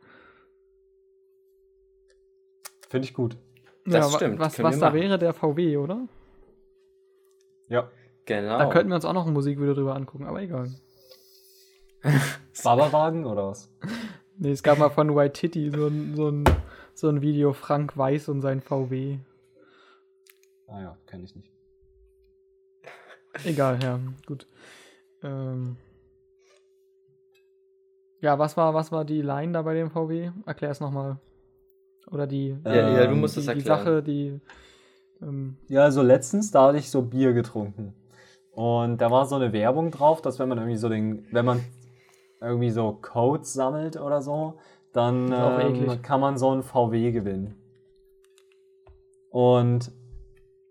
Finde 2.89 3.05
ich 3.05 3.13
gut. 3.13 3.37
Das 3.85 4.13
wa- 4.13 4.15
stimmt, 4.17 4.39
Was, 4.39 4.61
was 4.63 4.79
da 4.79 4.87
machen. 4.87 4.99
wäre, 5.01 5.19
der 5.19 5.33
VW, 5.33 5.77
oder? 5.77 6.07
Ja. 7.67 7.89
Genau. 8.25 8.57
Da 8.57 8.69
könnten 8.69 8.89
wir 8.89 8.95
uns 8.95 9.05
auch 9.05 9.13
noch 9.13 9.25
ein 9.27 9.33
Musikvideo 9.33 9.73
drüber 9.73 9.95
angucken, 9.95 10.25
aber 10.25 10.41
egal. 10.41 10.69
Barberwagen 12.63 13.25
oder 13.25 13.47
was? 13.49 13.71
Nee, 14.39 14.51
es 14.51 14.61
gab 14.61 14.77
mal 14.77 14.91
von 14.91 15.15
White 15.15 15.33
Titty 15.33 15.71
so 15.71 15.87
ein, 15.87 16.15
so 16.15 16.29
ein, 16.29 16.43
so 16.93 17.09
ein 17.09 17.23
Video 17.23 17.53
Frank 17.53 17.97
Weiß 17.97 18.29
und 18.29 18.41
sein 18.41 18.61
VW. 18.61 19.17
Ah 20.67 20.79
ja, 20.79 20.97
kenne 21.07 21.23
ich 21.23 21.35
nicht. 21.35 21.51
Egal, 23.43 23.79
ja, 23.81 23.99
gut. 24.27 24.45
Ähm. 25.23 25.77
Ja, 28.21 28.39
was 28.39 28.57
war, 28.57 28.73
was 28.73 28.91
war 28.91 29.05
die 29.05 29.21
Line 29.21 29.51
da 29.53 29.61
bei 29.61 29.73
dem 29.73 29.89
VW? 29.91 30.31
Erklär 30.45 30.71
es 30.71 30.79
nochmal. 30.79 31.17
Oder 32.11 32.25
die, 32.25 32.55
ja, 32.65 32.73
ja, 32.73 33.05
du 33.05 33.11
Ähm, 33.13 33.21
musst 33.21 33.35
die, 33.35 33.41
es 33.41 33.45
die 33.45 33.49
erklären. 33.51 33.77
Sache, 33.79 34.03
die. 34.03 34.39
Ähm, 35.21 35.57
Ja, 35.67 35.83
also 35.83 36.01
letztens, 36.01 36.51
da 36.51 36.67
hatte 36.67 36.77
ich 36.77 36.89
so 36.89 37.01
Bier 37.01 37.33
getrunken. 37.33 37.93
Und 38.51 39.01
da 39.01 39.11
war 39.11 39.25
so 39.25 39.35
eine 39.35 39.53
Werbung 39.53 39.91
drauf, 39.91 40.21
dass 40.21 40.39
wenn 40.39 40.49
man 40.49 40.57
irgendwie 40.57 40.77
so 40.77 40.89
den, 40.89 41.25
wenn 41.31 41.45
man 41.45 41.59
irgendwie 42.41 42.71
so 42.71 42.97
Codes 43.01 43.53
sammelt 43.53 43.97
oder 43.97 44.21
so, 44.21 44.57
dann 44.93 45.31
ähm, 45.31 46.01
kann 46.01 46.19
man 46.21 46.37
so 46.37 46.49
einen 46.49 46.63
VW 46.63 47.11
gewinnen. 47.11 47.55
Und 49.29 49.91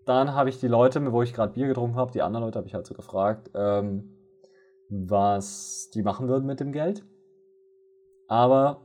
dann 0.05 0.33
habe 0.33 0.49
ich 0.49 0.59
die 0.59 0.67
Leute, 0.67 1.11
wo 1.11 1.21
ich 1.21 1.33
gerade 1.33 1.53
Bier 1.53 1.67
getrunken 1.67 1.95
habe, 1.95 2.11
die 2.11 2.21
anderen 2.21 2.45
Leute 2.45 2.57
habe 2.57 2.67
ich 2.67 2.73
halt 2.73 2.87
so 2.87 2.93
gefragt, 2.93 3.51
ähm, 3.53 4.17
was 4.89 5.89
die 5.93 6.01
machen 6.01 6.27
würden 6.27 6.45
mit 6.45 6.59
dem 6.59 6.71
Geld. 6.71 7.05
Aber 8.27 8.81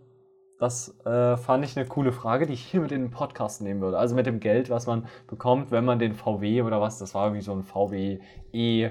das 0.59 0.97
äh, 1.05 1.37
fand 1.37 1.65
ich 1.65 1.77
eine 1.77 1.87
coole 1.89 2.13
Frage, 2.13 2.47
die 2.47 2.53
ich 2.53 2.65
hier 2.65 2.81
mit 2.81 2.93
in 2.93 3.03
den 3.03 3.11
Podcast 3.11 3.61
nehmen 3.61 3.81
würde. 3.81 3.99
Also 3.99 4.15
mit 4.15 4.27
dem 4.27 4.39
Geld, 4.41 4.71
was 4.71 4.87
man 4.87 5.07
bekommt, 5.27 5.71
wenn 5.73 5.85
man 5.85 5.99
den 5.99 6.15
VW 6.15 6.63
oder 6.63 6.81
was, 6.81 6.99
das 6.99 7.15
war 7.15 7.27
irgendwie 7.27 7.43
so 7.43 7.53
ein 7.53 7.65
VW 7.65 8.21
E 8.53 8.91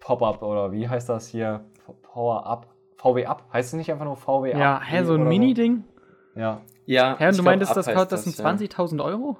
Pop-Up 0.00 0.42
oder 0.42 0.72
wie 0.72 0.88
heißt 0.88 1.08
das 1.08 1.26
hier? 1.28 1.64
Power-Up. 2.02 2.68
VW 2.96 3.26
Up? 3.26 3.44
Heißt 3.52 3.68
es 3.68 3.72
nicht 3.74 3.90
einfach 3.90 4.04
nur 4.04 4.16
VW 4.16 4.52
Up? 4.54 4.58
ja, 4.60 4.80
hä, 4.82 5.04
so 5.04 5.14
ein 5.14 5.24
Mini-Ding? 5.24 5.84
Ja. 6.34 6.62
Ja, 6.86 7.16
Hä, 7.18 7.24
und 7.24 7.30
ich 7.32 7.36
du 7.36 7.42
glaub, 7.42 7.44
meintest, 7.52 7.76
das, 7.76 7.86
kostet- 7.86 8.12
das 8.12 8.24
sind 8.24 8.38
ja. 8.38 8.44
20.000 8.44 9.04
Euro? 9.04 9.36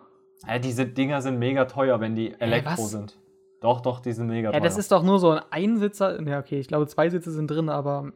ja. 0.47 0.59
Diese 0.59 0.85
Dinger 0.87 1.23
sind 1.23 1.39
mega 1.39 1.65
teuer, 1.67 2.01
wenn 2.01 2.15
die 2.17 2.35
Elektro 2.41 2.73
was? 2.83 2.91
sind. 2.91 3.19
Doch, 3.61 3.81
doch, 3.81 4.01
die 4.01 4.13
sind 4.13 4.27
mega 4.27 4.49
Ja, 4.49 4.53
teuer. 4.59 4.61
das 4.61 4.77
ist 4.77 4.91
doch 4.93 5.03
nur 5.03 5.19
so 5.21 5.31
ein 5.31 5.41
Einsitzer. 5.51 6.21
Ja, 6.27 6.41
okay, 6.41 6.59
ich 6.59 6.69
glaube, 6.69 6.87
zwei 6.89 7.09
Sitze 7.09 7.31
sind 7.31 7.51
drin, 7.51 7.69
aber. 7.69 8.13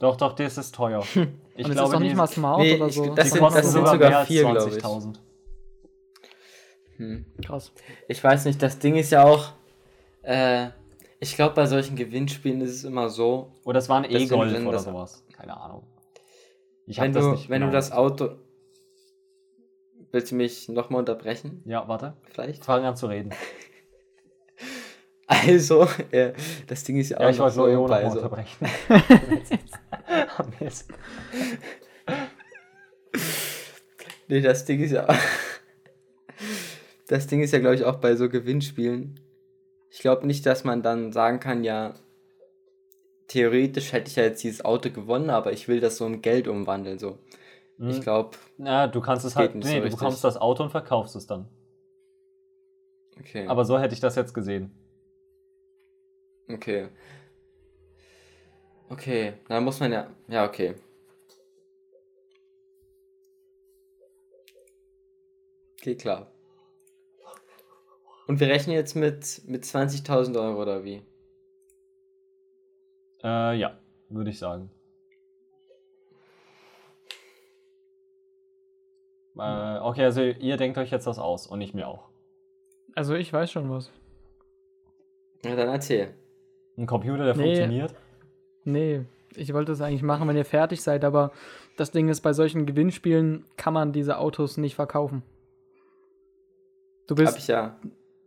Doch, 0.00 0.16
doch, 0.16 0.34
das 0.34 0.58
ist 0.58 0.74
teuer. 0.74 1.02
Ich 1.56 1.64
und 1.66 1.70
es 1.70 1.76
ist 1.80 1.92
doch 1.92 2.00
nicht 2.00 2.10
die- 2.10 2.16
mal 2.16 2.26
smart 2.26 2.58
Nee, 2.58 2.74
oder 2.76 2.88
ich- 2.88 2.94
so. 2.96 3.14
das 3.14 3.26
die 3.26 3.30
sind- 3.30 3.40
kosten 3.40 3.56
das 3.58 3.66
sind 3.66 3.74
sogar 3.74 3.92
sogar 3.92 4.08
mehr 4.10 4.18
als 4.18 4.26
vier, 4.28 4.40
glaub 4.42 4.56
ich. 4.66 4.74
20.000. 4.74 5.20
Hm. 6.96 7.26
krass. 7.44 7.72
Ich 8.08 8.22
weiß 8.24 8.44
nicht, 8.46 8.60
das 8.62 8.78
Ding 8.80 8.96
ist 8.96 9.10
ja 9.10 9.22
auch. 9.24 9.52
Äh, 10.22 10.68
ich 11.20 11.36
glaube, 11.36 11.54
bei 11.54 11.66
solchen 11.66 11.94
Gewinnspielen 11.96 12.60
ist 12.60 12.72
es 12.72 12.84
immer 12.84 13.08
so, 13.08 13.52
Oder 13.64 13.78
es 13.78 13.88
war 13.88 13.98
ein 13.98 14.02
Deswegen 14.04 14.24
E-Golf 14.34 14.60
oder 14.62 14.72
das- 14.72 14.84
sowas. 14.84 15.24
Keine 15.32 15.56
Ahnung. 15.60 15.84
Ich 16.86 17.00
wenn 17.00 17.12
das 17.12 17.24
du, 17.24 17.30
nicht 17.32 17.48
wenn 17.48 17.62
du 17.62 17.70
das 17.70 17.92
Auto. 17.92 18.30
Willst 20.12 20.30
du 20.32 20.34
mich 20.36 20.68
nochmal 20.68 21.00
unterbrechen? 21.00 21.62
Ja, 21.66 21.86
warte. 21.88 22.14
Vielleicht? 22.32 22.64
Fang 22.64 22.84
an 22.84 22.96
zu 22.96 23.06
reden. 23.06 23.30
Also, 25.26 25.88
äh, 26.10 26.32
das 26.66 26.84
Ding 26.84 26.96
ist 26.98 27.08
ja 27.10 27.16
auch 27.18 27.22
Ja, 27.22 27.30
ich 27.30 27.38
noch 27.38 27.44
wollte 27.46 27.58
nur 27.58 27.68
Jo 27.70 27.82
noch 27.82 27.88
bei 27.88 28.02
mal 28.02 28.10
so- 28.10 28.18
unterbrechen. 28.18 28.66
Nee, 34.28 34.40
das 34.40 34.64
Ding 34.64 34.80
ist 34.82 34.92
ja. 34.92 35.06
Das 37.08 37.26
Ding 37.26 37.42
ist 37.42 37.52
ja, 37.52 37.58
glaube 37.58 37.74
ich, 37.74 37.84
auch 37.84 37.96
bei 37.96 38.16
so 38.16 38.28
Gewinnspielen. 38.28 39.20
Ich 39.90 39.98
glaube 40.00 40.26
nicht, 40.26 40.46
dass 40.46 40.64
man 40.64 40.82
dann 40.82 41.12
sagen 41.12 41.38
kann, 41.40 41.62
ja, 41.62 41.94
theoretisch 43.28 43.92
hätte 43.92 44.08
ich 44.08 44.16
ja 44.16 44.22
jetzt 44.24 44.42
dieses 44.42 44.64
Auto 44.64 44.90
gewonnen, 44.90 45.28
aber 45.30 45.52
ich 45.52 45.68
will 45.68 45.80
das 45.80 45.98
so 45.98 46.06
in 46.06 46.22
Geld 46.22 46.48
umwandeln. 46.48 46.98
So. 46.98 47.18
Ich 47.78 47.96
Hm. 47.96 48.02
glaube, 48.02 48.30
Ja, 48.58 48.86
du 48.86 49.00
kannst 49.00 49.24
es 49.26 49.36
halt. 49.36 49.54
Nee, 49.54 49.62
so 49.62 49.68
du 49.68 49.74
richtig. 49.82 49.98
bekommst 49.98 50.24
das 50.24 50.36
Auto 50.38 50.62
und 50.62 50.70
verkaufst 50.70 51.14
es 51.16 51.26
dann. 51.26 51.46
okay. 53.20 53.46
Aber 53.46 53.64
so 53.64 53.78
hätte 53.78 53.94
ich 53.94 54.00
das 54.00 54.16
jetzt 54.16 54.32
gesehen. 54.32 54.70
Okay. 56.48 56.88
Okay, 58.88 59.34
dann 59.48 59.64
muss 59.64 59.80
man 59.80 59.92
ja. 59.92 60.10
Ja, 60.28 60.46
okay. 60.46 60.74
Okay, 65.80 65.96
klar. 65.96 66.30
Und 68.26 68.40
wir 68.40 68.48
rechnen 68.48 68.74
jetzt 68.74 68.94
mit, 68.94 69.42
mit 69.46 69.64
20.000 69.64 70.40
Euro 70.40 70.62
oder 70.62 70.84
wie? 70.84 71.02
Äh, 73.22 73.58
ja, 73.58 73.78
würde 74.08 74.30
ich 74.30 74.38
sagen. 74.38 74.70
Äh, 79.36 79.78
okay, 79.80 80.04
also 80.04 80.22
ihr 80.22 80.56
denkt 80.56 80.78
euch 80.78 80.90
jetzt 80.90 81.06
das 81.06 81.18
aus 81.18 81.46
und 81.46 81.60
ich 81.60 81.74
mir 81.74 81.88
auch. 81.88 82.08
Also 82.94 83.14
ich 83.14 83.32
weiß 83.32 83.50
schon 83.50 83.70
was. 83.70 83.90
Na 85.42 85.56
dann 85.56 85.68
erzähl. 85.68 86.14
Ein 86.76 86.86
Computer, 86.86 87.24
der 87.24 87.36
Nee. 87.36 87.42
funktioniert. 87.44 87.94
Nee, 88.64 89.02
ich 89.36 89.52
wollte 89.52 89.72
es 89.72 89.80
eigentlich 89.80 90.02
machen, 90.02 90.26
wenn 90.28 90.36
ihr 90.36 90.44
fertig 90.44 90.82
seid, 90.82 91.04
aber 91.04 91.32
das 91.76 91.90
Ding 91.90 92.08
ist, 92.08 92.20
bei 92.20 92.32
solchen 92.32 92.66
Gewinnspielen 92.66 93.44
kann 93.56 93.74
man 93.74 93.92
diese 93.92 94.18
Autos 94.18 94.56
nicht 94.56 94.74
verkaufen. 94.74 95.22
Du 97.06 97.14
Hab 97.14 97.24
bist, 97.24 97.38
ich 97.38 97.48
ja. 97.48 97.76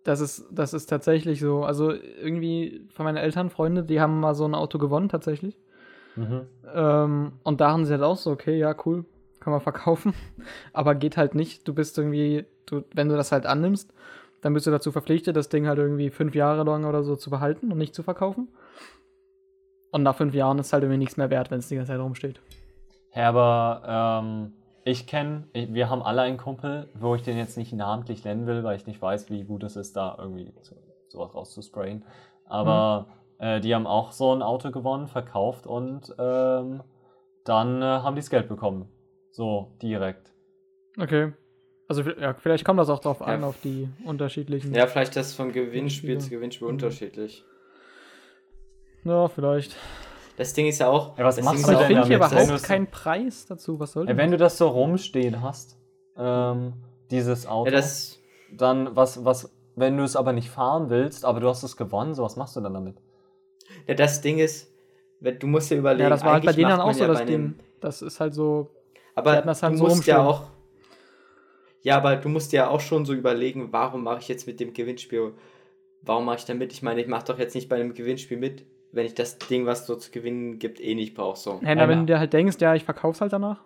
das 0.04 0.20
ist, 0.20 0.46
das 0.52 0.74
ist 0.74 0.88
tatsächlich 0.88 1.40
so. 1.40 1.64
Also 1.64 1.92
irgendwie 1.92 2.82
von 2.94 3.06
meinen 3.06 3.18
Eltern, 3.18 3.50
Freunde, 3.50 3.84
die 3.84 4.00
haben 4.00 4.20
mal 4.20 4.36
so 4.36 4.46
ein 4.46 4.54
Auto 4.56 4.78
gewonnen 4.78 5.10
tatsächlich. 5.10 5.58
Mhm. 6.16 6.42
Ähm, 6.74 7.32
und 7.44 7.62
da 7.62 7.72
haben 7.72 7.86
sie 7.86 7.94
halt 7.94 8.04
auch 8.04 8.18
so, 8.18 8.32
okay, 8.32 8.58
ja, 8.58 8.76
cool, 8.86 9.06
kann 9.40 9.52
man 9.52 9.62
verkaufen. 9.62 10.14
Aber 10.74 10.94
geht 10.96 11.18
halt 11.18 11.36
nicht. 11.36 11.68
Du 11.68 11.74
bist 11.74 11.98
irgendwie, 11.98 12.46
du, 12.66 12.84
wenn 12.94 13.10
du 13.10 13.16
das 13.16 13.32
halt 13.32 13.46
annimmst, 13.46 13.94
dann 14.42 14.54
bist 14.54 14.68
du 14.68 14.72
dazu 14.72 14.92
verpflichtet, 14.92 15.36
das 15.36 15.50
Ding 15.50 15.68
halt 15.68 15.80
irgendwie 15.80 16.10
fünf 16.10 16.36
Jahre 16.36 16.64
lang 16.64 16.86
oder 16.86 17.04
so 17.04 17.16
zu 17.16 17.30
behalten 17.30 17.72
und 17.72 17.78
nicht 17.78 17.96
zu 17.96 18.04
verkaufen. 18.04 18.50
Und 19.92 20.04
nach 20.04 20.16
fünf 20.16 20.34
Jahren 20.34 20.60
ist 20.60 20.74
halt 20.74 20.84
irgendwie 20.84 21.00
nichts 21.00 21.18
mehr 21.18 21.30
wert, 21.30 21.50
wenn 21.50 21.60
es 21.60 21.70
die 21.70 21.76
ganze 21.76 21.92
Zeit 21.92 22.00
rumsteht. 22.00 22.40
Ja, 23.16 23.30
aber 23.30 24.22
ähm, 24.24 24.54
ich 24.84 25.08
kenne, 25.08 25.46
wir 25.54 25.90
haben 25.90 26.02
alle 26.02 26.22
einen 26.22 26.38
Kumpel, 26.38 26.90
wo 26.94 27.16
ich 27.16 27.24
den 27.24 27.38
jetzt 27.38 27.58
nicht 27.58 27.74
namentlich 27.74 28.24
nennen 28.24 28.46
will, 28.48 28.64
weil 28.64 28.76
ich 28.76 28.86
nicht 28.86 29.02
weiß, 29.02 29.30
wie 29.30 29.44
gut 29.44 29.64
es 29.64 29.76
ist, 29.76 29.96
da 29.96 30.16
irgendwie 30.20 30.54
so, 30.62 30.76
sowas 31.10 31.34
rauszusprayen. 31.34 32.06
Aber 32.46 33.08
äh, 33.40 33.60
die 33.60 33.74
haben 33.74 33.88
auch 33.88 34.12
so 34.12 34.34
ein 34.34 34.42
Auto 34.42 34.72
gewonnen, 34.72 35.08
verkauft 35.08 35.68
und 35.68 36.14
ähm, 36.20 36.84
dann 37.44 37.82
äh, 37.82 37.86
haben 37.86 38.16
die 38.16 38.22
das 38.22 38.30
Geld 38.30 38.48
bekommen. 38.48 38.90
So, 39.32 39.78
direkt. 39.82 40.34
Okay. 41.00 41.34
Also 41.88 42.02
ja, 42.02 42.34
vielleicht 42.34 42.66
kommt 42.66 42.80
das 42.80 42.90
auch 42.90 43.00
drauf 43.00 43.20
Ja. 43.22 43.28
an, 43.28 43.44
auf 43.44 43.56
die 43.64 43.88
unterschiedlichen. 44.04 44.74
Ja, 44.74 44.88
vielleicht 44.88 45.16
das 45.16 45.34
von 45.34 45.52
Gewinnspiel 45.54 45.72
Gewinnspiele. 46.16 46.18
zu 46.20 46.30
Gewinnspiel 46.30 46.68
Mhm. 46.68 46.74
unterschiedlich. 46.74 47.46
Ja, 49.04 49.28
vielleicht. 49.28 49.76
Das 50.36 50.54
Ding 50.54 50.68
ist 50.68 50.80
ja 50.80 50.90
auch. 50.90 51.18
Ja, 51.18 51.24
was 51.24 51.38
das 51.38 51.46
machst 51.46 51.64
du 51.64 51.68
auch, 51.70 51.72
ich 51.72 51.78
denn 51.80 51.88
finde 51.88 52.08
hier 52.08 52.20
damit? 52.20 52.42
überhaupt 52.44 52.64
keinen 52.64 52.88
Preis 52.88 53.46
dazu. 53.48 53.80
Was 53.80 53.94
soll 53.94 54.04
Ja, 54.04 54.08
denn 54.08 54.18
wenn 54.18 54.32
du 54.32 54.38
das? 54.38 54.54
das 54.54 54.58
so 54.60 54.68
rumstehen 54.68 55.42
hast, 55.42 55.78
ähm, 56.18 56.74
dieses 57.10 57.48
Auto, 57.48 57.72
Ja, 57.72 57.78
das. 57.78 58.20
dann 58.52 58.96
was, 58.96 59.24
was, 59.26 59.50
wenn 59.76 59.98
du 59.98 60.04
es 60.04 60.16
aber 60.16 60.34
nicht 60.34 60.50
fahren 60.50 60.90
willst, 60.90 61.26
aber 61.26 61.40
du 61.40 61.48
hast 61.48 61.64
es 61.64 61.78
gewonnen, 61.78 62.14
so 62.14 62.24
was 62.24 62.36
machst 62.36 62.56
du 62.56 62.62
dann 62.62 62.74
damit? 62.74 62.98
Ja, 63.88 63.96
das 63.96 64.22
Ding 64.22 64.38
ist, 64.40 64.72
wenn- 65.20 65.40
du 65.40 65.48
musst 65.48 65.72
dir 65.72 65.78
überlegen. 65.78 66.04
Ja, 66.04 66.10
das 66.10 66.24
war 66.24 66.34
halt 66.34 66.46
bei 66.46 66.52
denen 66.54 66.70
dann 66.70 66.78
macht 66.78 66.82
auch 66.84 66.86
man 66.88 66.96
so 66.96 67.02
ja 67.04 67.08
das 67.08 67.26
Ding. 67.26 67.56
Das 67.80 68.02
ist 68.02 68.20
halt 68.20 68.34
so. 68.34 68.70
Aber 69.16 69.42
das 69.42 69.64
halt 69.64 69.74
du 69.74 69.78
so 69.78 69.84
musst 69.86 70.06
ja 70.06 70.24
auch. 70.24 70.44
Ja, 71.88 71.96
aber 71.96 72.18
du 72.18 72.28
musst 72.28 72.52
ja 72.52 72.68
auch 72.68 72.82
schon 72.82 73.06
so 73.06 73.14
überlegen, 73.14 73.72
warum 73.72 74.04
mache 74.04 74.20
ich 74.20 74.28
jetzt 74.28 74.46
mit 74.46 74.60
dem 74.60 74.74
Gewinnspiel, 74.74 75.32
warum 76.02 76.26
mache 76.26 76.40
ich 76.40 76.44
da 76.44 76.54
mit? 76.54 76.74
Ich 76.74 76.82
meine, 76.82 77.00
ich 77.00 77.08
mache 77.08 77.28
doch 77.28 77.40
jetzt 77.40 77.56
nicht 77.56 77.70
bei 77.70 77.78
einem 77.78 77.94
Gewinnspiel 77.94 78.36
mit, 78.36 78.66
wenn 78.92 79.06
ich 79.06 79.16
das 79.16 79.38
Ding, 79.38 79.66
was 79.66 79.88
so 79.88 79.96
zu 79.96 80.12
gewinnen 80.12 80.60
gibt, 80.60 80.82
eh 80.82 80.96
nicht 80.96 81.16
brauche. 81.16 81.40
So. 81.40 81.62
Ja, 81.64 81.76
na, 81.76 81.88
wenn 81.88 82.00
du 82.00 82.06
dir 82.08 82.20
halt 82.20 82.34
denkst, 82.34 82.58
ja, 82.60 82.76
ich 82.76 82.84
verkauf's 82.84 83.22
halt 83.22 83.32
danach. 83.32 83.62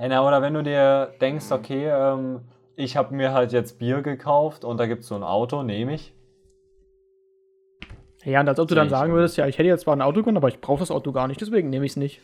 Ja, 0.00 0.08
na, 0.08 0.26
oder 0.26 0.42
wenn 0.42 0.54
du 0.54 0.64
dir 0.64 1.14
denkst, 1.20 1.52
okay, 1.52 1.90
ähm, 1.92 2.40
ich 2.74 2.96
habe 2.96 3.14
mir 3.14 3.32
halt 3.32 3.52
jetzt 3.52 3.78
Bier 3.78 4.02
gekauft 4.02 4.64
und 4.64 4.80
da 4.80 4.86
gibt 4.86 5.02
es 5.02 5.06
so 5.06 5.14
ein 5.14 5.22
Auto, 5.22 5.62
nehme 5.62 5.94
ich. 5.94 6.12
Ja, 8.24 8.40
und 8.40 8.48
als 8.48 8.58
ob 8.58 8.66
du 8.66 8.74
dann 8.74 8.88
sagen 8.88 9.12
würdest, 9.12 9.36
ja, 9.36 9.46
ich 9.46 9.58
hätte 9.58 9.68
jetzt 9.68 9.82
zwar 9.82 9.94
ein 9.94 10.02
Auto 10.02 10.22
gewonnen, 10.22 10.38
aber 10.38 10.48
ich 10.48 10.60
brauche 10.60 10.80
das 10.80 10.90
Auto 10.90 11.12
gar 11.12 11.28
nicht, 11.28 11.40
deswegen 11.40 11.70
nehme 11.70 11.86
ich 11.86 11.92
es 11.92 11.96
nicht. 11.96 12.20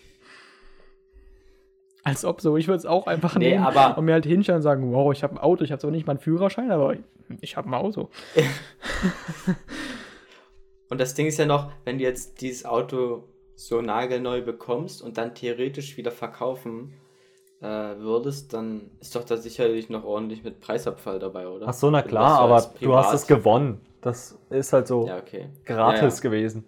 Als 2.05 2.25
ob 2.25 2.41
so, 2.43 2.57
ich 2.59 2.69
würde 2.69 2.79
es 2.79 2.87
auch 2.87 3.07
einfach 3.07 3.35
Nee, 3.37 3.53
nehmen 3.53 3.65
aber- 3.65 3.97
und 3.97 4.05
mir 4.05 4.13
halt 4.13 4.27
hinstellen 4.27 4.59
und 4.59 4.63
sagen, 4.63 4.93
wow, 4.93 5.11
ich 5.13 5.23
habe 5.23 5.35
ein 5.35 5.39
Auto, 5.39 5.65
ich 5.65 5.73
habe 5.73 5.81
zwar 5.81 5.91
nicht 5.91 6.07
meinen 6.07 6.19
Führerschein, 6.19 6.71
aber 6.71 6.97
ich 7.41 7.57
habe 7.57 7.69
ein 7.71 7.75
Auto. 7.75 8.11
Und 10.91 11.01
das 11.01 11.15
Ding 11.15 11.27
ist 11.27 11.39
ja 11.39 11.47
noch, 11.47 11.71
wenn 11.85 11.99
du 11.99 12.05
jetzt 12.05 12.41
dieses 12.41 12.65
Auto 12.65 13.25
so 13.57 13.81
nagelneu 13.81 14.43
bekommst 14.43 15.03
und 15.03 15.17
dann 15.17 15.35
theoretisch 15.35 15.97
wieder 15.97 16.11
verkaufen 16.11 16.93
äh, 17.61 17.67
würdest, 17.67 18.53
dann 18.53 18.91
ist 19.01 19.17
doch 19.17 19.25
da 19.25 19.37
sicherlich 19.37 19.89
noch 19.89 20.05
ordentlich 20.05 20.45
mit 20.45 20.61
Preisabfall 20.61 21.19
dabei, 21.19 21.49
oder? 21.49 21.67
Ach 21.69 21.73
so, 21.73 21.91
na 21.91 22.03
klar, 22.03 22.37
so 22.37 22.43
aber 22.43 22.71
du 22.81 22.95
hast 22.95 23.15
es 23.15 23.27
gewonnen. 23.27 23.81
Das 24.03 24.37
ist 24.51 24.73
halt 24.73 24.87
so 24.87 25.07
Ja, 25.07 25.17
okay. 25.19 25.49
gratis 25.65 26.19
Ja, 26.19 26.23
gewesen. 26.23 26.65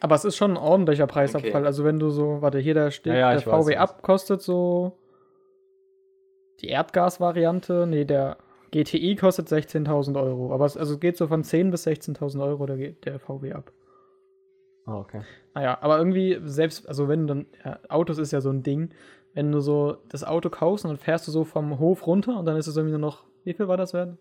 Aber 0.00 0.14
es 0.16 0.24
ist 0.24 0.36
schon 0.36 0.52
ein 0.52 0.56
ordentlicher 0.56 1.06
Preisabfall. 1.06 1.50
Okay. 1.50 1.66
Also 1.66 1.84
wenn 1.84 1.98
du 1.98 2.10
so, 2.10 2.42
warte, 2.42 2.58
hier 2.58 2.74
da 2.74 2.90
steht, 2.90 3.12
Ja, 3.14 3.18
ja, 3.18 3.30
der 3.32 3.40
VW 3.40 3.76
Up 3.76 4.02
kostet 4.02 4.42
so 4.42 4.98
die 6.60 6.68
Erdgas-Variante, 6.68 7.86
nee, 7.86 8.04
der 8.04 8.36
GTI 8.70 9.16
kostet 9.16 9.48
16.000 9.48 10.20
Euro. 10.20 10.52
Aber 10.52 10.66
es 10.66 10.76
also 10.76 10.98
geht 10.98 11.16
so 11.16 11.26
von 11.26 11.42
10.000 11.42 11.70
bis 11.70 11.86
16.000 11.86 12.42
Euro 12.44 12.66
der, 12.66 12.76
G- 12.76 12.94
der 13.04 13.18
VW 13.18 13.52
Up. 13.52 13.72
Ah, 14.86 14.98
okay. 14.98 15.22
Naja, 15.54 15.78
aber 15.80 15.98
irgendwie 15.98 16.38
selbst, 16.44 16.86
also 16.88 17.08
wenn 17.08 17.26
du 17.26 17.34
dann, 17.34 17.46
ja, 17.64 17.78
Autos 17.88 18.18
ist 18.18 18.32
ja 18.32 18.40
so 18.40 18.50
ein 18.50 18.62
Ding, 18.62 18.90
wenn 19.32 19.50
du 19.50 19.60
so 19.60 19.96
das 20.10 20.24
Auto 20.24 20.50
kaufst 20.50 20.84
und 20.84 20.90
dann 20.90 20.98
fährst 20.98 21.26
du 21.26 21.32
so 21.32 21.44
vom 21.44 21.78
Hof 21.78 22.06
runter 22.06 22.38
und 22.38 22.44
dann 22.44 22.56
ist 22.56 22.66
es 22.66 22.76
irgendwie 22.76 22.92
nur 22.98 23.00
noch, 23.00 23.24
wie 23.44 23.54
viel 23.54 23.68
war 23.68 23.76
das 23.76 23.94
wert? 23.94 24.16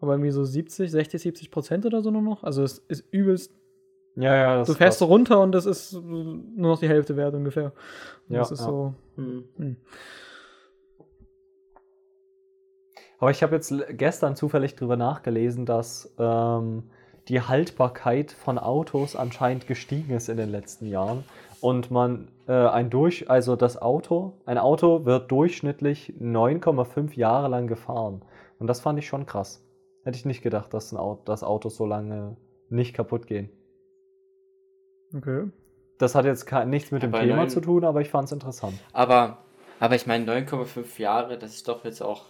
Aber 0.00 0.12
irgendwie 0.12 0.30
so 0.30 0.44
70, 0.44 0.90
60, 0.90 1.20
70 1.22 1.50
Prozent 1.50 1.86
oder 1.86 2.02
so 2.02 2.10
nur 2.10 2.22
noch. 2.22 2.42
Also 2.44 2.62
es 2.62 2.78
ist 2.88 3.04
übelst 3.10 3.52
Ja, 4.16 4.34
ja, 4.34 4.56
das 4.58 4.66
Du 4.66 4.72
ist 4.72 4.78
fährst 4.78 4.98
so 4.98 5.06
runter 5.06 5.40
und 5.40 5.52
das 5.52 5.66
ist 5.66 5.92
nur 5.92 6.42
noch 6.56 6.80
die 6.80 6.88
Hälfte 6.88 7.16
wert 7.16 7.34
ungefähr. 7.34 7.72
Und 8.28 8.34
Ja, 8.34 8.40
das 8.40 8.50
ist 8.52 8.60
ja. 8.60 8.66
so. 8.66 8.94
Hm. 9.16 9.44
Hm. 9.56 9.76
Aber 13.18 13.30
ich 13.30 13.42
habe 13.42 13.54
jetzt 13.54 13.72
gestern 13.90 14.34
zufällig 14.34 14.76
drüber 14.76 14.96
nachgelesen, 14.96 15.66
dass 15.66 16.14
ähm, 16.18 16.84
die 17.28 17.42
Haltbarkeit 17.42 18.32
von 18.32 18.58
Autos 18.58 19.14
anscheinend 19.14 19.66
gestiegen 19.66 20.14
ist 20.14 20.28
in 20.28 20.38
den 20.38 20.48
letzten 20.48 20.86
Jahren. 20.86 21.24
Und 21.60 21.90
man 21.90 22.28
äh, 22.48 22.52
ein 22.52 22.88
durch, 22.88 23.30
also 23.30 23.56
das 23.56 23.80
Auto, 23.80 24.32
ein 24.46 24.56
Auto 24.56 25.04
wird 25.04 25.30
durchschnittlich 25.30 26.14
9,5 26.18 27.14
Jahre 27.14 27.48
lang 27.48 27.66
gefahren. 27.66 28.22
Und 28.58 28.66
das 28.66 28.80
fand 28.80 28.98
ich 28.98 29.06
schon 29.06 29.26
krass. 29.26 29.62
Hätte 30.02 30.16
ich 30.16 30.24
nicht 30.24 30.42
gedacht, 30.42 30.72
dass 30.72 30.90
ein 30.92 30.96
Auto, 30.96 31.22
dass 31.26 31.44
Autos 31.44 31.76
so 31.76 31.84
lange 31.84 32.38
nicht 32.70 32.94
kaputt 32.94 33.26
gehen. 33.26 33.50
Okay. 35.16 35.48
Das 35.98 36.14
hat 36.14 36.24
jetzt 36.24 36.46
kein, 36.46 36.70
nichts 36.70 36.90
mit 36.90 37.02
Ja, 37.02 37.08
dem 37.08 37.12
Thema 37.20 37.36
neun- 37.36 37.50
zu 37.50 37.60
tun, 37.60 37.84
aber 37.84 38.00
ich 38.00 38.08
fand 38.10 38.26
es 38.26 38.32
interessant. 38.32 38.74
Aber, 38.92 39.38
aber 39.80 39.94
ich 39.94 40.06
meine, 40.06 40.24
9,5 40.24 40.98
Jahre, 40.98 41.36
das 41.38 41.54
ist 41.54 41.68
doch 41.68 41.84
jetzt 41.84 42.00
auch 42.02 42.26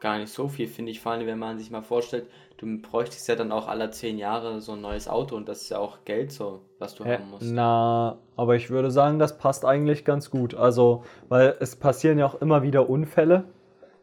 gar 0.00 0.18
nicht 0.18 0.32
so 0.32 0.48
viel, 0.48 0.66
finde 0.66 0.90
ich. 0.90 1.00
Vor 1.00 1.12
allem, 1.12 1.26
wenn 1.26 1.38
man 1.38 1.58
sich 1.58 1.70
mal 1.70 1.82
vorstellt, 1.82 2.26
du 2.56 2.80
bräuchtest 2.80 3.28
ja 3.28 3.36
dann 3.36 3.52
auch 3.52 3.68
alle 3.68 3.90
10 3.90 4.18
Jahre 4.18 4.60
so 4.60 4.72
ein 4.72 4.80
neues 4.80 5.08
Auto 5.08 5.36
und 5.36 5.48
das 5.48 5.62
ist 5.62 5.68
ja 5.70 5.78
auch 5.78 6.04
Geld 6.04 6.32
so, 6.32 6.62
was 6.78 6.94
du 6.94 7.04
Hä? 7.04 7.14
haben 7.18 7.30
musst. 7.30 7.46
Na, 7.52 8.18
aber 8.36 8.56
ich 8.56 8.70
würde 8.70 8.90
sagen, 8.90 9.18
das 9.18 9.38
passt 9.38 9.64
eigentlich 9.64 10.04
ganz 10.04 10.30
gut. 10.30 10.54
Also, 10.54 11.04
weil 11.28 11.56
es 11.60 11.76
passieren 11.76 12.18
ja 12.18 12.26
auch 12.26 12.40
immer 12.40 12.62
wieder 12.62 12.88
Unfälle. 12.90 13.44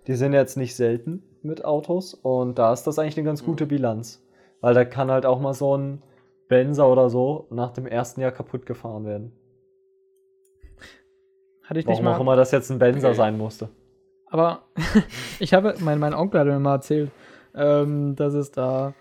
Die 0.07 0.15
sind 0.15 0.33
jetzt 0.33 0.55
nicht 0.55 0.75
selten 0.75 1.23
mit 1.41 1.65
Autos 1.65 2.13
und 2.13 2.57
da 2.59 2.71
ist 2.73 2.83
das 2.83 2.97
eigentlich 2.97 3.17
eine 3.17 3.25
ganz 3.25 3.43
gute 3.43 3.65
Mhm. 3.65 3.69
Bilanz. 3.69 4.23
Weil 4.61 4.73
da 4.73 4.85
kann 4.85 5.11
halt 5.11 5.25
auch 5.25 5.39
mal 5.39 5.53
so 5.53 5.75
ein 5.77 6.01
Benzer 6.49 6.89
oder 6.91 7.09
so 7.09 7.47
nach 7.51 7.71
dem 7.71 7.87
ersten 7.87 8.19
Jahr 8.19 8.31
kaputt 8.31 8.65
gefahren 8.65 9.05
werden. 9.05 9.31
Hatte 11.63 11.79
ich 11.79 11.85
nicht 11.85 11.95
Warum 11.99 12.07
auch 12.07 12.17
mal. 12.17 12.21
immer 12.23 12.35
das 12.35 12.51
jetzt 12.51 12.69
ein 12.69 12.79
Benzer 12.79 13.09
Okay. 13.09 13.17
sein 13.17 13.37
musste. 13.37 13.69
Aber 14.25 14.63
ich 15.39 15.53
habe, 15.53 15.75
mein, 15.79 15.99
mein 15.99 16.13
Onkel 16.13 16.41
hat 16.41 16.47
mir 16.47 16.59
mal 16.59 16.75
erzählt, 16.75 17.11
ähm, 17.55 18.15
dass 18.15 18.33
es 18.33 18.51
da 18.51 18.93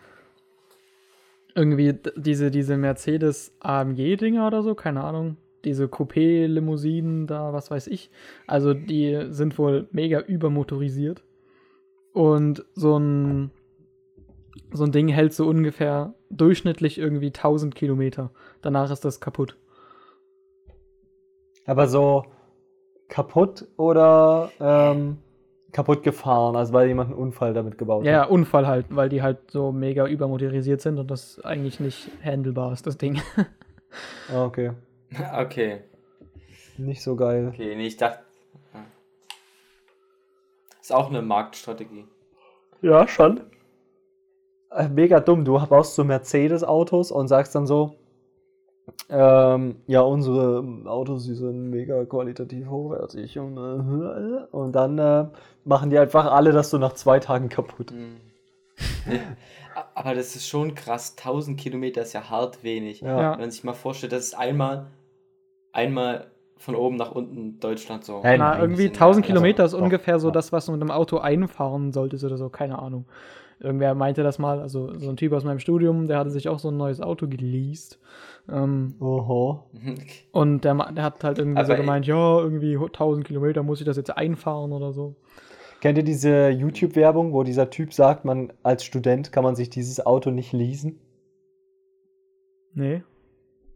irgendwie 1.55 1.99
diese, 2.17 2.51
diese 2.51 2.77
Mercedes 2.77 3.53
AMG-Dinger 3.61 4.47
oder 4.47 4.63
so, 4.63 4.75
keine 4.75 5.03
Ahnung, 5.03 5.39
diese 5.65 5.87
Coupé-Limousinen 5.87 7.27
da, 7.27 7.53
was 7.53 7.71
weiß 7.71 7.89
ich. 7.89 8.11
Also 8.47 8.75
die 8.75 9.27
sind 9.31 9.59
wohl 9.59 9.89
mega 9.91 10.21
übermotorisiert. 10.21 11.25
Und 12.13 12.65
so 12.75 12.99
ein, 12.99 13.51
so 14.73 14.85
ein 14.85 14.93
Ding 14.93 15.09
hält 15.09 15.33
so 15.33 15.47
ungefähr 15.47 16.15
durchschnittlich 16.31 16.99
irgendwie 16.99 17.29
1000 17.29 17.75
Kilometer. 17.75 18.31
Danach 18.63 18.91
ist 18.91 19.05
das 19.05 19.21
kaputt. 19.21 19.57
Aber 21.67 21.87
so 21.89 22.25
kaputt 23.09 23.67
oder 23.77 24.51
ähm, 24.61 25.19
kaputt 25.73 26.03
gefahren, 26.03 26.57
also 26.57 26.73
weil 26.73 26.89
jemand 26.89 27.11
einen 27.11 27.19
Unfall 27.19 27.55
damit 27.55 27.79
gebaut 27.79 28.05
Ja, 28.05 28.13
ja, 28.13 28.21
hat. 28.23 28.31
Unfall 28.31 28.67
halt, 28.67 28.87
weil 28.91 29.09
die 29.09 29.23
halt 29.23 29.51
so 29.51 29.73
mega 29.73 30.07
übermotorisiert 30.07 30.81
sind 30.81 30.99
und 30.99 31.11
das 31.11 31.41
eigentlich 31.41 31.81
nicht 31.81 32.11
handelbar 32.23 32.73
ist, 32.73 32.87
das 32.87 32.99
Ding. 32.99 33.21
Ah, 34.31 34.45
okay. 34.45 34.73
Okay, 35.39 35.81
Nicht 36.77 37.03
so 37.03 37.17
geil. 37.17 37.49
okay, 37.49 37.75
nee, 37.75 37.87
ich 37.87 37.97
dachte. 37.97 38.19
ja. 38.75 38.85
Ist 40.79 40.93
auch 40.93 41.09
eine 41.09 41.23
Marktstrategie. 41.23 42.05
Ja, 42.83 43.09
schon. 43.09 43.41
Äh, 44.71 44.89
mega 44.89 45.21
dumm. 45.21 45.45
Du 45.45 45.59
baust 45.67 45.95
so 45.95 46.05
Mercedes-Autos 46.05 47.11
und 47.11 47.29
sagst 47.29 47.55
dann 47.55 47.67
so, 47.67 47.95
ähm, 49.11 49.77
ja, 49.87 50.01
unsere 50.01 50.65
Autos, 50.87 51.25
die 51.25 51.35
sind 51.35 51.71
mega 51.71 52.05
qualitativ 52.05 52.69
hochwertig. 52.69 53.39
Und, 53.39 53.57
äh, 53.57 54.47
und 54.51 54.73
dann 54.73 54.99
äh, 54.99 55.27
machen 55.65 55.91
die 55.91 55.99
einfach 55.99 56.31
alle 56.31 56.53
das 56.53 56.71
so 56.71 56.79
nach 56.79 56.95
zwei 56.95 57.19
Tagen 57.19 57.49
kaputt. 57.49 57.93
Aber 59.95 60.15
das 60.15 60.37
ist 60.37 60.49
schon 60.49 60.75
krass. 60.75 61.15
1000 61.19 61.59
Kilometer 61.59 62.03
ist 62.03 62.13
ja 62.13 62.29
hart 62.31 62.63
wenig. 62.65 63.01
Ja. 63.01 63.33
Wenn 63.33 63.41
man 63.41 63.51
sich 63.51 63.65
mal 63.65 63.75
vorstellt, 63.75 64.13
das 64.13 64.25
ist 64.25 64.39
einmal, 64.39 64.87
einmal 65.73 66.31
von 66.57 66.75
oben 66.75 66.97
nach 66.97 67.13
unten 67.13 67.61
Deutschland 67.61 68.05
so. 68.05 68.23
Hey, 68.23 68.37
Na, 68.39 68.51
nein, 68.51 68.61
irgendwie 68.61 68.89
bisschen 68.89 69.03
1000 69.03 69.25
mehr. 69.25 69.27
Kilometer 69.27 69.65
ist 69.65 69.75
Also, 69.75 69.85
ungefähr 69.85 70.19
so 70.19 70.31
das, 70.31 70.53
was 70.53 70.67
du 70.67 70.73
mit 70.73 70.81
einem 70.81 70.91
Auto 70.91 71.19
einfahren 71.19 71.93
solltest 71.93 72.25
oder 72.25 72.37
so, 72.37 72.49
keine 72.49 72.79
Ahnung. 72.79 73.07
Irgendwer 73.61 73.95
meinte 73.95 74.23
das 74.23 74.39
mal, 74.39 74.61
also 74.61 74.97
so 74.99 75.11
ein 75.11 75.17
Typ 75.17 75.33
aus 75.33 75.43
meinem 75.45 75.59
Studium, 75.59 76.07
der 76.07 76.19
hatte 76.19 76.31
sich 76.31 76.49
auch 76.49 76.59
so 76.61 76.69
ein 76.69 76.77
neues 76.77 77.01
Auto 77.01 77.27
geleast. 77.27 77.99
Ähm, 78.49 78.95
Oho. 79.01 79.65
und 80.33 80.65
der, 80.65 80.75
der 80.93 81.03
hat 81.05 81.25
halt 81.25 81.39
irgendwie 81.39 81.61
so 81.61 81.65
Aber, 81.65 81.75
ey- 81.75 81.81
gemeint, 81.81 82.07
ja, 82.07 82.39
irgendwie 82.39 82.77
1000 82.77 83.27
Kilometer 83.27 83.63
muss 83.63 83.81
ich 83.81 83.87
das 83.87 83.97
jetzt 83.97 84.17
einfahren 84.17 84.73
oder 84.73 84.93
so. 84.93 85.17
Kennt 85.81 85.99
ihr 85.99 86.05
diese 86.05 86.49
YouTube-Werbung, 86.51 87.33
wo 87.33 87.43
dieser 87.43 87.71
Typ 87.71 87.93
sagt, 87.93 88.25
man 88.25 88.53
als 88.63 88.85
Student 88.85 89.33
kann 89.33 89.45
man 89.45 89.55
sich 89.57 89.71
dieses 89.71 90.05
Auto 90.05 90.31
nicht 90.31 90.53
leasen? 90.53 90.99
Nee. 92.75 93.03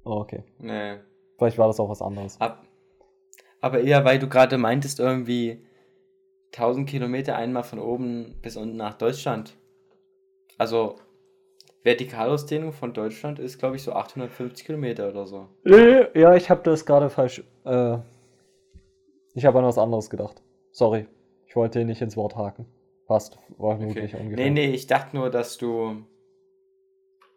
Oh, 0.04 0.16
okay. 0.20 0.42
Nee. 0.58 0.94
Vielleicht 1.38 1.58
war 1.58 1.66
das 1.66 1.80
auch 1.80 1.88
was 1.88 2.02
anderes. 2.02 2.40
Ab, 2.40 2.64
aber 3.60 3.80
eher, 3.80 4.04
weil 4.04 4.18
du 4.18 4.28
gerade 4.28 4.58
meintest, 4.58 5.00
irgendwie 5.00 5.64
1000 6.54 6.88
Kilometer 6.88 7.36
einmal 7.36 7.62
von 7.64 7.78
oben 7.78 8.34
bis 8.42 8.56
unten 8.56 8.76
nach 8.76 8.94
Deutschland. 8.94 9.54
Also, 10.58 10.96
Vertikalausdehnung 11.82 12.72
von 12.72 12.92
Deutschland 12.92 13.38
ist, 13.38 13.58
glaube 13.58 13.76
ich, 13.76 13.82
so 13.82 13.92
850 13.92 14.64
Kilometer 14.64 15.08
oder 15.08 15.26
so. 15.26 15.48
Ja, 15.64 16.34
ich 16.34 16.50
habe 16.50 16.62
das 16.62 16.86
gerade 16.86 17.10
falsch. 17.10 17.42
Äh, 17.64 17.98
ich 19.34 19.44
habe 19.44 19.58
an 19.58 19.64
was 19.64 19.78
anderes 19.78 20.10
gedacht. 20.10 20.42
Sorry. 20.70 21.06
Ich 21.46 21.56
wollte 21.56 21.80
dir 21.80 21.84
nicht 21.84 22.00
ins 22.00 22.16
Wort 22.16 22.36
haken. 22.36 22.66
Passt. 23.06 23.38
War 23.58 23.76
vermutlich 23.76 24.14
ungefähr. 24.14 24.44
Nee, 24.44 24.50
nee, 24.50 24.70
ich 24.70 24.86
dachte 24.86 25.16
nur, 25.16 25.28
dass 25.30 25.58
du 25.58 26.04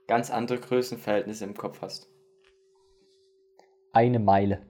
ganz 0.07 0.29
andere 0.31 0.59
Größenverhältnisse 0.59 1.43
im 1.43 1.55
Kopf 1.55 1.81
hast. 1.81 2.09
Eine 3.91 4.19
Meile. 4.19 4.61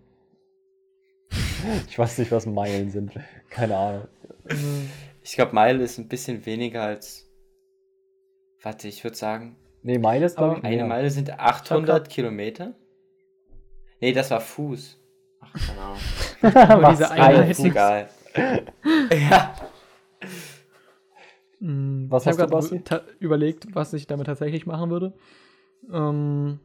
Ich 1.89 1.97
weiß 1.97 2.19
nicht, 2.19 2.31
was 2.31 2.45
Meilen 2.45 2.91
sind. 2.91 3.19
Keine 3.49 3.75
Ahnung. 3.75 4.07
Ich 5.23 5.33
glaube, 5.33 5.53
Meile 5.53 5.83
ist 5.83 5.97
ein 5.97 6.07
bisschen 6.07 6.45
weniger 6.45 6.83
als. 6.83 7.24
Warte, 8.65 8.87
ich 8.87 9.03
würde 9.03 9.15
sagen, 9.15 9.55
Nee, 9.83 9.99
Meile 9.99 10.25
ist, 10.25 10.37
glaube 10.37 10.57
ich, 10.57 10.63
eine 10.63 10.75
mehr. 10.77 10.85
Meile 10.87 11.11
sind 11.11 11.39
800 11.39 12.09
Kilometer. 12.09 12.73
Nee, 14.01 14.11
das 14.11 14.31
war 14.31 14.41
Fuß. 14.41 14.99
Ach, 15.39 15.53
keine 15.53 15.79
Ahnung. 15.81 15.97
Aber 16.71 16.81
Was 16.81 16.97
diese 16.97 17.11
ein 17.11 17.21
Einheit- 17.21 17.51
Ist 17.51 17.63
egal. 17.63 18.09
ja. 19.11 19.53
Mm, 21.59 22.07
Was 22.09 22.23
ich 22.23 22.27
hast 22.29 22.39
habe 22.39 22.49
du, 22.49 22.57
gerade 22.57 22.99
Basti? 22.99 23.15
überlegt, 23.19 23.67
was 23.75 23.93
ich 23.93 24.07
damit 24.07 24.25
tatsächlich 24.25 24.65
machen 24.65 24.89
würde. 24.89 25.13
Ähm, 25.91 26.59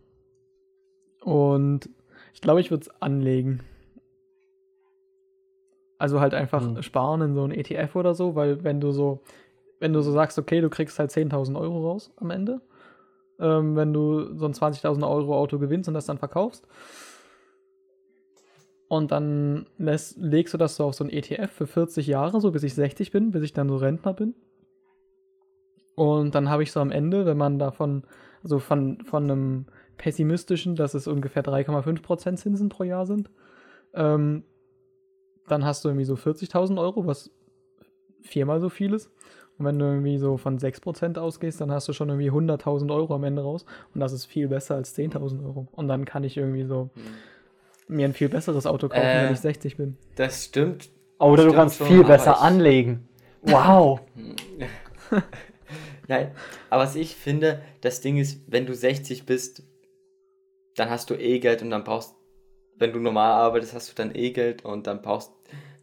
und 1.20 1.90
ich 2.32 2.40
glaube, 2.40 2.61
ich 2.62 2.70
würde 2.70 2.84
es 2.84 3.03
anlegen. 3.03 3.61
Also 5.98 6.20
halt 6.20 6.32
einfach 6.32 6.62
Hm. 6.64 6.82
sparen 6.82 7.20
in 7.20 7.34
so 7.34 7.44
ein 7.44 7.51
ETF 7.51 7.94
oder 7.96 8.14
so, 8.14 8.34
weil 8.34 8.64
wenn 8.64 8.80
du 8.80 8.90
so, 8.90 9.20
wenn 9.81 9.93
du 9.93 10.01
so 10.03 10.12
sagst, 10.12 10.39
okay, 10.39 10.61
du 10.61 10.70
kriegst 10.70 10.99
halt 10.99 11.11
10.000 11.11 11.59
Euro 11.59 11.91
raus 11.91 12.12
am 12.16 12.31
Ende, 12.31 12.61
ähm, 13.41 13.74
wenn 13.74 13.93
du 13.93 14.37
so 14.37 14.47
ein 14.47 14.53
20.000 14.53 15.09
Euro 15.09 15.37
Auto 15.37 15.59
gewinnst 15.59 15.89
und 15.89 15.95
das 15.95 16.07
dann 16.07 16.18
verkaufst, 16.18 16.66
und 18.91 19.12
dann 19.12 19.66
lässt, 19.78 20.18
legst 20.18 20.53
du 20.53 20.59
das 20.59 20.74
so 20.74 20.85
auf 20.85 20.95
so 20.95 21.05
ein 21.05 21.11
ETF 21.11 21.49
für 21.53 21.68
40 21.68 22.09
Jahre, 22.09 22.41
so 22.41 22.51
bis 22.51 22.64
ich 22.64 22.74
60 22.74 23.12
bin, 23.12 23.31
bis 23.31 23.45
ich 23.45 23.53
dann 23.53 23.68
so 23.68 23.76
Rentner 23.76 24.14
bin. 24.14 24.35
Und 25.95 26.35
dann 26.35 26.51
habe 26.51 26.64
ich 26.64 26.72
so 26.72 26.81
am 26.81 26.91
Ende, 26.91 27.24
wenn 27.24 27.37
man 27.37 27.61
davon, 27.61 28.03
also 28.43 28.59
von, 28.59 29.01
von 29.05 29.31
einem 29.31 29.66
pessimistischen, 29.97 30.74
dass 30.74 30.95
es 30.95 31.07
ungefähr 31.07 31.45
3,5% 31.45 32.35
Zinsen 32.35 32.68
pro 32.68 32.83
Jahr 32.83 33.07
sind, 33.07 33.31
ähm, 33.95 34.43
dann 35.47 35.64
hast 35.64 35.85
du 35.85 35.89
irgendwie 35.89 36.05
so 36.05 36.14
40.000 36.14 36.81
Euro, 36.81 37.07
was 37.07 37.31
viermal 38.22 38.59
so 38.61 38.70
viel 38.70 38.93
ist. 38.93 39.09
Und 39.61 39.67
wenn 39.67 39.79
du 39.79 39.85
irgendwie 39.85 40.17
so 40.17 40.39
von 40.39 40.59
6% 40.59 41.19
ausgehst, 41.19 41.61
dann 41.61 41.71
hast 41.71 41.87
du 41.87 41.93
schon 41.93 42.09
irgendwie 42.09 42.31
100.000 42.31 42.91
Euro 42.93 43.15
am 43.15 43.25
Ende 43.25 43.43
raus. 43.43 43.67
Und 43.95 44.01
das 44.01 44.13
ist 44.13 44.25
viel 44.25 44.49
besser 44.49 44.75
als 44.77 44.97
10.000 44.97 45.45
Euro. 45.45 45.69
Und 45.73 45.87
dann 45.87 46.07
kann 46.07 46.25
ich 46.25 46.37
irgendwie 46.39 46.65
so 46.65 46.89
mir 47.87 48.07
ein 48.07 48.15
viel 48.15 48.31
besseres 48.31 48.67
Auto 48.67 48.89
kaufen, 48.89 49.03
Äh. 49.05 49.25
wenn 49.27 49.33
ich 49.35 49.41
60 49.41 49.77
bin. 49.77 49.99
Das 50.17 50.47
stimmt. 50.47 50.89
Oder 51.19 51.37
du 51.37 51.43
Stimmt 51.51 51.55
kannst 51.57 51.77
schon, 51.77 51.87
viel 51.89 52.05
besser 52.05 52.33
ich- 52.33 52.41
anlegen. 52.41 53.07
Wow. 53.43 54.01
Nein, 56.09 56.33
aber 56.71 56.83
was 56.83 56.97
ich 56.97 57.15
finde, 57.15 57.63
das 57.83 58.01
Ding 58.01 58.17
ist, 58.17 58.41
wenn 58.47 58.67
du 58.67 58.75
60 58.75 59.27
bist, 59.27 59.63
dann 60.77 60.91
hast 60.91 61.11
du 61.11 61.15
eh 61.15 61.39
Geld 61.39 61.63
und 61.63 61.71
dann 61.71 61.85
brauchst, 61.85 62.15
wenn 62.77 62.93
du 62.93 62.99
normal 62.99 63.33
arbeitest, 63.33 63.75
hast 63.75 63.91
du 63.91 63.95
dann 63.95 64.15
eh 64.15 64.31
Geld 64.31 64.65
und 64.65 64.87
dann 64.87 65.03
brauchst, 65.03 65.33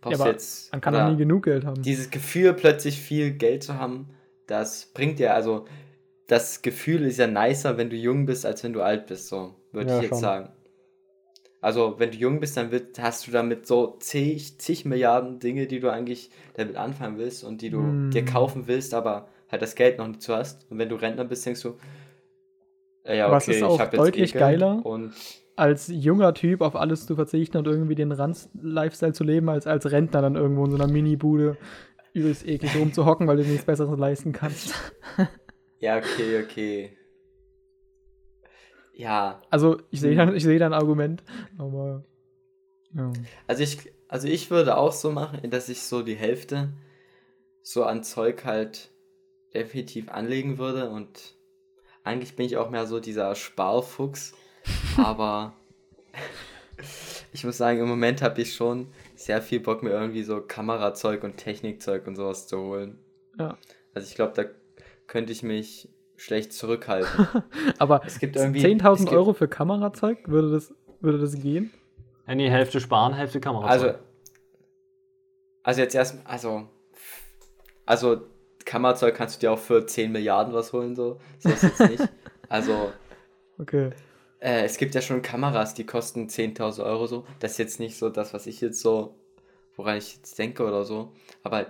brauchst 0.08 0.22
Ja, 0.22 0.32
jetzt. 0.32 0.72
Man 0.72 0.82
kann 0.82 0.94
doch 0.94 1.02
nie 1.02 1.18
genug 1.18 1.44
Geld 1.44 1.66
haben. 1.66 1.82
Dieses 1.84 2.10
Gefühl, 2.10 2.54
plötzlich 2.54 3.00
viel 3.00 3.32
Geld 3.32 3.64
zu 3.64 3.76
haben, 3.76 4.10
das 4.48 4.88
bringt 4.94 5.20
dir, 5.20 5.34
also 5.34 5.66
das 6.28 6.62
Gefühl 6.62 7.06
ist 7.06 7.18
ja 7.20 7.28
nicer, 7.28 7.78
wenn 7.78 7.90
du 7.90 7.96
jung 7.96 8.26
bist, 8.26 8.46
als 8.46 8.64
wenn 8.64 8.74
du 8.74 8.82
alt 8.82 9.08
bist, 9.08 9.28
so 9.28 9.56
würde 9.72 9.90
Ja, 9.90 9.96
ich 9.96 10.02
jetzt 10.02 10.10
schon. 10.12 10.22
sagen. 10.22 10.50
Also, 11.60 12.00
wenn 12.00 12.12
du 12.12 12.18
jung 12.18 12.40
bist, 12.40 12.56
dann 12.56 12.72
wird, 12.72 13.00
hast 13.00 13.28
du 13.28 13.32
damit 13.32 13.66
so 13.66 13.98
zig, 14.00 14.60
zig 14.60 14.86
Milliarden 14.86 15.40
Dinge, 15.40 15.66
die 15.68 15.80
du 15.80 15.92
eigentlich 15.92 16.30
damit 16.54 16.76
anfangen 16.78 17.18
willst 17.18 17.44
und 17.44 17.62
die 17.62 17.70
du 17.72 17.80
Hm. 17.80 18.12
dir 18.14 18.24
kaufen 18.26 18.68
willst, 18.68 18.94
aber 18.94 19.28
halt 19.50 19.62
das 19.62 19.76
Geld 19.76 19.98
noch 19.98 20.08
nicht 20.08 20.22
zu 20.22 20.36
hast. 20.36 20.70
Und 20.70 20.78
wenn 20.78 20.90
du 20.90 20.96
Rentner 20.96 21.26
bist, 21.26 21.46
denkst 21.46 21.62
du, 21.64 21.78
äh, 23.04 23.18
ja, 23.18 23.32
okay, 23.32 23.60
ich 23.66 23.80
habe 23.80 23.98
jetzt 23.98 23.98
deutlich 24.06 24.32
eh 24.32 24.38
Geld 24.38 24.62
geiler. 24.62 24.86
Und 24.86 25.14
als 25.58 25.88
junger 25.90 26.34
Typ 26.34 26.62
auf 26.62 26.76
alles 26.76 27.06
zu 27.08 27.16
verzichten 27.16 27.58
und 27.58 27.68
irgendwie 27.68 27.96
den 27.96 28.12
Ranz-Lifestyle 28.14 29.14
zu 29.14 29.24
leben, 29.26 29.50
als 29.50 29.68
als 29.68 29.92
Rentner 29.92 30.22
dann 30.22 30.36
irgendwo 30.36 30.66
in 30.66 30.72
so 30.72 30.78
einer 30.78 30.88
Mini-Bude 30.88 31.58
übelst 32.14 32.48
eklig 32.48 32.76
rumzuhocken, 32.78 33.28
weil 33.28 33.38
du 33.38 33.46
nichts 33.46 33.66
Besseres 33.66 33.98
leisten 34.00 34.34
kannst. 34.34 34.74
ja, 35.80 35.98
okay, 35.98 36.44
okay. 36.44 36.98
Ja, 38.94 39.42
Also 39.50 39.78
ich 39.92 40.02
sehe 40.02 40.16
Hm. 40.16 40.18
da, 40.18 40.34
ich 40.34 40.44
sehe 40.44 40.60
da 40.60 40.66
ein 40.66 40.74
Argument, 40.74 41.24
aber 41.58 42.04
ja. 42.94 43.20
Also 43.48 43.64
ich, 43.64 43.92
also 44.08 44.28
ich 44.28 44.50
würde 44.52 44.78
auch 44.78 44.92
so 44.92 45.12
machen, 45.12 45.50
dass 45.50 45.70
ich 45.70 45.82
so 45.84 46.02
die 46.04 46.16
Hälfte 46.16 46.74
so 47.62 47.84
an 47.84 48.04
Zeug 48.04 48.46
halt 48.46 48.92
definitiv 49.54 50.10
anlegen 50.10 50.58
würde 50.58 50.90
und 50.90 51.36
eigentlich 52.04 52.36
bin 52.36 52.46
ich 52.46 52.58
auch 52.58 52.70
mehr 52.70 52.88
so 52.88 53.00
dieser 53.00 53.36
Sparfuchs, 53.36 54.34
aber 54.98 55.54
ich 57.34 57.44
muss 57.44 57.58
sagen, 57.58 57.80
im 57.80 57.88
Moment 57.88 58.22
habe 58.22 58.42
ich 58.42 58.54
schon 58.56 58.88
sehr 59.16 59.42
viel 59.42 59.60
Bock, 59.60 59.84
mir 59.84 59.92
irgendwie 59.92 60.24
so 60.24 60.42
Kamerazeug 60.42 61.24
und 61.24 61.38
Technikzeug 61.38 62.08
und 62.08 62.16
sowas 62.16 62.48
zu 62.48 62.60
holen. 62.60 63.00
Ja. 63.40 63.58
Also 63.94 64.08
ich 64.08 64.16
glaube, 64.16 64.34
da 64.36 64.46
könnte 65.08 65.32
ich 65.32 65.44
mich 65.44 65.90
schlecht 66.16 66.54
zurückhalten. 66.54 67.28
Aber 67.78 68.02
Es 68.06 68.20
gibt 68.20 68.36
irgendwie- 68.36 68.60
es 68.60 68.66
10.000 68.66 68.98
gibt- 69.06 69.12
Euro 69.14 69.34
für 69.34 69.48
Kamerazeug, 69.48 70.28
würde 70.28 70.52
das, 70.52 70.74
würde 71.00 71.20
das 71.20 71.34
gehen? 71.40 71.72
Nee, 72.28 72.50
Hälfte 72.50 72.82
sparen, 72.82 73.14
Hälfte 73.14 73.40
Kamera. 73.40 73.68
Also, 73.68 73.94
also 75.64 75.82
jetzt 75.82 75.96
erst, 75.96 76.18
also, 76.26 76.68
also 77.86 78.22
Kammerzeug 78.66 79.16
kannst 79.16 79.38
du 79.38 79.40
dir 79.42 79.52
auch 79.54 79.60
für 79.60 79.86
10 79.86 80.12
Milliarden 80.12 80.54
was 80.54 80.74
holen, 80.74 80.96
so. 80.96 81.20
So 81.40 81.50
ist 81.50 81.64
jetzt 81.64 81.80
nicht. 81.80 82.10
Also, 82.50 82.92
Okay. 83.60 83.90
Äh, 84.40 84.64
es 84.64 84.78
gibt 84.78 84.96
ja 84.96 85.02
schon 85.02 85.22
Kameras, 85.22 85.74
die 85.74 85.86
kosten 85.86 86.28
10.000 86.28 86.84
Euro 86.84 87.08
so. 87.08 87.26
Das 87.40 87.52
ist 87.52 87.58
jetzt 87.58 87.80
nicht 87.80 87.98
so 87.98 88.10
das, 88.10 88.34
was 88.34 88.48
ich 88.48 88.62
jetzt 88.62 88.80
so, 88.80 89.16
woran 89.76 89.98
ich 89.98 90.16
jetzt 90.16 90.38
denke 90.38 90.66
oder 90.66 90.84
so. 90.84 91.14
Aber 91.44 91.68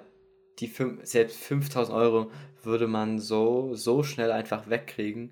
die 0.60 0.68
fünf, 0.68 1.06
selbst 1.06 1.42
5.000 1.44 1.94
Euro 1.94 2.32
würde 2.64 2.88
man 2.88 3.20
so, 3.20 3.76
so 3.76 4.04
schnell 4.04 4.32
einfach 4.32 4.70
wegkriegen 4.70 5.32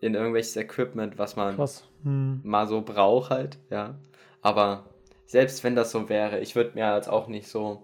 in 0.00 0.14
irgendwelches 0.14 0.56
Equipment, 0.56 1.18
was 1.18 1.36
man. 1.36 1.56
Hm. 2.04 2.40
mal 2.44 2.68
so 2.68 2.80
brauche 2.82 3.30
halt, 3.30 3.58
ja. 3.70 3.98
Aber 4.40 4.88
selbst 5.26 5.64
wenn 5.64 5.74
das 5.74 5.90
so 5.90 6.08
wäre, 6.08 6.38
ich 6.40 6.54
würde 6.54 6.74
mir 6.74 6.94
jetzt 6.94 7.08
auch 7.08 7.26
nicht 7.26 7.48
so 7.48 7.82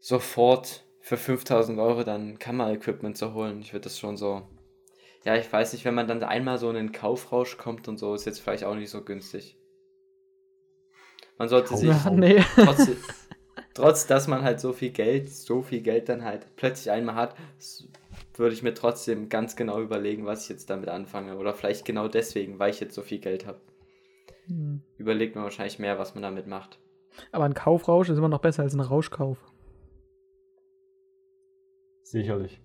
sofort 0.00 0.84
für 1.00 1.16
5000 1.16 1.78
Euro 1.78 2.02
dann 2.02 2.38
Kamera-Equipment 2.38 3.16
zu 3.16 3.34
holen. 3.34 3.60
Ich 3.60 3.72
würde 3.72 3.84
das 3.84 3.98
schon 3.98 4.16
so, 4.16 4.42
ja, 5.24 5.36
ich 5.36 5.50
weiß 5.50 5.72
nicht, 5.72 5.84
wenn 5.84 5.94
man 5.94 6.06
dann 6.06 6.22
einmal 6.22 6.58
so 6.58 6.68
in 6.68 6.76
den 6.76 6.92
Kaufrausch 6.92 7.56
kommt 7.56 7.88
und 7.88 7.98
so, 7.98 8.14
ist 8.14 8.26
jetzt 8.26 8.40
vielleicht 8.40 8.64
auch 8.64 8.74
nicht 8.74 8.90
so 8.90 9.02
günstig. 9.02 9.58
Man 11.38 11.48
sollte 11.48 11.76
sich 11.76 11.88
Ja, 11.88 12.10
nee. 12.12 12.44
trotz, 12.54 12.88
trotz, 13.72 14.06
dass 14.06 14.28
man 14.28 14.42
halt 14.42 14.60
so 14.60 14.72
viel 14.72 14.90
Geld, 14.90 15.30
so 15.30 15.62
viel 15.62 15.80
Geld 15.80 16.10
dann 16.10 16.24
halt 16.24 16.46
plötzlich 16.56 16.90
einmal 16.90 17.14
hat, 17.14 17.36
würde 18.34 18.54
ich 18.54 18.62
mir 18.62 18.74
trotzdem 18.74 19.30
ganz 19.30 19.56
genau 19.56 19.80
überlegen, 19.80 20.26
was 20.26 20.44
ich 20.44 20.50
jetzt 20.50 20.68
damit 20.68 20.90
anfange. 20.90 21.38
Oder 21.38 21.54
vielleicht 21.54 21.86
genau 21.86 22.06
deswegen, 22.06 22.58
weil 22.58 22.70
ich 22.70 22.80
jetzt 22.80 22.94
so 22.94 23.02
viel 23.02 23.18
Geld 23.18 23.46
habe. 23.46 23.60
Hm. 24.46 24.82
Überlegt 24.98 25.36
man 25.36 25.44
wahrscheinlich 25.44 25.78
mehr, 25.78 25.98
was 25.98 26.14
man 26.14 26.22
damit 26.22 26.46
macht. 26.46 26.78
Aber 27.32 27.44
ein 27.44 27.54
Kaufrausch 27.54 28.10
ist 28.10 28.18
immer 28.18 28.28
noch 28.28 28.40
besser 28.40 28.62
als 28.62 28.74
ein 28.74 28.80
Rauschkauf. 28.80 29.38
Sicherlich. 32.02 32.60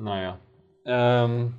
Naja. 0.00 0.38
Ähm, 0.86 1.54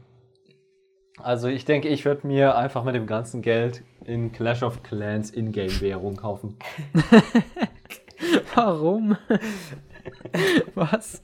also 1.17 1.47
ich 1.47 1.65
denke, 1.65 1.87
ich 1.89 2.05
würde 2.05 2.25
mir 2.25 2.55
einfach 2.55 2.83
mit 2.83 2.95
dem 2.95 3.05
ganzen 3.05 3.41
Geld 3.41 3.83
in 4.05 4.31
Clash 4.31 4.63
of 4.63 4.81
Clans 4.83 5.31
Ingame-Währung 5.31 6.15
kaufen. 6.15 6.57
Warum? 8.55 9.15
Was? 10.75 11.21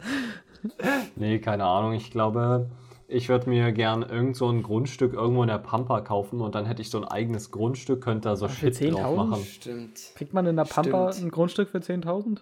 Nee, 1.15 1.39
keine 1.39 1.65
Ahnung. 1.65 1.93
Ich 1.93 2.11
glaube, 2.11 2.69
ich 3.07 3.29
würde 3.29 3.49
mir 3.49 3.71
gern 3.71 4.03
irgend 4.03 4.35
so 4.35 4.49
ein 4.49 4.61
Grundstück 4.61 5.13
irgendwo 5.13 5.41
in 5.41 5.49
der 5.49 5.57
Pampa 5.57 6.01
kaufen 6.01 6.41
und 6.41 6.53
dann 6.55 6.65
hätte 6.65 6.81
ich 6.81 6.89
so 6.89 6.99
ein 6.99 7.05
eigenes 7.05 7.51
Grundstück, 7.51 8.03
könnte 8.03 8.29
da 8.29 8.35
so 8.35 8.47
für 8.47 8.71
Shit 8.73 8.93
drauf 8.93 9.13
10.000? 9.13 9.15
machen. 9.15 9.43
Stimmt. 9.43 9.99
Kriegt 10.15 10.33
man 10.33 10.45
in 10.45 10.55
der 10.55 10.65
Pampa 10.65 11.11
Stimmt. 11.13 11.27
ein 11.27 11.31
Grundstück 11.31 11.69
für 11.69 11.79
10.000? 11.79 12.39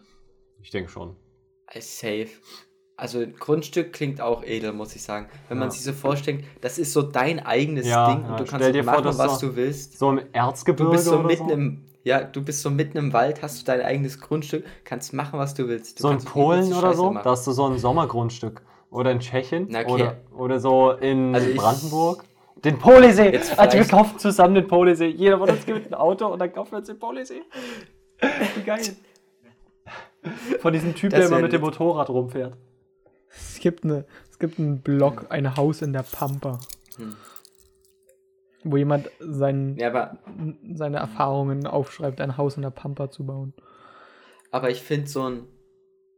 Ich 0.61 0.71
denke 0.71 0.89
schon. 0.89 1.15
Äh, 1.67 1.81
Safe. 1.81 2.29
Also 2.97 3.19
ein 3.19 3.35
Grundstück 3.37 3.91
klingt 3.91 4.21
auch 4.21 4.43
edel, 4.43 4.71
muss 4.71 4.95
ich 4.95 5.03
sagen. 5.03 5.27
Wenn 5.49 5.57
man 5.57 5.67
Ja. 5.67 5.71
sich 5.71 5.83
so 5.83 5.91
vorstellt, 5.91 6.45
das 6.61 6.77
ist 6.77 6.93
so 6.93 7.01
dein 7.01 7.45
eigenes 7.45 7.85
Ja, 7.87 8.07
Ding 8.09 8.23
ja, 8.23 8.31
und 8.31 8.39
du 8.39 8.45
stell 8.45 8.59
kannst 8.59 8.75
dir 8.75 8.83
vor, 8.85 8.93
machen, 8.93 9.03
dass 9.05 9.17
was 9.17 9.39
so- 9.39 9.47
du 9.49 9.55
willst. 9.57 9.99
So 9.99 10.09
im 10.11 10.17
Du 10.17 10.23
Erzgebirge 10.31 10.91
bist 10.91 11.05
so 11.05 11.15
oder 11.15 11.23
mitten 11.27 11.47
so. 11.49 11.53
im, 11.53 11.83
ja, 12.03 12.23
du 12.23 12.41
bist 12.41 12.61
so 12.61 12.69
mitten 12.69 12.97
im 12.97 13.11
Wald, 13.11 13.41
hast 13.41 13.59
du 13.61 13.65
dein 13.65 13.81
eigenes 13.81 14.21
Grundstück, 14.21 14.63
kannst 14.85 15.11
machen, 15.13 15.37
was 15.39 15.53
du 15.55 15.67
willst. 15.67 15.99
Du 15.99 16.03
so 16.03 16.09
in 16.09 16.19
Polen 16.19 16.67
oder 16.71 16.81
Scheiße 16.81 16.97
so, 16.97 17.11
machen. 17.11 17.23
da 17.25 17.31
hast 17.31 17.45
du 17.47 17.51
so 17.51 17.65
ein 17.65 17.77
Sommergrundstück. 17.77 18.61
Oder 18.91 19.11
in 19.11 19.19
Tschechien. 19.19 19.67
Na, 19.69 19.81
okay. 19.81 19.91
oder, 19.91 20.15
oder 20.37 20.59
so 20.61 20.91
in 20.91 21.35
Also 21.35 21.53
Brandenburg. 21.53 22.23
Den 22.63 22.79
Polisee! 22.79 23.29
Jetzt 23.33 23.59
Also 23.59 23.77
wir 23.77 23.85
kaufen 23.85 24.17
zusammen 24.19 24.55
den 24.55 24.67
Polisee. 24.67 25.07
Jeder 25.07 25.37
von 25.37 25.49
uns 25.49 25.65
gibt 25.65 25.85
ein 25.87 25.93
Auto 25.93 26.27
und 26.27 26.39
dann 26.39 26.53
kaufen 26.53 26.71
wir 26.71 26.77
uns 26.77 26.87
den 26.87 26.97
Polisee. 26.97 27.41
Wie 28.55 28.61
geil. 28.63 28.79
Von 30.61 30.73
diesem 30.73 30.95
Typ, 30.95 31.11
Das 31.11 31.19
der 31.19 31.27
immer 31.29 31.41
mit 31.41 31.51
dem. 31.53 31.61
Motorrad 31.61 32.09
rumfährt. 32.09 32.55
Es 33.35 33.59
gibt, 33.59 33.83
eine, 33.83 34.05
es 34.31 34.39
gibt 34.39 34.59
einen 34.59 34.81
Blog, 34.81 35.27
ein 35.29 35.55
Haus 35.55 35.81
in 35.81 35.93
der 35.93 36.03
Pampa. 36.03 36.59
Hm. 36.97 37.15
Wo 38.63 38.77
jemand 38.77 39.09
sein, 39.19 39.75
Ja, 39.77 39.89
aber, 39.89 40.17
seine 40.73 40.97
Erfahrungen 40.97 41.67
aufschreibt, 41.67 42.19
ein 42.21 42.37
Haus 42.37 42.55
in 42.55 42.63
der 42.63 42.71
Pampa 42.71 43.11
zu 43.11 43.25
bauen. 43.25 43.53
aber 44.51 44.69
ich 44.71 44.81
finde 44.81 45.07
so 45.07 45.23
ein, 45.29 45.47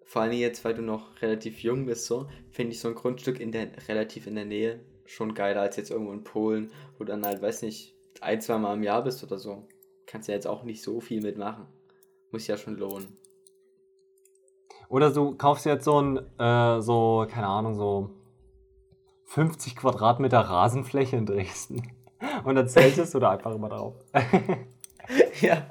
vor 0.06 0.22
allem 0.22 0.32
jetzt, 0.32 0.64
weil 0.64 0.74
du 0.74 0.82
noch 0.82 1.22
relativ 1.22 1.62
jung 1.62 1.86
bist, 1.86 2.06
so, 2.06 2.30
finde 2.52 2.72
ich 2.72 2.80
so 2.80 2.88
ein 2.88 2.96
Grundstück 2.96 3.40
in 3.42 3.52
der, 3.52 3.68
relativ 3.90 4.28
in 4.28 4.36
der 4.36 4.46
Nähe 4.46 4.80
schon 5.06 5.34
geiler 5.34 5.62
als 5.62 5.76
jetzt 5.76 5.92
irgendwo 5.92 6.14
in 6.14 6.24
Polen, 6.24 6.72
wo 6.94 7.04
du 7.04 7.12
dann 7.12 7.26
halt, 7.26 7.42
weiß 7.42 7.64
nicht, 7.64 7.96
ein, 8.22 8.42
zwei 8.42 8.58
Mal 8.58 8.76
im 8.76 8.84
Jahr 8.84 9.04
bist 9.04 9.24
oder 9.24 9.40
so. 9.40 9.68
Kannst 10.06 10.28
ja 10.30 10.36
jetzt 10.36 10.48
auch 10.48 10.64
nicht 10.64 10.82
so 10.82 11.02
viel 11.02 11.22
mitmachen. 11.22 11.66
Muss 12.32 12.48
ja 12.48 12.58
schon 12.58 12.78
lohnen. 12.78 13.18
Oder 14.90 15.12
du 15.12 15.36
kaufst 15.36 15.66
jetzt 15.66 15.86
so 15.86 16.02
ein, 16.02 16.18
äh, 16.40 16.82
so, 16.82 17.26
keine 17.30 17.48
Ahnung, 17.48 17.76
so 17.76 18.10
50 19.26 19.76
Quadratmeter 19.76 20.40
Rasenfläche 20.40 21.18
in 21.18 21.26
Dresden. 21.26 21.92
Und 22.46 22.56
dann 22.56 22.68
zeltest 22.68 23.14
du 23.14 23.20
da 23.20 23.32
einfach 23.32 23.54
immer 23.54 23.70
drauf. 23.70 23.96
Ja. 25.40 25.68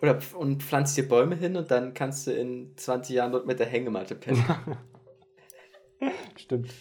Oder 0.00 0.18
und 0.34 0.62
pflanzt 0.62 0.96
dir 0.96 1.08
Bäume 1.08 1.36
hin 1.36 1.56
und 1.56 1.70
dann 1.70 1.92
kannst 1.92 2.26
du 2.26 2.32
in 2.32 2.72
20 2.76 3.16
Jahren 3.16 3.32
dort 3.32 3.46
mit 3.46 3.58
der 3.58 3.66
Hängematte 3.66 4.14
pennen. 4.14 4.44
Stimmt. 6.36 6.72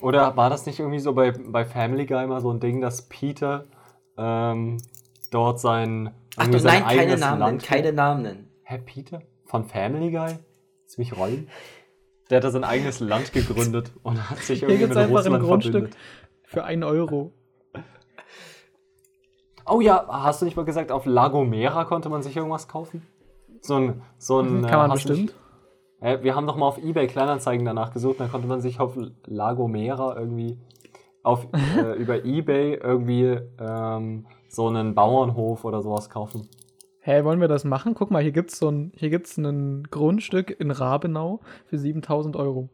Oder 0.00 0.36
war 0.36 0.50
das 0.50 0.66
nicht 0.66 0.78
irgendwie 0.78 1.00
so 1.00 1.12
bei, 1.12 1.32
bei 1.32 1.64
Family 1.64 2.06
Guy 2.06 2.26
mal 2.26 2.40
so 2.40 2.52
ein 2.52 2.60
Ding, 2.60 2.80
dass 2.80 3.08
Peter 3.08 3.64
ähm, 4.16 4.78
dort 5.30 5.60
sein. 5.60 6.14
Ach 6.36 6.46
doch, 6.46 6.58
sein 6.58 6.82
nein, 6.84 6.96
keine 6.96 7.16
Namen 7.16 7.38
nennen, 7.38 7.40
Land- 7.40 7.62
keine 7.62 7.92
Namen 7.92 8.22
nennen. 8.22 8.50
Hä, 8.64 8.78
Peter? 8.84 9.22
Von 9.46 9.64
Family 9.64 10.10
Guy? 10.10 10.38
Lass 10.84 10.98
mich 10.98 11.16
rollen. 11.16 11.48
Der 12.30 12.36
hat 12.36 12.44
da 12.44 12.50
sein 12.50 12.64
eigenes 12.64 13.00
Land 13.00 13.32
gegründet 13.32 13.92
und 14.02 14.30
hat 14.30 14.38
sich 14.38 14.62
irgendwie 14.62 14.86
mit 14.86 14.96
einfach 14.96 15.10
ein 15.10 15.16
Russland 15.16 15.44
Grundstück 15.44 15.72
verbündet. 15.72 15.98
für 16.44 16.64
1 16.64 16.84
Euro. 16.84 17.32
Oh 19.70 19.80
ja, 19.82 20.06
hast 20.08 20.40
du 20.40 20.46
nicht 20.46 20.56
mal 20.56 20.64
gesagt, 20.64 20.90
auf 20.90 21.04
Lagomera 21.04 21.84
konnte 21.84 22.08
man 22.08 22.22
sich 22.22 22.34
irgendwas 22.36 22.68
kaufen? 22.68 23.02
So 23.60 23.74
ein. 23.74 24.02
So 24.16 24.40
ein 24.40 24.62
Kann 24.62 24.78
man 24.78 24.90
äh, 24.90 24.92
hast 24.94 25.04
du 25.04 25.08
bestimmt. 25.10 25.18
Nicht, 25.20 25.36
äh, 26.00 26.22
wir 26.22 26.34
haben 26.34 26.46
doch 26.46 26.56
mal 26.56 26.66
auf 26.66 26.78
Ebay 26.78 27.06
Kleinanzeigen 27.06 27.66
danach 27.66 27.92
gesucht, 27.92 28.18
da 28.20 28.28
konnte 28.28 28.48
man 28.48 28.60
sich 28.62 28.80
auf 28.80 28.96
Lagomera 29.26 30.16
irgendwie. 30.18 30.58
Auf, 31.22 31.48
äh, 31.76 31.92
über 31.96 32.24
Ebay 32.24 32.74
irgendwie 32.82 33.38
ähm, 33.60 34.26
so 34.48 34.68
einen 34.68 34.94
Bauernhof 34.94 35.64
oder 35.64 35.82
sowas 35.82 36.10
kaufen. 36.10 36.48
Hä, 37.00 37.24
wollen 37.24 37.40
wir 37.40 37.48
das 37.48 37.64
machen? 37.64 37.94
Guck 37.94 38.10
mal, 38.10 38.22
hier 38.22 38.32
gibt 38.32 38.50
es 38.50 38.58
so 38.58 38.70
ein, 38.70 38.92
hier 38.96 39.10
gibt's 39.10 39.36
ein 39.36 39.84
Grundstück 39.90 40.58
in 40.58 40.70
Rabenau 40.70 41.40
für 41.66 41.78
7000 41.78 42.36
Euro. 42.36 42.68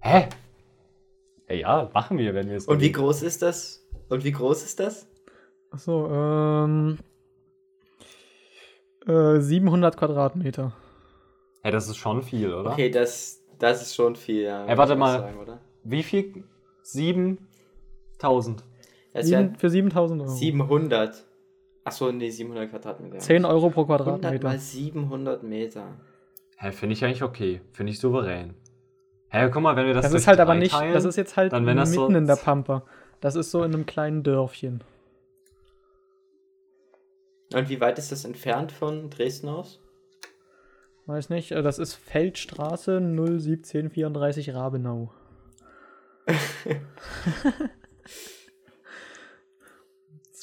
Hä? 0.00 0.28
Ja, 1.48 1.54
ja, 1.54 1.90
machen 1.92 2.18
wir, 2.18 2.34
wenn 2.34 2.48
wir 2.48 2.56
es. 2.56 2.66
Und 2.66 2.80
wie 2.80 2.84
wollen. 2.84 2.92
groß 2.92 3.22
ist 3.22 3.42
das? 3.42 3.86
Und 4.08 4.24
wie 4.24 4.32
groß 4.32 4.62
ist 4.62 4.80
das? 4.80 5.08
Achso, 5.70 6.08
ähm. 6.10 6.98
Äh, 9.06 9.40
700 9.40 9.96
Quadratmeter. 9.96 10.72
Ja, 11.64 11.70
das 11.70 11.88
ist 11.88 11.96
schon 11.96 12.22
viel, 12.22 12.52
oder? 12.54 12.72
Okay, 12.72 12.90
das, 12.90 13.42
das 13.58 13.82
ist 13.82 13.94
schon 13.94 14.16
viel, 14.16 14.42
ja. 14.42 14.66
Ey, 14.66 14.78
warte 14.78 14.96
muss 14.96 15.08
ich 15.08 15.14
mal. 15.14 15.20
Sagen, 15.20 15.38
oder? 15.38 15.60
Wie 15.84 16.02
viel? 16.02 16.44
7000. 16.82 18.64
Sieben, 19.22 19.54
für 19.56 19.70
7000 19.70 20.22
Euro. 20.22 20.30
700. 20.30 21.24
Achso, 21.84 22.10
nee, 22.10 22.30
700 22.30 22.70
Quadratmeter. 22.70 23.18
10 23.18 23.44
Euro 23.44 23.70
pro 23.70 23.82
100 23.82 24.02
Quadratmeter. 24.04 24.48
mal 24.48 24.58
700 24.58 25.42
Meter. 25.42 25.96
Hä, 26.58 26.72
finde 26.72 26.94
ich 26.94 27.04
eigentlich 27.04 27.22
okay. 27.22 27.60
Finde 27.72 27.92
ich 27.92 28.00
souverän. 28.00 28.54
Hä, 29.28 29.50
guck 29.50 29.62
mal, 29.62 29.76
wenn 29.76 29.86
wir 29.86 29.94
das 29.94 30.04
Das 30.06 30.14
ist 30.14 30.26
halt 30.26 30.40
aber 30.40 30.54
nicht, 30.54 30.72
teilen, 30.72 30.94
das 30.94 31.04
ist 31.04 31.16
jetzt 31.16 31.36
halt 31.36 31.52
dann 31.52 31.66
wenn 31.66 31.76
das 31.76 31.90
mitten 31.90 32.12
so- 32.12 32.18
in 32.18 32.26
der 32.26 32.36
Pampa. 32.36 32.82
Das 33.20 33.36
ist 33.36 33.50
so 33.50 33.62
in 33.62 33.74
einem 33.74 33.86
kleinen 33.86 34.22
Dörfchen. 34.22 34.82
Und 37.54 37.68
wie 37.68 37.80
weit 37.80 37.98
ist 37.98 38.10
das 38.10 38.24
entfernt 38.24 38.72
von 38.72 39.10
Dresden 39.10 39.48
aus? 39.48 39.80
Weiß 41.06 41.30
nicht, 41.30 41.52
äh, 41.52 41.62
das 41.62 41.78
ist 41.78 41.94
Feldstraße 41.94 43.00
01734 43.00 44.54
Rabenau. 44.54 45.12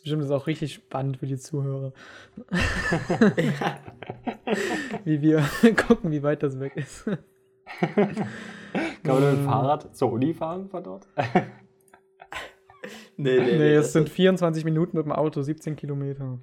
Das 0.04 0.12
ist 0.12 0.18
bestimmt 0.18 0.22
jetzt 0.24 0.32
auch 0.32 0.48
richtig 0.48 0.74
spannend 0.74 1.18
für 1.18 1.28
die 1.28 1.38
Zuhörer. 1.38 1.94
wie 5.06 5.22
wir 5.22 5.44
gucken, 5.88 6.12
wie 6.12 6.22
weit 6.24 6.44
das 6.44 6.60
weg 6.60 6.74
ist. 6.76 7.06
Kann 7.06 8.26
man 9.06 9.24
mit 9.24 9.32
dem 9.40 9.46
Fahrrad 9.46 9.96
zur 9.96 10.12
Uni 10.12 10.34
fahren 10.34 10.68
von 10.68 10.84
dort? 10.84 11.08
Nee, 13.16 13.40
nee, 13.40 13.58
Nee, 13.58 13.76
das 13.76 13.88
es 13.88 13.94
sind 13.94 14.10
24 14.10 14.66
Minuten 14.66 14.98
mit 14.98 15.06
dem 15.06 15.14
Auto, 15.14 15.42
17 15.42 15.78
Kilometer. 15.78 16.38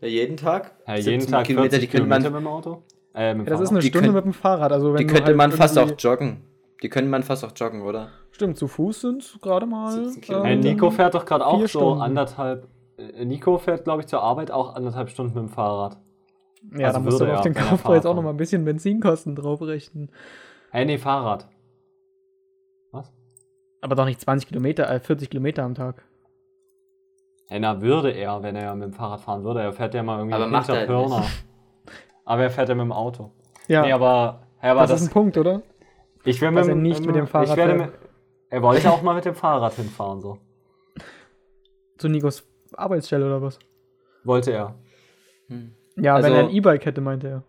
Ja, 0.00 0.06
jeden 0.08 0.36
Tag? 0.36 0.76
Ja, 0.86 0.94
jeden 0.96 1.20
17 1.22 1.30
Tag 1.32 1.46
40 1.46 1.46
Kilometer, 1.48 1.78
die 1.78 1.86
könnte 1.88 1.96
Kilometer 2.06 2.30
man, 2.30 2.42
mit 2.42 2.42
dem 2.42 2.46
Auto? 2.46 2.82
Äh, 3.14 3.34
mit 3.34 3.46
dem 3.46 3.52
Ja, 3.52 3.52
das 3.58 3.60
ist 3.62 3.70
eine 3.70 3.80
Die 3.80 3.88
Stunde 3.88 4.06
könnt- 4.12 4.14
mit 4.16 4.24
dem 4.26 4.32
Fahrrad. 4.34 4.70
Also 4.70 4.92
wenn 4.92 4.98
die 4.98 5.06
könnte 5.06 5.24
halt 5.24 5.36
man 5.36 5.50
fast 5.50 5.76
auch 5.78 5.90
joggen. 5.98 6.42
Die 6.82 6.88
könnte 6.88 7.10
man 7.10 7.22
fast 7.24 7.44
auch 7.44 7.52
joggen, 7.56 7.82
oder? 7.82 8.12
Stimmt, 8.40 8.56
zu 8.56 8.68
Fuß 8.68 9.02
sind 9.02 9.38
gerade 9.42 9.66
mal. 9.66 9.92
17 9.92 10.34
äh. 10.34 10.52
Äh, 10.54 10.56
Nico 10.56 10.90
fährt 10.90 11.14
doch 11.14 11.26
gerade 11.26 11.44
auch 11.44 11.60
so 11.60 11.66
Stunden. 11.66 12.00
anderthalb. 12.00 12.68
äh, 12.96 13.22
Nico 13.26 13.58
fährt, 13.58 13.84
glaube 13.84 14.00
ich, 14.00 14.06
zur 14.06 14.22
Arbeit 14.22 14.50
auch 14.50 14.74
anderthalb 14.74 15.10
Stunden 15.10 15.34
mit 15.34 15.42
dem 15.42 15.50
Fahrrad. 15.50 15.98
Ja, 16.74 16.86
also 16.86 17.00
da 17.00 17.04
musst 17.04 17.20
du 17.20 17.30
auf 17.30 17.42
den 17.42 17.52
Kaufpreis 17.52 18.06
auch 18.06 18.14
noch 18.14 18.22
mal 18.22 18.30
ein 18.30 18.38
bisschen 18.38 18.64
Benzinkosten 18.64 19.36
draufrechnen. 19.36 20.10
Äh, 20.72 20.86
nee, 20.86 20.96
Fahrrad. 20.96 21.48
Was? 22.92 23.12
Aber 23.82 23.94
doch 23.94 24.06
nicht 24.06 24.22
20 24.22 24.48
Kilometer, 24.48 24.90
äh, 24.90 25.00
40 25.00 25.28
Kilometer 25.28 25.62
am 25.62 25.74
Tag. 25.74 26.02
Äh, 27.50 27.60
na, 27.60 27.82
würde 27.82 28.10
er, 28.10 28.42
wenn 28.42 28.56
er 28.56 28.74
mit 28.74 28.84
dem 28.84 28.94
Fahrrad 28.94 29.20
fahren 29.20 29.44
würde. 29.44 29.60
Er 29.60 29.74
fährt 29.74 29.92
ja 29.92 30.02
mal 30.02 30.16
irgendwie 30.16 30.36
Aber 30.36 30.46
macht 30.46 30.70
er 30.70 30.76
halt 30.76 30.86
Pirna. 30.86 31.24
Aber 32.24 32.42
er 32.42 32.50
fährt 32.50 32.70
ja 32.70 32.74
mit 32.74 32.84
dem 32.84 32.92
Auto. 32.92 33.32
Ja, 33.68 33.82
Nee, 33.82 33.92
aber, 33.92 34.40
ja, 34.62 34.70
aber 34.70 34.80
das, 34.80 34.92
das, 34.92 35.02
ist 35.02 35.08
ein 35.08 35.12
Punkt, 35.12 35.36
oder? 35.36 35.60
ich 36.24 36.40
will 36.40 36.52
dass 36.52 36.68
mit, 36.68 36.78
nicht 36.78 37.04
mit 37.04 37.14
dem 37.14 37.26
Fahrrad 37.26 37.50
ich 37.50 37.56
werde 37.56 37.74
mit, 37.74 37.90
Er 38.50 38.62
wollte 38.62 38.90
auch 38.90 39.02
mal 39.02 39.14
mit 39.14 39.24
dem 39.24 39.34
Fahrrad 39.34 39.74
hinfahren, 39.74 40.20
so. 40.20 40.38
Zu 41.98 42.08
Nikos 42.08 42.44
Arbeitsstelle 42.72 43.26
oder 43.26 43.42
was? 43.42 43.58
Wollte 44.24 44.52
er. 44.52 44.74
Ja, 45.96 46.14
Also- 46.16 46.28
wenn 46.28 46.34
er 46.34 46.40
ein 46.44 46.50
E-Bike 46.50 46.84
hätte, 46.84 47.00
meinte 47.00 47.28
er. 47.28 47.44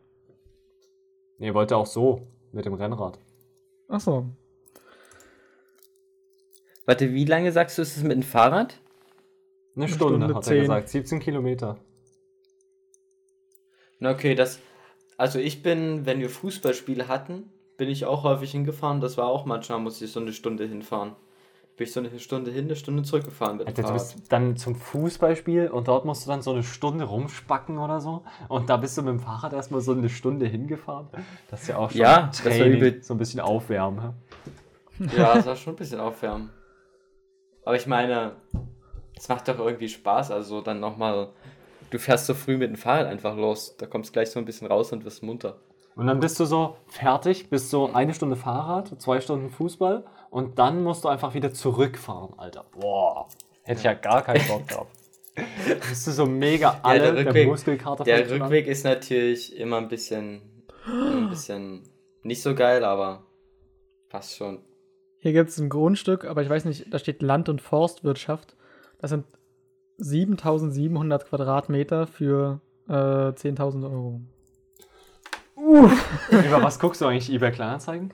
Nee, 1.37 1.47
er 1.49 1.53
wollte 1.53 1.75
auch 1.75 1.85
so. 1.85 2.27
Mit 2.51 2.65
dem 2.65 2.73
Rennrad. 2.73 3.17
Ach 3.87 3.99
so. 4.01 4.25
Warte, 6.85 7.13
wie 7.13 7.25
lange 7.25 7.51
sagst 7.51 7.77
du, 7.77 7.81
ist 7.81 7.97
es 7.97 8.03
mit 8.03 8.11
dem 8.13 8.23
Fahrrad? 8.23 8.79
Eine 9.75 9.87
Stunde, 9.87 10.15
Stunde 10.17 10.27
hat 10.27 10.35
er 10.35 10.41
zehn. 10.41 10.61
gesagt. 10.61 10.89
17 10.89 11.19
Kilometer. 11.19 11.77
Na 13.99 14.11
okay, 14.11 14.35
das. 14.35 14.59
Also 15.17 15.39
ich 15.39 15.63
bin, 15.63 16.05
wenn 16.05 16.19
wir 16.19 16.29
Fußballspiele 16.29 17.07
hatten, 17.07 17.51
bin 17.81 17.89
ich 17.89 18.05
auch 18.05 18.21
häufig 18.21 18.51
hingefahren. 18.51 19.01
Das 19.01 19.17
war 19.17 19.25
auch 19.25 19.45
manchmal, 19.45 19.79
musste 19.79 20.05
ich 20.05 20.11
so 20.11 20.19
eine 20.19 20.33
Stunde 20.33 20.67
hinfahren. 20.67 21.13
Bin 21.77 21.87
ich 21.87 21.91
so 21.91 21.99
eine 21.99 22.19
Stunde 22.19 22.51
hin, 22.51 22.65
eine 22.65 22.75
Stunde 22.75 23.01
zurückgefahren 23.01 23.57
mit 23.57 23.65
Alter, 23.65 23.81
du 23.81 23.93
bist 23.93 24.17
dann 24.29 24.55
zum 24.55 24.75
Fußballspiel 24.75 25.67
und 25.67 25.87
dort 25.87 26.05
musst 26.05 26.23
du 26.23 26.29
dann 26.29 26.43
so 26.43 26.51
eine 26.51 26.61
Stunde 26.61 27.05
rumspacken 27.05 27.79
oder 27.79 27.99
so. 27.99 28.23
Und 28.49 28.69
da 28.69 28.77
bist 28.77 28.99
du 28.99 29.01
mit 29.01 29.13
dem 29.13 29.19
Fahrrad 29.19 29.53
erstmal 29.53 29.81
so 29.81 29.93
eine 29.93 30.09
Stunde 30.09 30.45
hingefahren. 30.45 31.07
Das 31.49 31.63
ist 31.63 31.69
ja 31.69 31.77
auch 31.77 31.89
schon 31.89 32.01
Ja, 32.01 32.27
Training, 32.27 33.01
so 33.01 33.15
ein 33.15 33.17
bisschen 33.17 33.39
aufwärmen. 33.39 34.13
Ja, 35.17 35.33
das 35.33 35.47
war 35.47 35.55
schon 35.55 35.73
ein 35.73 35.77
bisschen 35.77 35.99
aufwärmen. 35.99 36.51
Aber 37.65 37.77
ich 37.77 37.87
meine, 37.87 38.33
es 39.17 39.27
macht 39.27 39.47
doch 39.47 39.57
irgendwie 39.57 39.89
Spaß. 39.89 40.29
Also 40.29 40.61
dann 40.61 40.79
nochmal, 40.79 41.29
du 41.89 41.97
fährst 41.97 42.27
so 42.27 42.35
früh 42.35 42.57
mit 42.57 42.69
dem 42.69 42.77
Fahrrad 42.77 43.07
einfach 43.07 43.35
los. 43.35 43.75
Da 43.75 43.87
kommst 43.87 44.13
gleich 44.13 44.29
so 44.29 44.37
ein 44.37 44.45
bisschen 44.45 44.67
raus 44.67 44.93
und 44.93 45.03
wirst 45.03 45.23
munter. 45.23 45.57
Und 45.95 46.07
dann 46.07 46.19
bist 46.19 46.39
du 46.39 46.45
so 46.45 46.77
fertig, 46.87 47.49
bist 47.49 47.69
so 47.69 47.91
eine 47.93 48.13
Stunde 48.13 48.35
Fahrrad, 48.35 48.99
zwei 49.01 49.19
Stunden 49.19 49.49
Fußball 49.49 50.05
und 50.29 50.57
dann 50.57 50.83
musst 50.83 51.03
du 51.03 51.09
einfach 51.09 51.33
wieder 51.33 51.53
zurückfahren, 51.53 52.33
Alter. 52.37 52.65
Boah, 52.79 53.27
hätte 53.63 53.79
ich 53.79 53.83
ja 53.85 53.93
gar 53.93 54.21
keinen 54.21 54.47
Bock 54.47 54.67
drauf. 54.67 54.87
bist 55.89 56.07
du 56.07 56.11
so 56.11 56.25
mega 56.25 56.79
alle, 56.83 57.13
der 57.13 57.23
der, 57.23 57.33
Rückweg- 57.33 57.47
Muskelkater 57.47 58.03
Der 58.03 58.25
schon 58.25 58.35
an. 58.35 58.41
Rückweg 58.43 58.67
ist 58.67 58.83
natürlich 58.83 59.55
immer 59.57 59.77
ein 59.77 59.87
bisschen, 59.87 60.41
ein 60.87 61.29
bisschen 61.29 61.83
nicht 62.23 62.41
so 62.41 62.53
geil, 62.55 62.83
aber 62.83 63.23
passt 64.09 64.35
schon. 64.37 64.59
Hier 65.17 65.33
gibt 65.33 65.49
es 65.49 65.57
ein 65.59 65.69
Grundstück, 65.69 66.25
aber 66.25 66.41
ich 66.41 66.49
weiß 66.49 66.65
nicht, 66.65 66.91
da 66.93 66.99
steht 66.99 67.21
Land- 67.21 67.47
und 67.49 67.61
Forstwirtschaft. 67.61 68.55
Das 68.99 69.09
sind 69.11 69.25
7700 69.97 71.25
Quadratmeter 71.27 72.07
für 72.07 72.59
äh, 72.87 72.91
10.000 72.93 73.83
Euro. 73.83 74.21
Über 75.71 76.63
was 76.63 76.79
guckst 76.79 77.01
du 77.01 77.05
eigentlich, 77.05 77.31
eBay 77.31 77.51
Kleinanzeigen? 77.51 78.13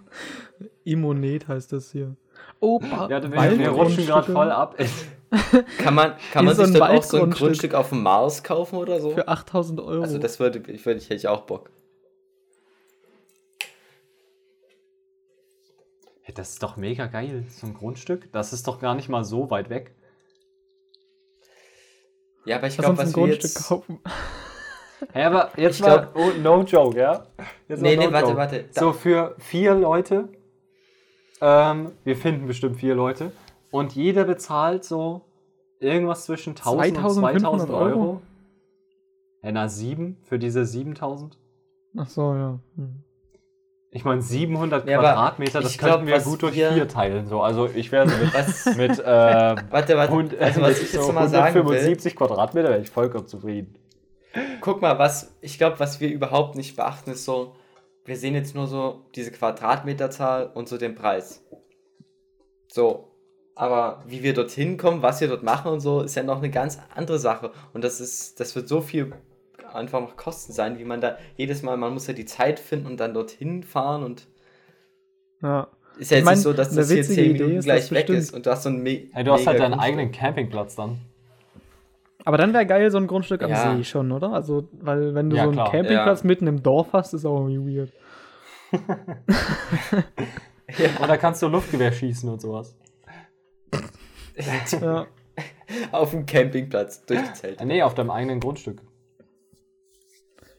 Immonet 0.84 1.48
heißt 1.48 1.74
das 1.74 1.92
hier. 1.92 2.16
Oh, 2.60 2.80
ba 2.80 3.08
Ja, 3.10 3.22
wir, 3.22 3.60
wir 3.60 3.70
rutschen 3.70 4.06
gerade 4.06 4.32
voll 4.32 4.52
ab. 4.52 4.76
Kann 5.80 5.94
man, 5.94 6.14
kann 6.32 6.46
man 6.46 6.56
so 6.56 6.64
sich 6.64 6.74
ein 6.74 6.80
dort 6.80 6.92
auch 6.92 7.04
so 7.04 7.22
ein. 7.22 7.32
Grundstück 7.32 7.74
auf 7.74 7.90
dem 7.90 8.02
Mars 8.02 8.44
kaufen 8.44 8.78
oder 8.78 9.02
so? 9.02 9.12
Für 9.12 9.28
8000 9.28 9.82
Euro. 9.82 10.02
Also 10.02 10.20
das 10.20 10.40
würde 10.40 10.60
ich, 10.72 10.86
würde 10.86 11.00
ich, 11.00 11.06
hätte 11.06 11.16
ich 11.16 11.28
auch 11.28 11.42
Bock. 11.42 11.70
Hey, 16.22 16.34
das 16.34 16.52
ist 16.52 16.64
doch 16.64 16.78
mega 16.78 17.08
geil, 17.08 17.44
so 17.50 17.68
ein 17.68 17.74
Grundstück. 17.74 18.32
Das 18.32 18.54
ist 18.54 18.68
doch 18.68 18.80
gar 18.80 18.96
nicht 18.96 19.10
mal 19.10 19.26
so 19.26 19.50
weit 19.50 19.70
weg. 19.70 19.96
Ja, 22.46 22.56
aber 22.56 22.68
ich 22.68 22.78
glaube, 22.78 22.98
was 22.98 23.08
wir 23.08 23.14
Grundstück 23.14 23.44
jetzt... 23.44 23.68
kaufen. 23.68 24.00
Hey, 25.12 25.26
aber 25.26 25.52
jetzt 25.58 25.80
Ich 25.80 25.86
mal, 25.86 26.10
oh, 26.16 26.32
no 26.42 26.64
joke, 26.64 26.98
ja? 26.98 27.28
Jetzt 27.68 27.82
Nee, 27.82 27.98
nee, 27.98 28.12
warte, 28.12 28.36
warte. 28.38 28.66
Da- 28.74 28.80
So, 28.82 28.94
für 28.94 29.36
vier 29.40 29.76
Leute, 29.76 30.30
ähm, 31.42 31.92
wir 32.04 32.16
finden 32.16 32.48
bestimmt 32.48 32.78
vier 32.78 32.96
Leute, 32.96 33.32
und 33.72 33.94
jeder 33.94 34.24
bezahlt 34.24 34.84
so 34.86 35.22
irgendwas 35.80 36.26
zwischen 36.26 36.56
1000 36.56 36.98
und 36.98 37.02
2500 37.12 37.68
2000 37.68 37.72
Euro. 37.72 38.22
Na, 39.44 39.68
sieben 39.70 40.18
für 40.24 40.40
diese 40.40 40.66
7000. 40.66 41.38
Ach 41.98 42.08
so, 42.10 42.34
ja. 42.34 42.60
Hm. 42.76 43.04
Ich 43.92 44.04
meine, 44.04 44.22
700 44.22 44.88
Ja, 44.88 45.00
Quadratmeter, 45.00 45.62
das 45.62 45.72
ich 45.72 45.78
könnten 45.78 46.06
glaub, 46.06 46.20
wir 46.24 46.24
gut 46.32 46.42
durch 46.42 46.56
wir- 46.56 46.72
vier 46.74 46.88
teilen. 46.88 47.28
So. 47.28 47.42
Also 47.42 47.68
ich 47.74 47.92
wäre 47.92 48.06
mit, 48.06 48.34
Was, 48.34 48.66
mit 48.76 49.00
äh, 49.00 49.56
warte, 49.70 49.96
warte. 49.98 50.12
hund- 50.14 50.38
Also 50.38 50.62
was 50.62 50.70
mit 50.70 50.78
ich 50.84 50.94
jetzt 50.94 51.02
so 51.02 51.08
noch 51.08 51.14
mal 51.14 51.30
sagen 51.30 51.54
will, 51.56 51.62
175 51.62 52.16
Quadratmeter 52.16 52.70
wäre 52.70 52.82
ich 52.82 52.90
vollkommen 52.90 53.28
zufrieden. 53.28 53.76
guck 54.62 54.82
mal, 54.82 55.00
was, 55.00 55.36
ich 55.42 55.58
glaube, 55.58 55.80
was 55.80 56.00
wir 56.02 56.10
überhaupt 56.10 56.56
nicht 56.56 56.76
beachten, 56.76 57.12
ist 57.12 57.24
so, 57.26 57.56
wir 58.08 58.18
sehen 58.18 58.34
jetzt 58.34 58.56
nur 58.56 58.68
so 58.68 59.06
diese 59.16 59.32
Quadratmeterzahl 59.32 60.50
und 60.54 60.68
so 60.68 60.78
den 60.78 60.96
Preis. 60.96 61.44
So, 62.68 63.12
aber 63.56 64.04
wie 64.08 64.24
wir 64.24 64.34
dorthin 64.34 64.78
kommen, 64.78 65.02
was 65.02 65.22
wir 65.22 65.28
dort 65.28 65.44
machen 65.44 65.72
und 65.72 65.80
so, 65.80 66.02
ist 66.02 66.16
ja 66.16 66.24
noch 66.24 66.38
eine 66.38 66.50
ganz 66.50 66.80
andere 66.96 67.20
Sache. 67.20 67.52
Und 67.74 67.84
das 67.84 68.00
ist, 68.02 68.40
das 68.40 68.56
wird 68.56 68.68
so 68.68 68.82
viel 68.82 69.14
einfach 69.74 70.00
noch 70.00 70.16
Kosten 70.16 70.54
sein, 70.54 70.80
wie 70.80 70.86
man 70.86 71.02
da 71.02 71.18
jedes 71.36 71.62
Mal, 71.62 71.76
man 71.78 71.94
muss 71.94 72.08
ja 72.08 72.14
die 72.14 72.26
Zeit 72.26 72.60
finden 72.60 72.88
und 72.88 73.00
dann 73.00 73.14
dorthin 73.14 73.64
fahren 73.64 74.04
und 74.04 74.28
Ja. 75.42 75.68
ist 76.00 76.10
ja 76.12 76.18
Ich 76.18 76.22
jetzt 76.22 76.26
mein, 76.26 76.34
nicht 76.36 76.44
so, 76.44 76.54
dass 76.54 76.74
das 76.74 76.88
hier 76.88 76.98
witzige 77.00 77.16
10 77.16 77.26
Idee 77.26 77.34
Minuten 77.44 77.58
ist, 77.60 77.66
gleich 77.66 77.92
weg 77.92 78.08
bestimmt- 78.08 78.18
ist 78.20 78.34
und 78.34 78.46
du 78.46 78.52
hast 78.52 78.64
so 78.64 78.70
ein 78.70 78.82
Me 78.82 79.10
Hey, 79.12 79.24
du 79.26 79.34
hast 79.34 79.46
halt 79.46 79.60
deinen 79.60 79.80
eigenen 79.80 80.12
Campingplatz 80.12 80.76
dann. 80.76 81.00
Aber 82.28 82.38
dann 82.38 82.52
wäre 82.54 82.66
geil 82.66 82.92
so 82.92 82.98
ein 82.98 83.08
Grundstück 83.08 83.42
am 83.42 83.52
Ja. 83.52 83.74
See 83.78 83.86
schon, 83.86 84.12
oder? 84.12 84.34
Also, 84.34 84.68
weil 84.82 85.16
wenn 85.16 85.30
du 85.30 85.38
Ja, 85.38 85.44
so 85.44 85.50
einen 85.50 85.58
klar. 85.60 85.72
Campingplatz 85.72 86.24
Ja. 86.24 86.28
mitten 86.28 86.48
im 86.48 86.62
Dorf 86.62 86.92
hast, 86.92 87.14
ist 87.14 87.24
auch 87.26 87.48
irgendwie 87.48 87.78
weird. 87.78 87.94
Und 91.02 91.08
da 91.08 91.16
kannst 91.16 91.42
du 91.42 91.48
Luftgewehr 91.48 91.94
schießen 91.94 92.30
und 92.30 92.42
sowas. 92.42 92.76
Ja. 94.82 95.08
Auf 95.94 96.12
dem 96.12 96.26
Campingplatz 96.26 97.06
durch 97.06 97.22
die 97.22 97.32
Zelte. 97.34 97.64
Äh, 97.64 97.66
nee, 97.66 97.82
auf 97.82 97.96
deinem 97.96 98.12
eigenen 98.12 98.42
Grundstück. 98.42 98.82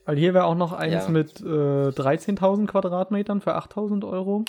Weil 0.05 0.17
hier 0.17 0.33
wäre 0.33 0.45
auch 0.45 0.55
noch 0.55 0.73
eins 0.73 1.03
Ja. 1.05 1.09
mit 1.09 1.39
äh, 1.41 1.89
13.000 1.89 2.65
Quadratmetern 2.65 3.41
für 3.41 3.55
8.000 3.55 4.09
Euro. 4.09 4.43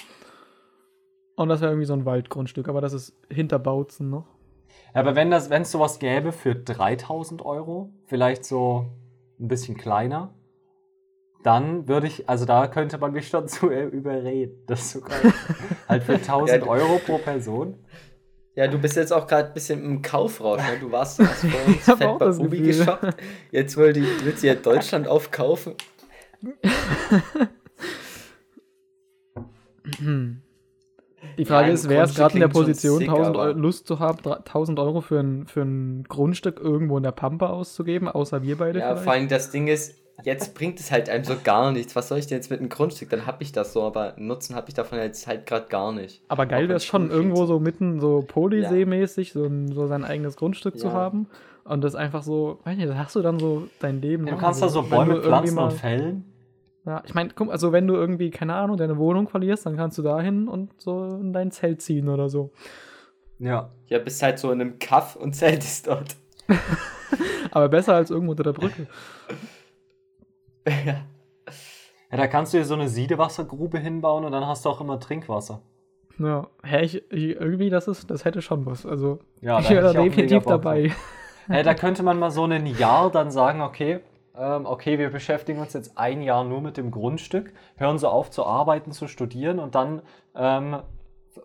Und 1.37 1.49
das 1.51 1.61
wäre 1.61 1.73
irgendwie 1.73 1.87
so 1.87 1.93
ein 1.93 2.07
Waldgrundstück, 2.07 2.67
aber 2.69 2.81
das 2.81 2.95
ist 2.95 3.13
hinter 3.31 3.59
Bautzen 3.59 4.09
noch. 4.09 4.27
Ja, 4.95 5.01
aber 5.01 5.15
wenn 5.15 5.31
das, 5.31 5.51
wenn 5.51 5.63
es 5.63 5.71
sowas 5.71 5.99
gäbe 5.99 6.33
für 6.33 6.55
3000 6.55 7.45
Euro, 7.45 7.93
vielleicht 8.07 8.45
so 8.45 8.87
ein 9.39 9.49
bisschen 9.49 9.77
kleiner, 9.77 10.35
dann 11.43 11.89
würde 11.89 12.07
ich, 12.07 12.29
also 12.29 12.45
da 12.45 12.67
könnte 12.67 12.99
man 12.99 13.13
mich 13.13 13.29
schon 13.29 13.49
zu 13.49 13.69
überreden, 13.71 14.63
das 14.67 14.91
zu 14.91 15.01
kaufen. 15.01 15.33
halt 15.89 16.03
für 16.03 16.15
1000 16.15 16.63
Ja, 16.65 16.67
Euro 16.67 16.99
pro 16.99 17.19
Person. 17.19 17.79
Ja, 18.57 18.67
du 18.67 18.79
bist 18.79 18.97
jetzt 18.97 19.13
auch 19.13 19.27
gerade 19.27 19.49
ein 19.49 19.55
bisschen 19.55 19.83
im 19.85 20.03
Kaufrausch. 20.03 20.61
Ne? 20.61 20.79
Du 20.81 20.91
warst 20.91 21.19
hast 21.25 21.47
vor 21.47 21.67
uns 21.67 21.85
fett 21.85 22.19
bei 22.19 22.27
Ubi 22.31 22.59
Gefühl. 22.59 22.85
geshoppt. 22.85 23.17
Jetzt 23.53 23.77
will 23.77 23.93
die, 23.93 24.05
willst 24.25 24.43
du 24.43 24.49
ja 24.49 24.55
Deutschland 24.55 25.07
aufkaufen. 25.07 25.75
Die 31.41 31.47
Frage 31.47 31.69
Ja, 31.69 31.75
ist, 31.75 31.89
wer 31.89 32.05
ist 32.05 32.17
gerade 32.17 32.35
in 32.35 32.41
der 32.41 32.49
Position, 32.49 32.99
sick, 32.99 33.09
1000 33.09 33.37
aber- 33.37 33.45
Euro, 33.47 33.59
Lust 33.59 33.87
zu 33.87 33.99
haben, 33.99 34.19
1000 34.45 34.79
Euro 34.79 35.01
für 35.01 35.19
ein, 35.21 35.47
für 35.47 35.63
ein 35.63 36.05
Grundstück 36.07 36.61
irgendwo 36.61 36.99
in 36.99 37.03
der 37.03 37.13
Pampa 37.13 37.49
auszugeben, 37.49 38.09
außer 38.09 38.43
wir 38.43 38.59
beide 38.59 38.79
Ja, 38.79 38.89
vielleicht? 38.89 39.05
vor 39.05 39.13
allem 39.15 39.29
das 39.29 39.51
Ding 39.51 39.67
ist, 39.67 39.97
jetzt 40.23 40.55
bringt 40.55 40.79
es 40.79 40.91
halt 40.93 41.09
einem 41.09 41.25
so 41.25 41.35
gar 41.43 41.73
nichts. 41.73 41.97
Was 41.97 42.09
soll 42.09 42.19
ich 42.19 42.27
denn 42.27 42.37
jetzt 42.37 42.51
mit 42.51 42.61
einem 42.61 42.69
Grundstück? 42.69 43.09
Dann 43.09 43.25
hab 43.25 43.41
ich 43.41 43.53
das 43.53 43.73
so, 43.73 43.83
aber 43.85 44.13
Nutzen 44.19 44.55
habe 44.55 44.67
ich 44.69 44.75
davon 44.75 44.99
jetzt 44.99 45.27
halt 45.27 45.47
gerade 45.47 45.67
gar 45.69 45.93
nicht. 45.93 46.23
Aber 46.29 46.45
geil 46.45 46.69
wäre 46.69 46.77
es 46.77 46.85
schon, 46.85 47.11
irgendwo 47.11 47.47
so 47.47 47.59
mitten 47.59 48.01
so 48.01 48.23
Polysee-mäßig, 48.29 49.33
so, 49.33 49.45
ein- 49.45 49.73
so 49.73 49.87
sein 49.87 50.05
eigenes 50.05 50.37
Grundstück 50.37 50.79
zu 50.79 50.89
Ja. 50.89 50.93
haben. 50.93 51.27
Und 51.65 51.83
das 51.85 51.95
einfach 51.95 52.23
so, 52.23 52.59
weiß 52.65 52.77
nicht, 52.77 52.89
da 52.91 52.97
hast 52.97 53.17
du 53.17 53.23
dann 53.23 53.39
so 53.39 53.69
dein 53.81 54.03
Leben. 54.03 54.27
Ja, 54.27 54.35
du 54.35 54.39
kannst 54.41 54.63
da 54.63 54.69
so 54.69 54.83
Bäume 54.83 55.23
pflanzen 55.23 55.59
und 55.59 55.73
fällen. 55.73 56.25
Ja, 56.87 57.03
ich 57.07 57.15
meine, 57.15 57.31
guck, 57.35 57.51
also 57.51 57.73
wenn 57.73 57.87
du 57.87 57.95
irgendwie, 57.95 58.31
keine 58.31 58.55
Ahnung, 58.55 58.77
deine 58.77 58.97
Wohnung 58.97 59.29
verlierst, 59.29 59.67
dann 59.67 59.77
kannst 59.77 59.99
du 59.99 60.03
dahin 60.03 60.49
und 60.49 60.71
so 60.81 61.05
in 61.05 61.33
dein 61.33 61.51
Zelt 61.51 61.83
ziehen 61.83 62.09
oder 62.09 62.29
so. 62.29 62.53
Ja. 63.39 63.71
Ja, 63.87 63.99
bist 63.99 64.23
halt 64.23 64.39
so 64.39 64.51
in 64.51 64.61
einem 64.61 64.79
Kaff 64.79 65.17
und 65.17 65.35
zeltest 65.37 65.87
dort. 65.87 66.17
Aber 67.51 67.69
besser 67.69 67.95
als 67.95 68.11
irgendwo 68.11 68.33
unter 68.33 68.45
der 68.45 68.53
Brücke. 68.53 68.87
ja. 70.67 71.05
Ja, 72.11 72.17
da 72.17 72.27
kannst 72.27 72.53
du 72.53 72.59
dir 72.59 72.65
so 72.65 72.75
eine 72.75 72.89
Siedewassergrube 72.89 73.79
hinbauen 73.79 74.25
und 74.25 74.33
dann 74.33 74.47
hast 74.47 74.65
du 74.65 74.69
auch 74.71 74.81
immer 74.81 74.99
Trinkwasser. 74.99 75.63
Ja, 76.19 76.49
hä, 76.63 76.83
ich, 76.83 76.97
ich, 77.13 77.37
irgendwie, 77.37 77.71
das 77.71 77.89
ist, 77.89 78.11
das 78.11 78.25
hätte 78.25 78.43
schon 78.43 78.67
was. 78.67 78.85
Also, 78.85 79.21
Ja, 79.41 79.61
ich 79.61 79.69
da 79.69 79.75
wäre 79.75 79.95
da 79.95 80.03
definitiv 80.03 80.45
dabei. 80.45 80.93
Hey, 81.47 81.63
da 81.63 81.75
könnte 81.75 82.03
man 82.03 82.19
mal 82.19 82.31
so 82.31 82.45
ein 82.45 82.67
Jahr 82.67 83.11
dann 83.11 83.31
sagen, 83.31 83.61
okay, 83.61 84.01
okay, 84.35 84.99
wir 84.99 85.11
beschäftigen 85.11 85.61
uns 85.61 85.73
jetzt 85.73 85.99
ein 85.99 86.23
Jahr 86.23 86.45
nur 86.45 86.61
mit 86.61 86.77
dem 86.77 86.91
Grundstück, 86.91 87.53
hören 87.77 87.99
so 87.99 88.09
auf 88.09 88.31
zu 88.31 88.47
arbeiten, 88.47 88.93
zu 88.93 89.09
studieren 89.09 89.59
und 89.59 89.75
dann 89.75 90.03
ähm, 90.35 90.79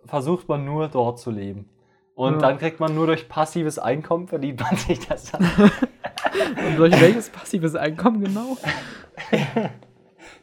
versucht 0.04 0.48
man 0.48 0.64
nur 0.64 0.88
dort 0.88 1.18
zu 1.18 1.30
leben. 1.30 1.68
Und 2.14 2.34
Ja. 2.34 2.38
dann 2.40 2.58
kriegt 2.58 2.80
man 2.80 2.94
nur 2.94 3.06
durch 3.06 3.28
passives 3.28 3.78
Einkommen 3.78 4.26
verdient 4.26 4.60
man 4.60 4.76
sich 4.76 5.06
das 5.06 5.32
dann. 5.32 5.44
Und 6.68 6.76
durch 6.76 6.98
welches 7.00 7.30
passives 7.30 7.74
Einkommen 7.74 8.22
genau? 8.22 8.56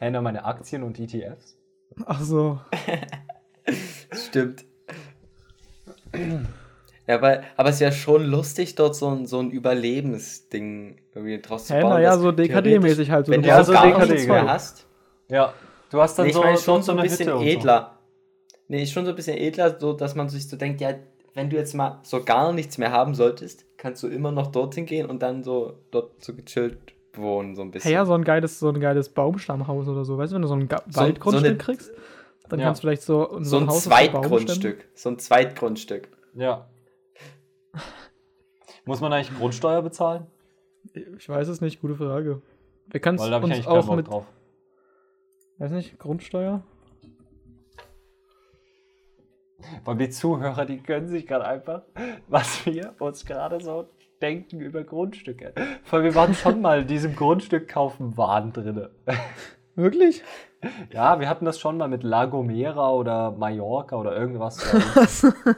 Nur 0.00 0.22
meine 0.22 0.44
Aktien 0.44 0.82
und 0.82 0.98
ETFs. 0.98 1.56
Ach 2.04 2.20
so. 2.20 2.58
Stimmt. 4.12 4.64
Ja, 7.06 7.16
aber, 7.16 7.42
aber 7.56 7.68
es 7.68 7.80
wäre 7.80 7.92
schon 7.92 8.24
lustig, 8.24 8.74
dort 8.76 8.96
so 8.96 9.08
ein, 9.08 9.26
so 9.26 9.38
ein 9.38 9.50
Überlebensding 9.50 10.96
irgendwie 11.14 11.40
draus 11.40 11.66
zu 11.66 11.74
bauen. 11.74 12.02
ja, 12.02 12.10
dass 12.12 12.20
so 12.20 12.30
DKD-mäßig 12.30 13.10
halt, 13.10 13.26
so 13.26 13.32
Wenn 13.32 13.42
du 13.42 13.48
brauchst 13.48 13.66
so 13.66 13.72
so 13.72 13.78
gar 13.78 13.86
DKD, 13.86 14.12
nichts 14.12 14.26
mehr 14.26 14.46
hast. 14.48 14.86
Ja, 15.28 15.52
du 15.90 16.00
hast 16.00 16.18
dann 16.18 16.24
Nee, 16.26 16.30
ich 16.30 16.36
so, 16.36 16.42
meine 16.42 16.58
schon 16.58 16.82
so 16.82 16.92
so 16.92 16.98
ein 16.98 17.02
bisschen 17.02 17.28
Hütte 17.38 17.44
edler. 17.50 17.98
Nee, 18.68 18.86
schon 18.86 19.04
so 19.04 19.10
ein 19.10 19.16
bisschen 19.16 19.36
edler, 19.36 19.78
so 19.78 19.92
dass 19.92 20.14
man 20.14 20.28
sich 20.28 20.48
so 20.48 20.56
denkt, 20.56 20.80
ja, 20.80 20.94
wenn 21.34 21.50
du 21.50 21.56
jetzt 21.56 21.74
mal 21.74 21.98
so 22.04 22.22
gar 22.22 22.52
nichts 22.52 22.78
mehr 22.78 22.90
haben 22.92 23.14
solltest, 23.14 23.64
kannst 23.76 24.02
du 24.02 24.08
immer 24.08 24.32
noch 24.32 24.48
dorthin 24.52 24.86
gehen 24.86 25.06
und 25.06 25.22
dann 25.22 25.42
so 25.44 25.74
dort 25.90 26.24
so 26.24 26.32
gechillt 26.34 26.78
wohnen, 27.14 27.54
so 27.54 27.62
ein 27.62 27.70
bisschen. 27.70 27.88
Hey, 27.88 27.94
ja, 27.94 28.06
so 28.06 28.14
ein 28.14 28.24
geiles, 28.24 28.58
so 28.58 28.68
ein 28.70 28.80
geiles 28.80 29.08
Baumstammhaus 29.10 29.88
oder 29.88 30.04
so. 30.04 30.16
Weißt 30.16 30.32
du, 30.32 30.36
wenn 30.36 30.42
du 30.42 30.48
so 30.48 30.54
ein 30.54 30.68
Ga 30.68 30.82
So- 30.88 31.00
Waldgrundstück 31.00 31.42
so 31.44 31.48
eine- 31.50 31.58
kriegst, 31.58 31.92
dann 32.48 32.60
Ja. 32.60 32.66
kannst 32.66 32.82
du 32.82 32.86
vielleicht 32.86 33.02
so, 33.02 33.36
so 33.40 33.58
ein 33.58 33.66
Haus 33.68 33.84
so 33.84 33.90
Zweitgrundstück. 33.90 34.86
So 34.94 35.10
ein 35.10 35.18
Zweitgrundstück. 35.18 36.08
Ja. 36.34 36.66
Muss 38.84 39.00
man 39.00 39.12
eigentlich 39.12 39.36
Grundsteuer 39.36 39.82
bezahlen? 39.82 40.26
Ich 41.16 41.28
weiß 41.28 41.48
es 41.48 41.60
nicht, 41.60 41.80
gute 41.80 41.94
Frage. 41.94 42.42
Wir 42.86 43.00
können 43.00 43.18
Weil 43.18 43.30
da 43.30 43.36
habe 43.36 43.48
ich 43.48 43.66
uns 43.66 43.66
auch 43.66 43.96
mit, 43.96 44.08
drauf. 44.08 44.26
weiß 45.58 45.70
nicht, 45.70 45.98
Grundsteuer? 45.98 46.62
Weil 49.84 49.96
die 49.96 50.10
Zuhörer, 50.10 50.66
die 50.66 50.78
können 50.78 51.08
sich 51.08 51.26
gerade 51.26 51.46
einfach, 51.46 51.82
was 52.28 52.66
wir 52.66 52.94
uns 52.98 53.24
gerade 53.24 53.60
so 53.60 53.88
denken 54.20 54.60
über 54.60 54.84
Grundstücke. 54.84 55.54
Weil 55.90 56.02
wir 56.02 56.14
waren 56.14 56.34
schon 56.34 56.60
mal 56.60 56.82
in 56.82 56.86
diesem 56.86 57.16
Grundstück 57.16 57.68
kaufen 57.68 58.16
Wahn 58.18 58.52
drinne. 58.52 58.90
Wirklich? 59.74 60.22
Ja, 60.92 61.18
wir 61.20 61.28
hatten 61.28 61.44
das 61.44 61.58
schon 61.58 61.78
mal 61.78 61.88
mit 61.88 62.02
La 62.02 62.26
Gomera 62.26 62.90
oder 62.92 63.32
Mallorca 63.32 63.96
oder 63.96 64.16
irgendwas. 64.16 64.62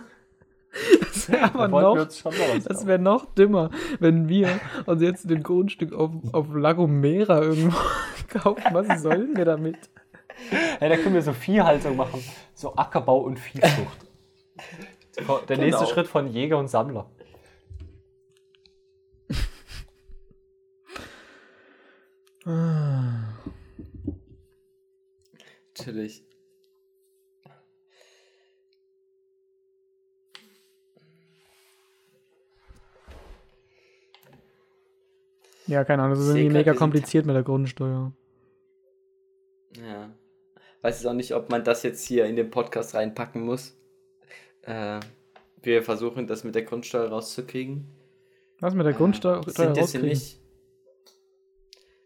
Das 1.01 1.31
wäre 1.31 1.55
aber 1.55 1.69
noch, 1.69 1.97
das 1.97 2.87
wäre 2.87 2.99
noch 2.99 3.25
dümmer, 3.35 3.71
wenn 3.99 4.29
wir 4.29 4.61
uns 4.87 5.03
jetzt 5.03 5.29
den 5.31 5.43
Grundstück 5.43 5.93
auf, 5.93 6.11
auf 6.33 6.47
Lagomera 6.55 7.43
irgendwo 7.43 7.77
kaufen. 8.29 8.63
Was 8.73 9.03
sollen 9.03 9.37
wir 9.37 9.45
damit? 9.45 9.79
Hey, 10.79 10.89
da 10.91 10.97
können 10.97 11.15
wir 11.15 11.23
so 11.23 11.33
Viehhaltung 11.33 11.97
machen. 11.97 12.23
So 12.55 12.77
Ackerbau 12.77 13.21
und 13.21 13.39
Viehzucht. 13.39 14.07
Der 15.49 15.57
nächste 15.57 15.81
Genau. 15.85 15.93
Schritt 15.93 16.07
von 16.09 16.29
Jäger 16.29 16.59
und 16.59 16.69
Sammler. 16.69 17.11
Natürlich. 25.79 26.23
Ja, 35.67 35.85
keine 35.85 36.03
Ahnung, 36.03 36.17
das 36.17 36.25
ist 36.25 36.35
Ich 36.35 36.43
irgendwie 36.43 36.59
mega 36.59 36.75
kompliziert 36.75 37.27
mit 37.27 37.35
der 37.35 37.43
Grundsteuer. 37.43 38.13
Ja. 39.77 40.11
Weiß 40.83 40.99
jetzt 40.99 41.07
auch 41.07 41.15
nicht, 41.15 41.35
ob 41.35 41.51
man 41.51 41.65
das 41.65 41.83
jetzt 41.83 42.07
hier 42.07 42.27
in 42.27 42.37
den 42.37 42.51
Podcast 42.51 42.95
reinpacken 42.95 43.43
muss. 43.43 43.77
Äh, 44.63 45.01
wir 45.63 45.83
versuchen 45.83 46.27
das 46.27 46.45
mit 46.45 46.55
der 46.55 46.63
Grundsteuer 46.63 47.09
rauszukriegen. 47.09 47.89
Was 48.61 48.75
mit 48.75 48.87
der 48.87 48.93
Grundsteuer 48.93 49.41
Es 49.47 49.55
sind 49.55 49.69
jetzt 49.69 49.79
rauskriegen? 49.79 50.03
nämlich. 50.03 50.41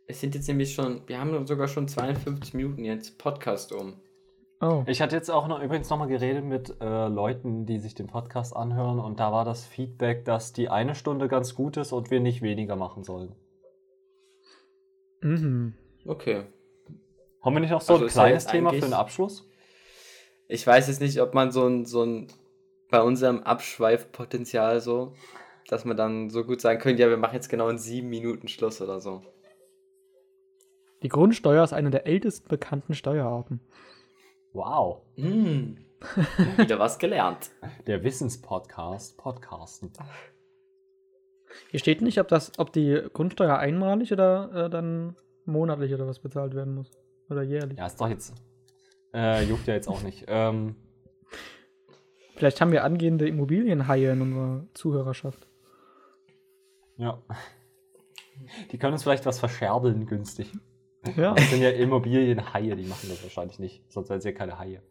Es 0.07 0.21
sind 0.21 0.35
jetzt 0.35 0.49
nämlich 0.49 0.75
schon. 0.75 1.03
Wir 1.07 1.21
haben 1.21 1.47
sogar 1.47 1.69
schon 1.69 1.87
52 1.87 2.55
Minuten 2.55 2.85
jetzt 2.85 3.19
Podcast 3.19 3.73
um. 3.73 3.95
Oh. 4.63 4.83
Ich 4.87 5.01
hatte 5.01 5.17
jetzt 5.17 5.31
auch 5.31 5.47
noch 5.47 5.63
übrigens 5.63 5.89
nochmal 5.89 6.09
geredet 6.09 6.45
mit 6.45 6.75
äh, 6.81 7.09
Leuten, 7.09 7.65
die 7.65 7.79
sich 7.79 7.95
den 7.95 8.09
Podcast 8.09 8.55
anhören 8.55 8.99
und 8.99 9.19
da 9.19 9.33
war 9.33 9.45
das 9.45 9.65
Feedback, 9.65 10.25
dass 10.27 10.53
die 10.53 10.69
eine 10.69 10.95
Stunde 10.95 11.29
ganz 11.29 11.55
gut 11.55 11.79
ist 11.79 11.93
und 11.93 12.11
wir 12.11 12.21
nicht 12.21 12.43
weniger 12.43 12.77
machen 12.77 13.03
sollen. 13.03 13.35
Mhm. 15.21 15.75
Okay. 16.07 16.45
Haben 17.43 17.57
wir 17.57 17.61
nicht 17.61 17.71
noch 17.71 17.81
so 17.81 17.95
Also 17.95 18.05
ein 18.07 18.11
kleines 18.11 18.47
Thema 18.47 18.71
für 18.73 18.81
den 18.81 18.93
Abschluss? 18.93 19.47
Ich 20.49 20.67
weiß 20.67 20.89
jetzt 20.89 21.01
nicht, 21.01 21.21
ob 21.21 21.35
man 21.35 21.53
so 21.53 21.67
ein, 21.67 21.87
so 21.87 22.05
ein. 22.05 22.29
Bei 22.91 23.03
unserem 23.03 23.43
Abschweifpotenzial 23.45 24.81
so. 24.81 25.15
Dass 25.69 25.85
man 25.85 25.97
dann 25.97 26.31
so 26.31 26.45
gut 26.45 26.61
sagen 26.61 26.81
könnte, 26.81 27.03
ja, 27.03 27.09
wir 27.09 27.17
machen 27.17 27.35
jetzt 27.35 27.49
genau 27.49 27.69
in 27.69 27.79
sieben 27.79 28.09
Minuten 28.09 28.49
Schluss 28.49 28.81
oder 28.81 29.01
so. 29.01 29.23
Die 31.03 31.09
Grundsteuer 31.09 31.63
ist 31.63 31.73
eine 31.73 31.91
der 31.91 32.07
ältesten 32.07 32.49
bekannten 32.49 32.95
Steuerarten. 32.95 33.61
Wow. 34.53 35.03
Hm. 35.15 35.79
Wieder 36.57 36.79
was 36.79 36.99
gelernt. 36.99 37.51
Der 37.87 38.03
Wissenspodcast, 38.03 39.17
Podcasten. 39.17 39.93
Hier 41.71 41.81
steht 41.81 42.03
nicht, 42.03 42.19
ob, 42.21 42.29
das, 42.29 42.53
ob 42.59 42.73
die 42.73 43.03
Grundsteuer 43.13 43.59
einmalig 43.59 44.13
oder 44.13 44.67
äh, 44.67 44.71
dann 44.71 45.17
monatlich 45.45 45.93
oder 45.95 46.07
was 46.07 46.19
bezahlt 46.19 46.55
werden 46.55 46.75
muss. 46.75 46.91
Oder 47.29 47.43
jährlich. 47.43 47.79
Ja, 47.79 47.87
ist 47.87 48.01
doch 48.01 48.09
jetzt. 48.09 48.35
Äh, 49.15 49.45
juckt 49.45 49.67
ja 49.67 49.75
jetzt 49.75 49.89
auch 49.89 50.03
nicht. 50.03 50.25
Ähm, 50.29 50.77
Vielleicht 52.37 52.61
haben 52.61 52.73
wir 52.73 52.85
angehende 52.85 53.29
Immobilienhaie 53.29 54.13
in 54.13 54.23
unserer 54.23 54.67
Zuhörerschaft. 54.75 55.47
ja. 56.97 57.23
Die 58.73 58.79
können 58.79 58.95
uns 58.95 59.03
vielleicht 59.03 59.27
was 59.27 59.39
verscherbeln 59.39 60.07
günstig. 60.07 60.51
Ja. 61.17 61.35
Das 61.35 61.51
sind 61.51 61.61
ja 61.61 61.71
Immobilienhaie, 61.71 62.75
die 62.75 62.87
machen 62.87 63.09
das 63.11 63.23
wahrscheinlich 63.23 63.59
nicht. 63.59 63.83
Sonst 63.93 64.09
wären 64.09 64.19
es 64.19 64.25
ja 64.25 64.33
keine 64.33 64.59
Haie. 64.59 64.83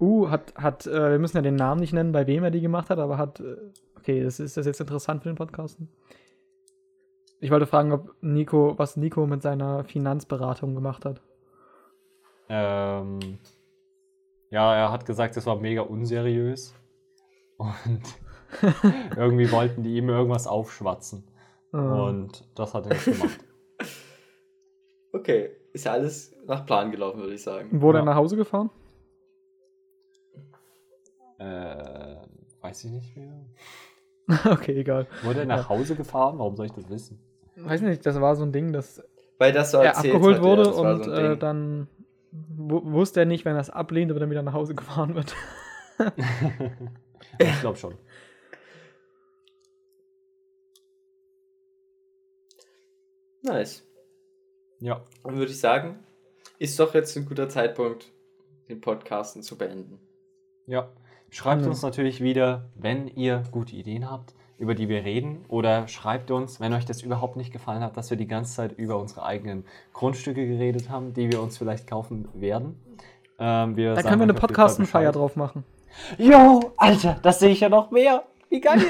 Uh, 0.00 0.28
hat, 0.28 0.54
hat, 0.56 0.86
äh, 0.86 1.12
wir 1.12 1.18
müssen 1.18 1.36
ja 1.36 1.42
den 1.42 1.54
Namen 1.54 1.80
nicht 1.80 1.92
nennen, 1.92 2.12
bei 2.12 2.26
wem 2.26 2.42
er 2.42 2.50
die 2.50 2.60
gemacht 2.60 2.90
hat, 2.90 2.98
aber 2.98 3.16
hat, 3.16 3.40
äh, 3.40 3.56
okay, 3.96 4.22
das 4.22 4.40
ist 4.40 4.56
das 4.56 4.66
jetzt 4.66 4.80
interessant 4.80 5.22
für 5.22 5.28
den 5.28 5.36
Podcasten? 5.36 5.88
Ich 7.40 7.50
wollte 7.50 7.66
fragen, 7.66 7.92
ob 7.92 8.14
Nico, 8.20 8.78
was 8.78 8.96
Nico 8.96 9.26
mit 9.26 9.42
seiner 9.42 9.84
Finanzberatung 9.84 10.74
gemacht 10.74 11.04
hat. 11.04 11.20
Ähm, 12.48 13.38
ja, 14.50 14.74
er 14.74 14.92
hat 14.92 15.06
gesagt, 15.06 15.36
es 15.36 15.46
war 15.46 15.56
mega 15.56 15.82
unseriös. 15.82 16.74
Und 17.56 18.02
irgendwie 19.16 19.50
wollten 19.52 19.82
die 19.82 19.96
ihm 19.96 20.08
irgendwas 20.08 20.46
aufschwatzen. 20.46 21.24
Äh, 21.72 21.76
Und 21.76 22.48
das 22.54 22.74
hat 22.74 22.86
er 22.86 22.94
nicht 22.94 23.04
gemacht. 23.04 23.40
Okay, 25.12 25.50
ist 25.72 25.84
ja 25.84 25.92
alles 25.92 26.34
nach 26.46 26.66
Plan 26.66 26.90
gelaufen, 26.90 27.20
würde 27.20 27.34
ich 27.34 27.42
sagen. 27.42 27.80
wurde 27.80 27.98
ja. 27.98 28.02
er 28.04 28.06
nach 28.06 28.16
Hause 28.16 28.36
gefahren? 28.36 28.70
Äh, 31.38 32.16
weiß 32.60 32.84
ich 32.84 32.90
nicht 32.90 33.16
mehr. 33.16 33.44
okay, 34.50 34.78
egal. 34.80 35.06
Wurde 35.22 35.40
er 35.40 35.46
nach 35.46 35.68
Hause 35.68 35.96
gefahren? 35.96 36.38
Warum 36.38 36.56
soll 36.56 36.66
ich 36.66 36.72
das 36.72 36.88
wissen? 36.88 37.20
Weiß 37.56 37.82
nicht, 37.82 38.04
das 38.04 38.20
war 38.20 38.34
so 38.36 38.42
ein 38.44 38.52
Ding, 38.52 38.72
dass 38.72 39.02
Weil 39.38 39.52
das 39.52 39.70
so 39.70 39.78
er 39.78 39.96
abgeholt 39.96 40.36
hat, 40.38 40.42
ja, 40.44 40.48
wurde 40.48 40.64
war 40.76 40.94
und 40.94 41.04
so 41.04 41.12
äh, 41.12 41.36
dann 41.36 41.88
wu- 42.32 42.92
wusste 42.92 43.20
er 43.20 43.26
nicht, 43.26 43.44
wenn 43.44 43.54
er 43.54 43.60
es 43.60 43.70
ablehnt, 43.70 44.10
ob 44.10 44.16
er 44.16 44.20
dann 44.20 44.30
wieder 44.30 44.42
nach 44.42 44.54
Hause 44.54 44.74
gefahren 44.76 45.14
wird. 45.14 45.34
ich 47.38 47.60
glaube 47.60 47.76
schon. 47.76 47.94
Nice. 53.42 53.84
Ja. 54.80 55.04
Dann 55.22 55.36
würde 55.36 55.52
ich 55.52 55.60
sagen, 55.60 55.98
ist 56.58 56.78
doch 56.80 56.94
jetzt 56.94 57.16
ein 57.16 57.26
guter 57.26 57.48
Zeitpunkt, 57.48 58.10
den 58.68 58.80
Podcasten 58.80 59.42
zu 59.42 59.56
beenden. 59.56 59.98
Ja. 60.66 60.90
Schreibt 61.34 61.62
Ja. 61.62 61.68
uns 61.68 61.82
natürlich 61.82 62.20
wieder, 62.22 62.66
wenn 62.76 63.08
ihr 63.08 63.42
gute 63.50 63.74
Ideen 63.74 64.08
habt, 64.08 64.34
über 64.56 64.76
die 64.76 64.88
wir 64.88 65.04
reden. 65.04 65.44
Oder 65.48 65.88
schreibt 65.88 66.30
uns, 66.30 66.60
wenn 66.60 66.72
euch 66.72 66.84
das 66.84 67.02
überhaupt 67.02 67.34
nicht 67.36 67.52
gefallen 67.52 67.82
hat, 67.82 67.96
dass 67.96 68.08
wir 68.08 68.16
die 68.16 68.28
ganze 68.28 68.54
Zeit 68.54 68.78
über 68.78 68.98
unsere 68.98 69.24
eigenen 69.24 69.64
Grundstücke 69.94 70.46
geredet 70.46 70.90
haben, 70.90 71.12
die 71.12 71.32
wir 71.32 71.42
uns 71.42 71.58
vielleicht 71.58 71.88
kaufen 71.88 72.28
werden. 72.34 72.80
Ähm, 73.40 73.74
Da 73.74 74.02
können 74.02 74.20
wir 74.20 74.22
eine 74.22 74.34
Podcastenfeier 74.34 75.10
drauf 75.10 75.34
machen. 75.34 75.64
Jo, 76.18 76.72
Alter, 76.76 77.18
das 77.22 77.40
sehe 77.40 77.50
ich 77.50 77.58
ja 77.58 77.68
noch 77.68 77.90
mehr. 77.90 78.22
Wie 78.54 78.60
geil. 78.60 78.80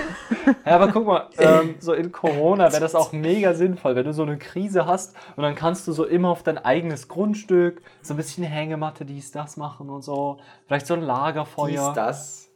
ja, 0.66 0.74
aber 0.74 0.88
guck 0.88 1.06
mal, 1.06 1.30
ähm, 1.38 1.76
so 1.78 1.94
in 1.94 2.12
Corona 2.12 2.70
wäre 2.70 2.82
das 2.82 2.94
auch 2.94 3.12
mega 3.12 3.54
sinnvoll, 3.54 3.96
wenn 3.96 4.04
du 4.04 4.12
so 4.12 4.22
eine 4.22 4.36
Krise 4.36 4.84
hast 4.84 5.16
und 5.36 5.42
dann 5.42 5.54
kannst 5.54 5.88
du 5.88 5.92
so 5.92 6.04
immer 6.04 6.28
auf 6.28 6.42
dein 6.42 6.58
eigenes 6.58 7.08
Grundstück 7.08 7.80
so 8.02 8.12
ein 8.12 8.18
bisschen 8.18 8.44
Hängematte, 8.44 9.06
dies, 9.06 9.32
das 9.32 9.56
machen 9.56 9.88
und 9.88 10.02
so. 10.02 10.36
Vielleicht 10.66 10.86
so 10.86 10.92
ein 10.92 11.00
Lagerfeuer. 11.00 11.68
Dies, 11.68 11.92
das. 11.94 12.50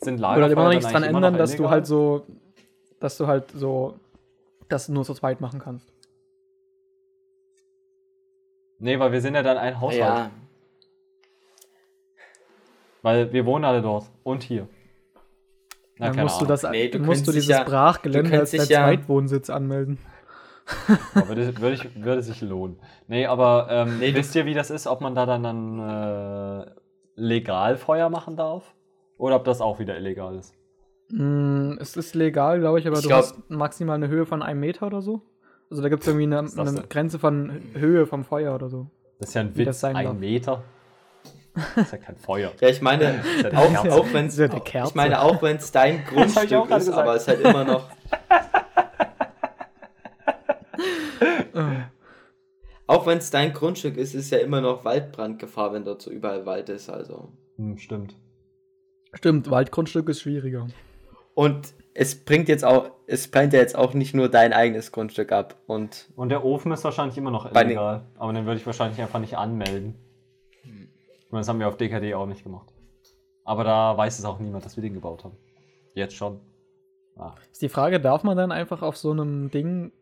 Sind 0.00 0.18
Oder 0.18 0.36
Lagerfeuer 0.36 0.52
immer 0.52 0.64
noch 0.64 0.70
nichts 0.74 0.92
dran 0.92 1.02
ändern, 1.02 1.38
dass 1.38 1.56
du 1.56 1.70
halt 1.70 1.86
so, 1.86 2.26
dass 3.00 3.16
du 3.16 3.26
halt 3.26 3.50
so, 3.52 3.94
das 4.68 4.90
nur 4.90 5.06
zu 5.06 5.14
zweit 5.14 5.40
machen 5.40 5.60
kannst. 5.60 5.90
Nee, 8.80 8.98
weil 8.98 9.12
wir 9.12 9.22
sind 9.22 9.34
ja 9.34 9.42
dann 9.42 9.56
ein 9.56 9.80
Haushalt. 9.80 9.98
Ja, 9.98 10.30
Weil 13.00 13.32
wir 13.32 13.46
wohnen 13.46 13.64
alle 13.64 13.80
dort 13.80 14.04
und 14.24 14.42
hier. 14.42 14.68
Na, 16.00 16.10
dann 16.10 16.22
musst 16.24 16.40
du 16.40 16.46
das, 16.46 16.62
Nee, 16.62 16.88
du 16.88 16.98
musst 16.98 17.26
du 17.28 17.32
dieses 17.32 17.48
ja- 17.48 17.62
Brachgelände 17.64 18.30
du 18.30 18.38
als 18.40 18.50
dein 18.50 18.60
ja- 18.66 18.84
Zweitwohnsitz 18.84 19.50
anmelden. 19.50 19.98
Aber 21.14 21.28
würde, 21.28 21.56
würde, 21.60 21.74
ich, 21.74 22.02
würde 22.04 22.22
sich 22.22 22.40
lohnen. 22.42 22.76
Nee, 23.08 23.26
aber 23.26 23.66
ähm, 23.70 23.98
Nee, 23.98 24.12
du- 24.12 24.18
wisst 24.18 24.34
ihr, 24.36 24.46
wie 24.46 24.54
das 24.54 24.70
ist, 24.70 24.86
ob 24.86 25.00
man 25.00 25.14
da 25.16 25.26
dann, 25.26 25.42
dann 25.42 25.78
äh, 25.80 26.66
legal 27.16 27.76
Feuer 27.76 28.08
machen 28.08 28.36
darf? 28.36 28.72
Oder 29.18 29.36
ob 29.36 29.44
das 29.44 29.60
auch 29.60 29.78
wieder 29.80 29.96
illegal 29.98 30.36
ist? 30.36 30.54
Mm, 31.10 31.72
es 31.80 31.96
ist 31.96 32.14
legal, 32.14 32.60
glaube 32.60 32.78
ich, 32.78 32.86
aber 32.86 32.96
Ich 32.96 33.02
du 33.02 33.08
glaub- 33.08 33.18
hast 33.22 33.50
maximal 33.50 33.96
eine 33.96 34.08
Höhe 34.08 34.26
von 34.26 34.42
einem 34.42 34.60
Meter 34.60 34.86
oder 34.86 35.02
so. 35.02 35.22
Also 35.70 35.82
da 35.82 35.88
gibt 35.88 36.02
es 36.02 36.08
irgendwie 36.08 36.24
eine, 36.24 36.38
eine? 36.38 36.82
Grenze 36.88 37.18
von 37.18 37.60
Höhe 37.74 38.06
vom 38.06 38.24
Feuer 38.24 38.54
oder 38.54 38.68
so. 38.68 38.86
Das 39.18 39.30
ist 39.30 39.34
ja 39.34 39.40
ein 39.42 39.56
Witz, 39.56 39.82
ein 39.84 39.94
darf. 40.04 40.14
Meter. 40.14 40.62
Das 41.54 41.86
ist 41.86 41.92
ja 41.92 41.98
kein 41.98 42.16
Feuer. 42.16 42.52
Ja, 42.60 42.68
ich 42.68 42.80
meine, 42.80 43.22
ja 43.42 43.50
auch, 43.58 43.86
auch 44.00 44.12
wenn 44.12 44.26
ist 44.28 44.38
ja 44.38 44.48
ich 44.84 44.94
meine, 44.94 45.20
auch 45.20 45.42
wenn 45.42 45.56
es 45.56 45.72
dein 45.72 46.04
Grundstück 46.06 46.44
ist, 46.50 46.68
gesagt. 46.68 46.98
aber 46.98 47.16
es 47.16 47.22
ist 47.22 47.28
halt 47.28 47.40
immer 47.40 47.64
noch. 47.64 47.88
auch 52.86 53.06
wenn 53.06 53.18
es 53.18 53.30
dein 53.30 53.52
Grundstück 53.52 53.96
ist, 53.96 54.14
ist 54.14 54.30
ja 54.30 54.38
immer 54.38 54.60
noch 54.60 54.84
Waldbrandgefahr, 54.84 55.72
wenn 55.72 55.84
dort 55.84 56.02
so 56.02 56.10
überall 56.10 56.46
Wald 56.46 56.68
ist. 56.68 56.88
Also. 56.88 57.32
Hm, 57.56 57.78
stimmt. 57.78 58.14
Stimmt, 59.12 59.50
Waldgrundstück 59.50 60.08
ist 60.08 60.20
schwieriger. 60.20 60.68
Und 61.34 61.74
es 61.94 62.24
bringt 62.24 62.48
jetzt 62.48 62.64
auch, 62.64 62.90
es 63.06 63.28
brennt 63.28 63.52
ja 63.52 63.58
jetzt 63.60 63.76
auch 63.76 63.94
nicht 63.94 64.14
nur 64.14 64.28
dein 64.28 64.52
eigenes 64.52 64.92
Grundstück 64.92 65.32
ab. 65.32 65.56
Und 65.66 66.08
Und 66.16 66.28
der 66.28 66.44
Ofen 66.44 66.70
ist 66.72 66.84
wahrscheinlich 66.84 67.18
immer 67.18 67.30
noch 67.32 67.50
Bei 67.50 67.62
den- 67.62 67.70
illegal. 67.70 68.02
Aber 68.18 68.32
den 68.32 68.46
würde 68.46 68.58
ich 68.60 68.66
wahrscheinlich 68.66 69.00
einfach 69.00 69.18
nicht 69.18 69.36
anmelden. 69.36 69.96
Und 71.30 71.38
das 71.38 71.48
haben 71.48 71.58
wir 71.60 71.68
auf 71.68 71.76
DKD 71.76 72.14
auch 72.14 72.26
nicht 72.26 72.42
gemacht. 72.44 72.72
Aber 73.44 73.64
da 73.64 73.96
weiß 73.96 74.18
es 74.18 74.24
auch 74.24 74.38
niemand, 74.38 74.64
dass 74.64 74.76
wir 74.76 74.82
den 74.82 74.94
gebaut 74.94 75.24
haben. 75.24 75.36
Jetzt 75.94 76.14
schon. 76.14 76.40
Ah. 77.16 77.34
Ist 77.50 77.62
die 77.62 77.68
Frage, 77.68 78.00
darf 78.00 78.22
man 78.22 78.36
dann 78.36 78.52
einfach 78.52 78.82
auf 78.82 78.96
so 78.96 79.10
einem 79.10 79.50
Ding, 79.50 79.92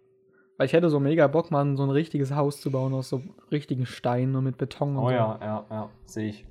weil 0.56 0.66
ich 0.66 0.72
hätte 0.72 0.88
so 0.90 1.00
mega 1.00 1.26
Bock, 1.26 1.50
mal 1.50 1.76
so 1.76 1.82
ein 1.82 1.90
richtiges 1.90 2.34
Haus 2.34 2.60
zu 2.60 2.70
bauen 2.70 2.94
aus 2.94 3.08
so 3.08 3.22
richtigen 3.50 3.86
Steinen 3.86 4.36
und 4.36 4.44
mit 4.44 4.58
Beton 4.58 4.96
und 4.96 5.02
Oh 5.04 5.08
so. 5.08 5.14
ja, 5.14 5.38
ja, 5.40 5.64
ja, 5.70 5.90
sehe 6.06 6.28
ich. 6.28 6.46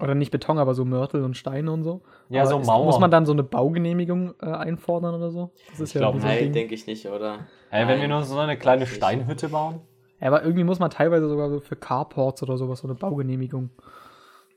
Oder 0.00 0.14
nicht 0.14 0.30
Beton, 0.30 0.58
aber 0.58 0.72
so 0.74 0.84
Mörtel 0.86 1.22
und 1.24 1.36
Steine 1.36 1.70
und 1.72 1.82
so. 1.84 2.00
Ja, 2.30 2.42
Aber 2.42 2.50
so 2.50 2.60
ist- 2.60 2.66
Mauern. 2.66 2.86
Muss 2.86 2.98
man 2.98 3.10
dann 3.10 3.26
so 3.26 3.32
eine 3.32 3.42
Baugenehmigung 3.42 4.34
äh, 4.40 4.46
einfordern 4.46 5.14
oder 5.14 5.30
so? 5.30 5.50
Das 5.70 5.80
ist 5.80 5.88
Ich 5.90 5.94
ja 5.94 6.00
glaub, 6.00 6.14
wie 6.14 6.20
so 6.20 6.26
ein 6.26 6.38
nein, 6.44 6.52
denke 6.54 6.74
ich 6.74 6.86
nicht, 6.86 7.06
oder? 7.06 7.40
Hey, 7.68 7.86
wenn 7.86 8.00
wir 8.00 8.08
nur 8.08 8.22
so 8.22 8.38
eine 8.38 8.56
kleine 8.56 8.86
Steinhütte 8.86 9.50
bauen. 9.50 9.80
Ja, 10.20 10.28
aber 10.28 10.42
irgendwie 10.42 10.64
muss 10.64 10.78
man 10.78 10.90
teilweise 10.90 11.28
sogar 11.28 11.48
so 11.50 11.60
für 11.60 11.76
Carports 11.76 12.42
oder 12.42 12.56
sowas 12.58 12.80
so 12.80 12.86
eine 12.88 12.94
Baugenehmigung. 12.94 13.70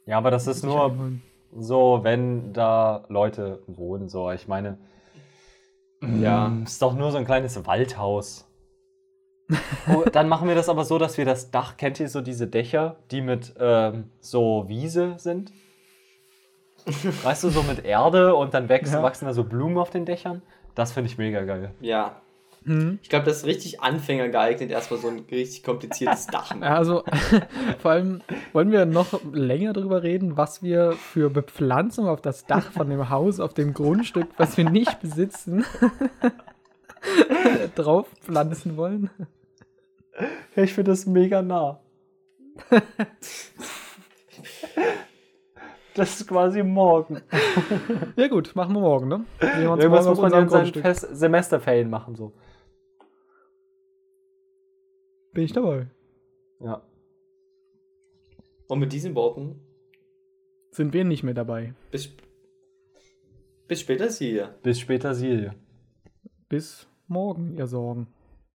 Ja, 0.06 0.18
aber 0.18 0.30
das 0.32 0.48
ist 0.48 0.64
nur 0.64 0.86
einholen. 0.92 1.22
so, 1.58 2.00
wenn 2.04 2.52
da 2.54 3.06
Leute 3.08 3.62
wohnen. 3.68 4.10
So, 4.10 4.30
ich 4.32 4.48
meine, 4.48 4.78
Ja. 6.02 6.50
mm, 6.50 6.64
ist 6.64 6.82
doch 6.82 6.94
nur 6.94 7.12
so 7.12 7.18
ein 7.18 7.26
kleines 7.26 7.66
Waldhaus. 7.66 8.46
oh, 9.88 10.04
dann 10.12 10.28
machen 10.30 10.48
wir 10.48 10.56
das 10.56 10.68
aber 10.70 10.84
so, 10.84 10.98
dass 10.98 11.18
wir 11.18 11.26
das 11.26 11.52
Dach, 11.52 11.78
kennt 11.78 12.00
ihr 12.00 12.10
so 12.10 12.22
diese 12.22 12.48
Dächer, 12.48 12.98
die 13.12 13.22
mit 13.22 13.54
ähm, 13.60 14.10
so 14.20 14.66
Wiese 14.68 15.16
sind? 15.18 15.52
Weißt 17.24 17.44
du, 17.46 17.50
so 17.50 17.64
mit 17.64 17.86
Erde 17.86 18.36
und 18.36 18.54
dann 18.54 18.68
wächst, 18.68 18.94
Ja. 18.94 19.02
wachsen 19.04 19.26
da 19.26 19.34
so 19.34 19.44
Blumen 19.46 19.78
auf 19.78 19.90
den 19.90 20.06
Dächern? 20.06 20.42
Das 20.76 20.92
finde 20.92 21.10
ich 21.10 21.18
mega 21.18 21.44
geil. 21.44 21.72
Ja. 21.80 22.22
Mhm. 22.66 23.00
Ich 23.02 23.10
glaube, 23.10 23.26
das 23.26 23.38
ist 23.38 23.46
richtig 23.46 23.82
Anfänger 23.82 24.30
geeignet, 24.30 24.72
erstmal 24.72 25.00
so 25.00 25.10
ein 25.10 25.26
richtig 25.30 25.64
kompliziertes 25.64 26.28
Dach 26.28 26.54
machen. 26.56 26.64
Also 26.84 27.04
vor 27.80 27.92
allem 27.92 28.22
wollen 28.52 28.72
wir 28.72 28.86
noch 28.86 29.22
länger 29.32 29.74
darüber 29.74 30.04
reden, 30.04 30.38
was 30.38 30.64
wir 30.64 30.94
für 30.94 31.30
Bepflanzung 31.30 32.08
auf 32.08 32.22
das 32.22 32.46
Dach 32.46 32.72
von 32.72 32.90
dem 32.90 33.10
Haus, 33.10 33.40
auf 33.40 33.54
dem 33.54 33.74
Grundstück, 33.74 34.28
was 34.38 34.58
wir 34.58 34.70
nicht 34.70 35.00
besitzen, 35.02 35.66
drauf 37.76 38.08
pflanzen 38.22 38.76
wollen. 38.76 39.10
Ich 40.56 40.74
finde 40.74 40.92
das 40.92 41.06
mega 41.06 41.42
nah. 41.42 41.80
das 45.96 46.22
ist 46.22 46.28
quasi 46.28 46.64
morgen. 46.64 47.22
Ja 48.16 48.28
gut, 48.28 48.56
machen 48.56 48.74
wir 48.74 48.82
morgen, 48.82 49.08
ne? 49.08 49.26
Sehen 49.40 49.62
wir 49.62 49.72
uns 49.72 49.84
Irgendwas 49.84 50.06
morgen 50.06 50.22
muss 50.22 50.32
man 50.32 50.50
ja 50.50 50.60
in 50.62 50.82
seinen 50.82 51.16
Semesterferien 51.16 51.90
machen. 51.90 52.16
So. 52.16 52.34
Bin 55.34 55.44
ich 55.44 55.54
dabei. 55.54 55.88
Ja. 56.60 56.84
Und 58.68 58.80
mit 58.80 58.94
diesen 58.94 59.16
Worten, 59.16 59.60
Sind 60.72 60.94
wir 60.94 61.04
nicht 61.04 61.24
mehr 61.24 61.34
dabei. 61.34 61.74
bis, 61.92 62.10
bis 63.68 63.82
später, 63.82 64.10
hier. 64.10 64.56
Bis 64.64 64.80
später, 64.80 65.14
Silje. 65.14 65.54
Bis 66.50 66.88
morgen, 67.08 67.58
ihr 67.58 67.68
Sorgen. 67.68 68.08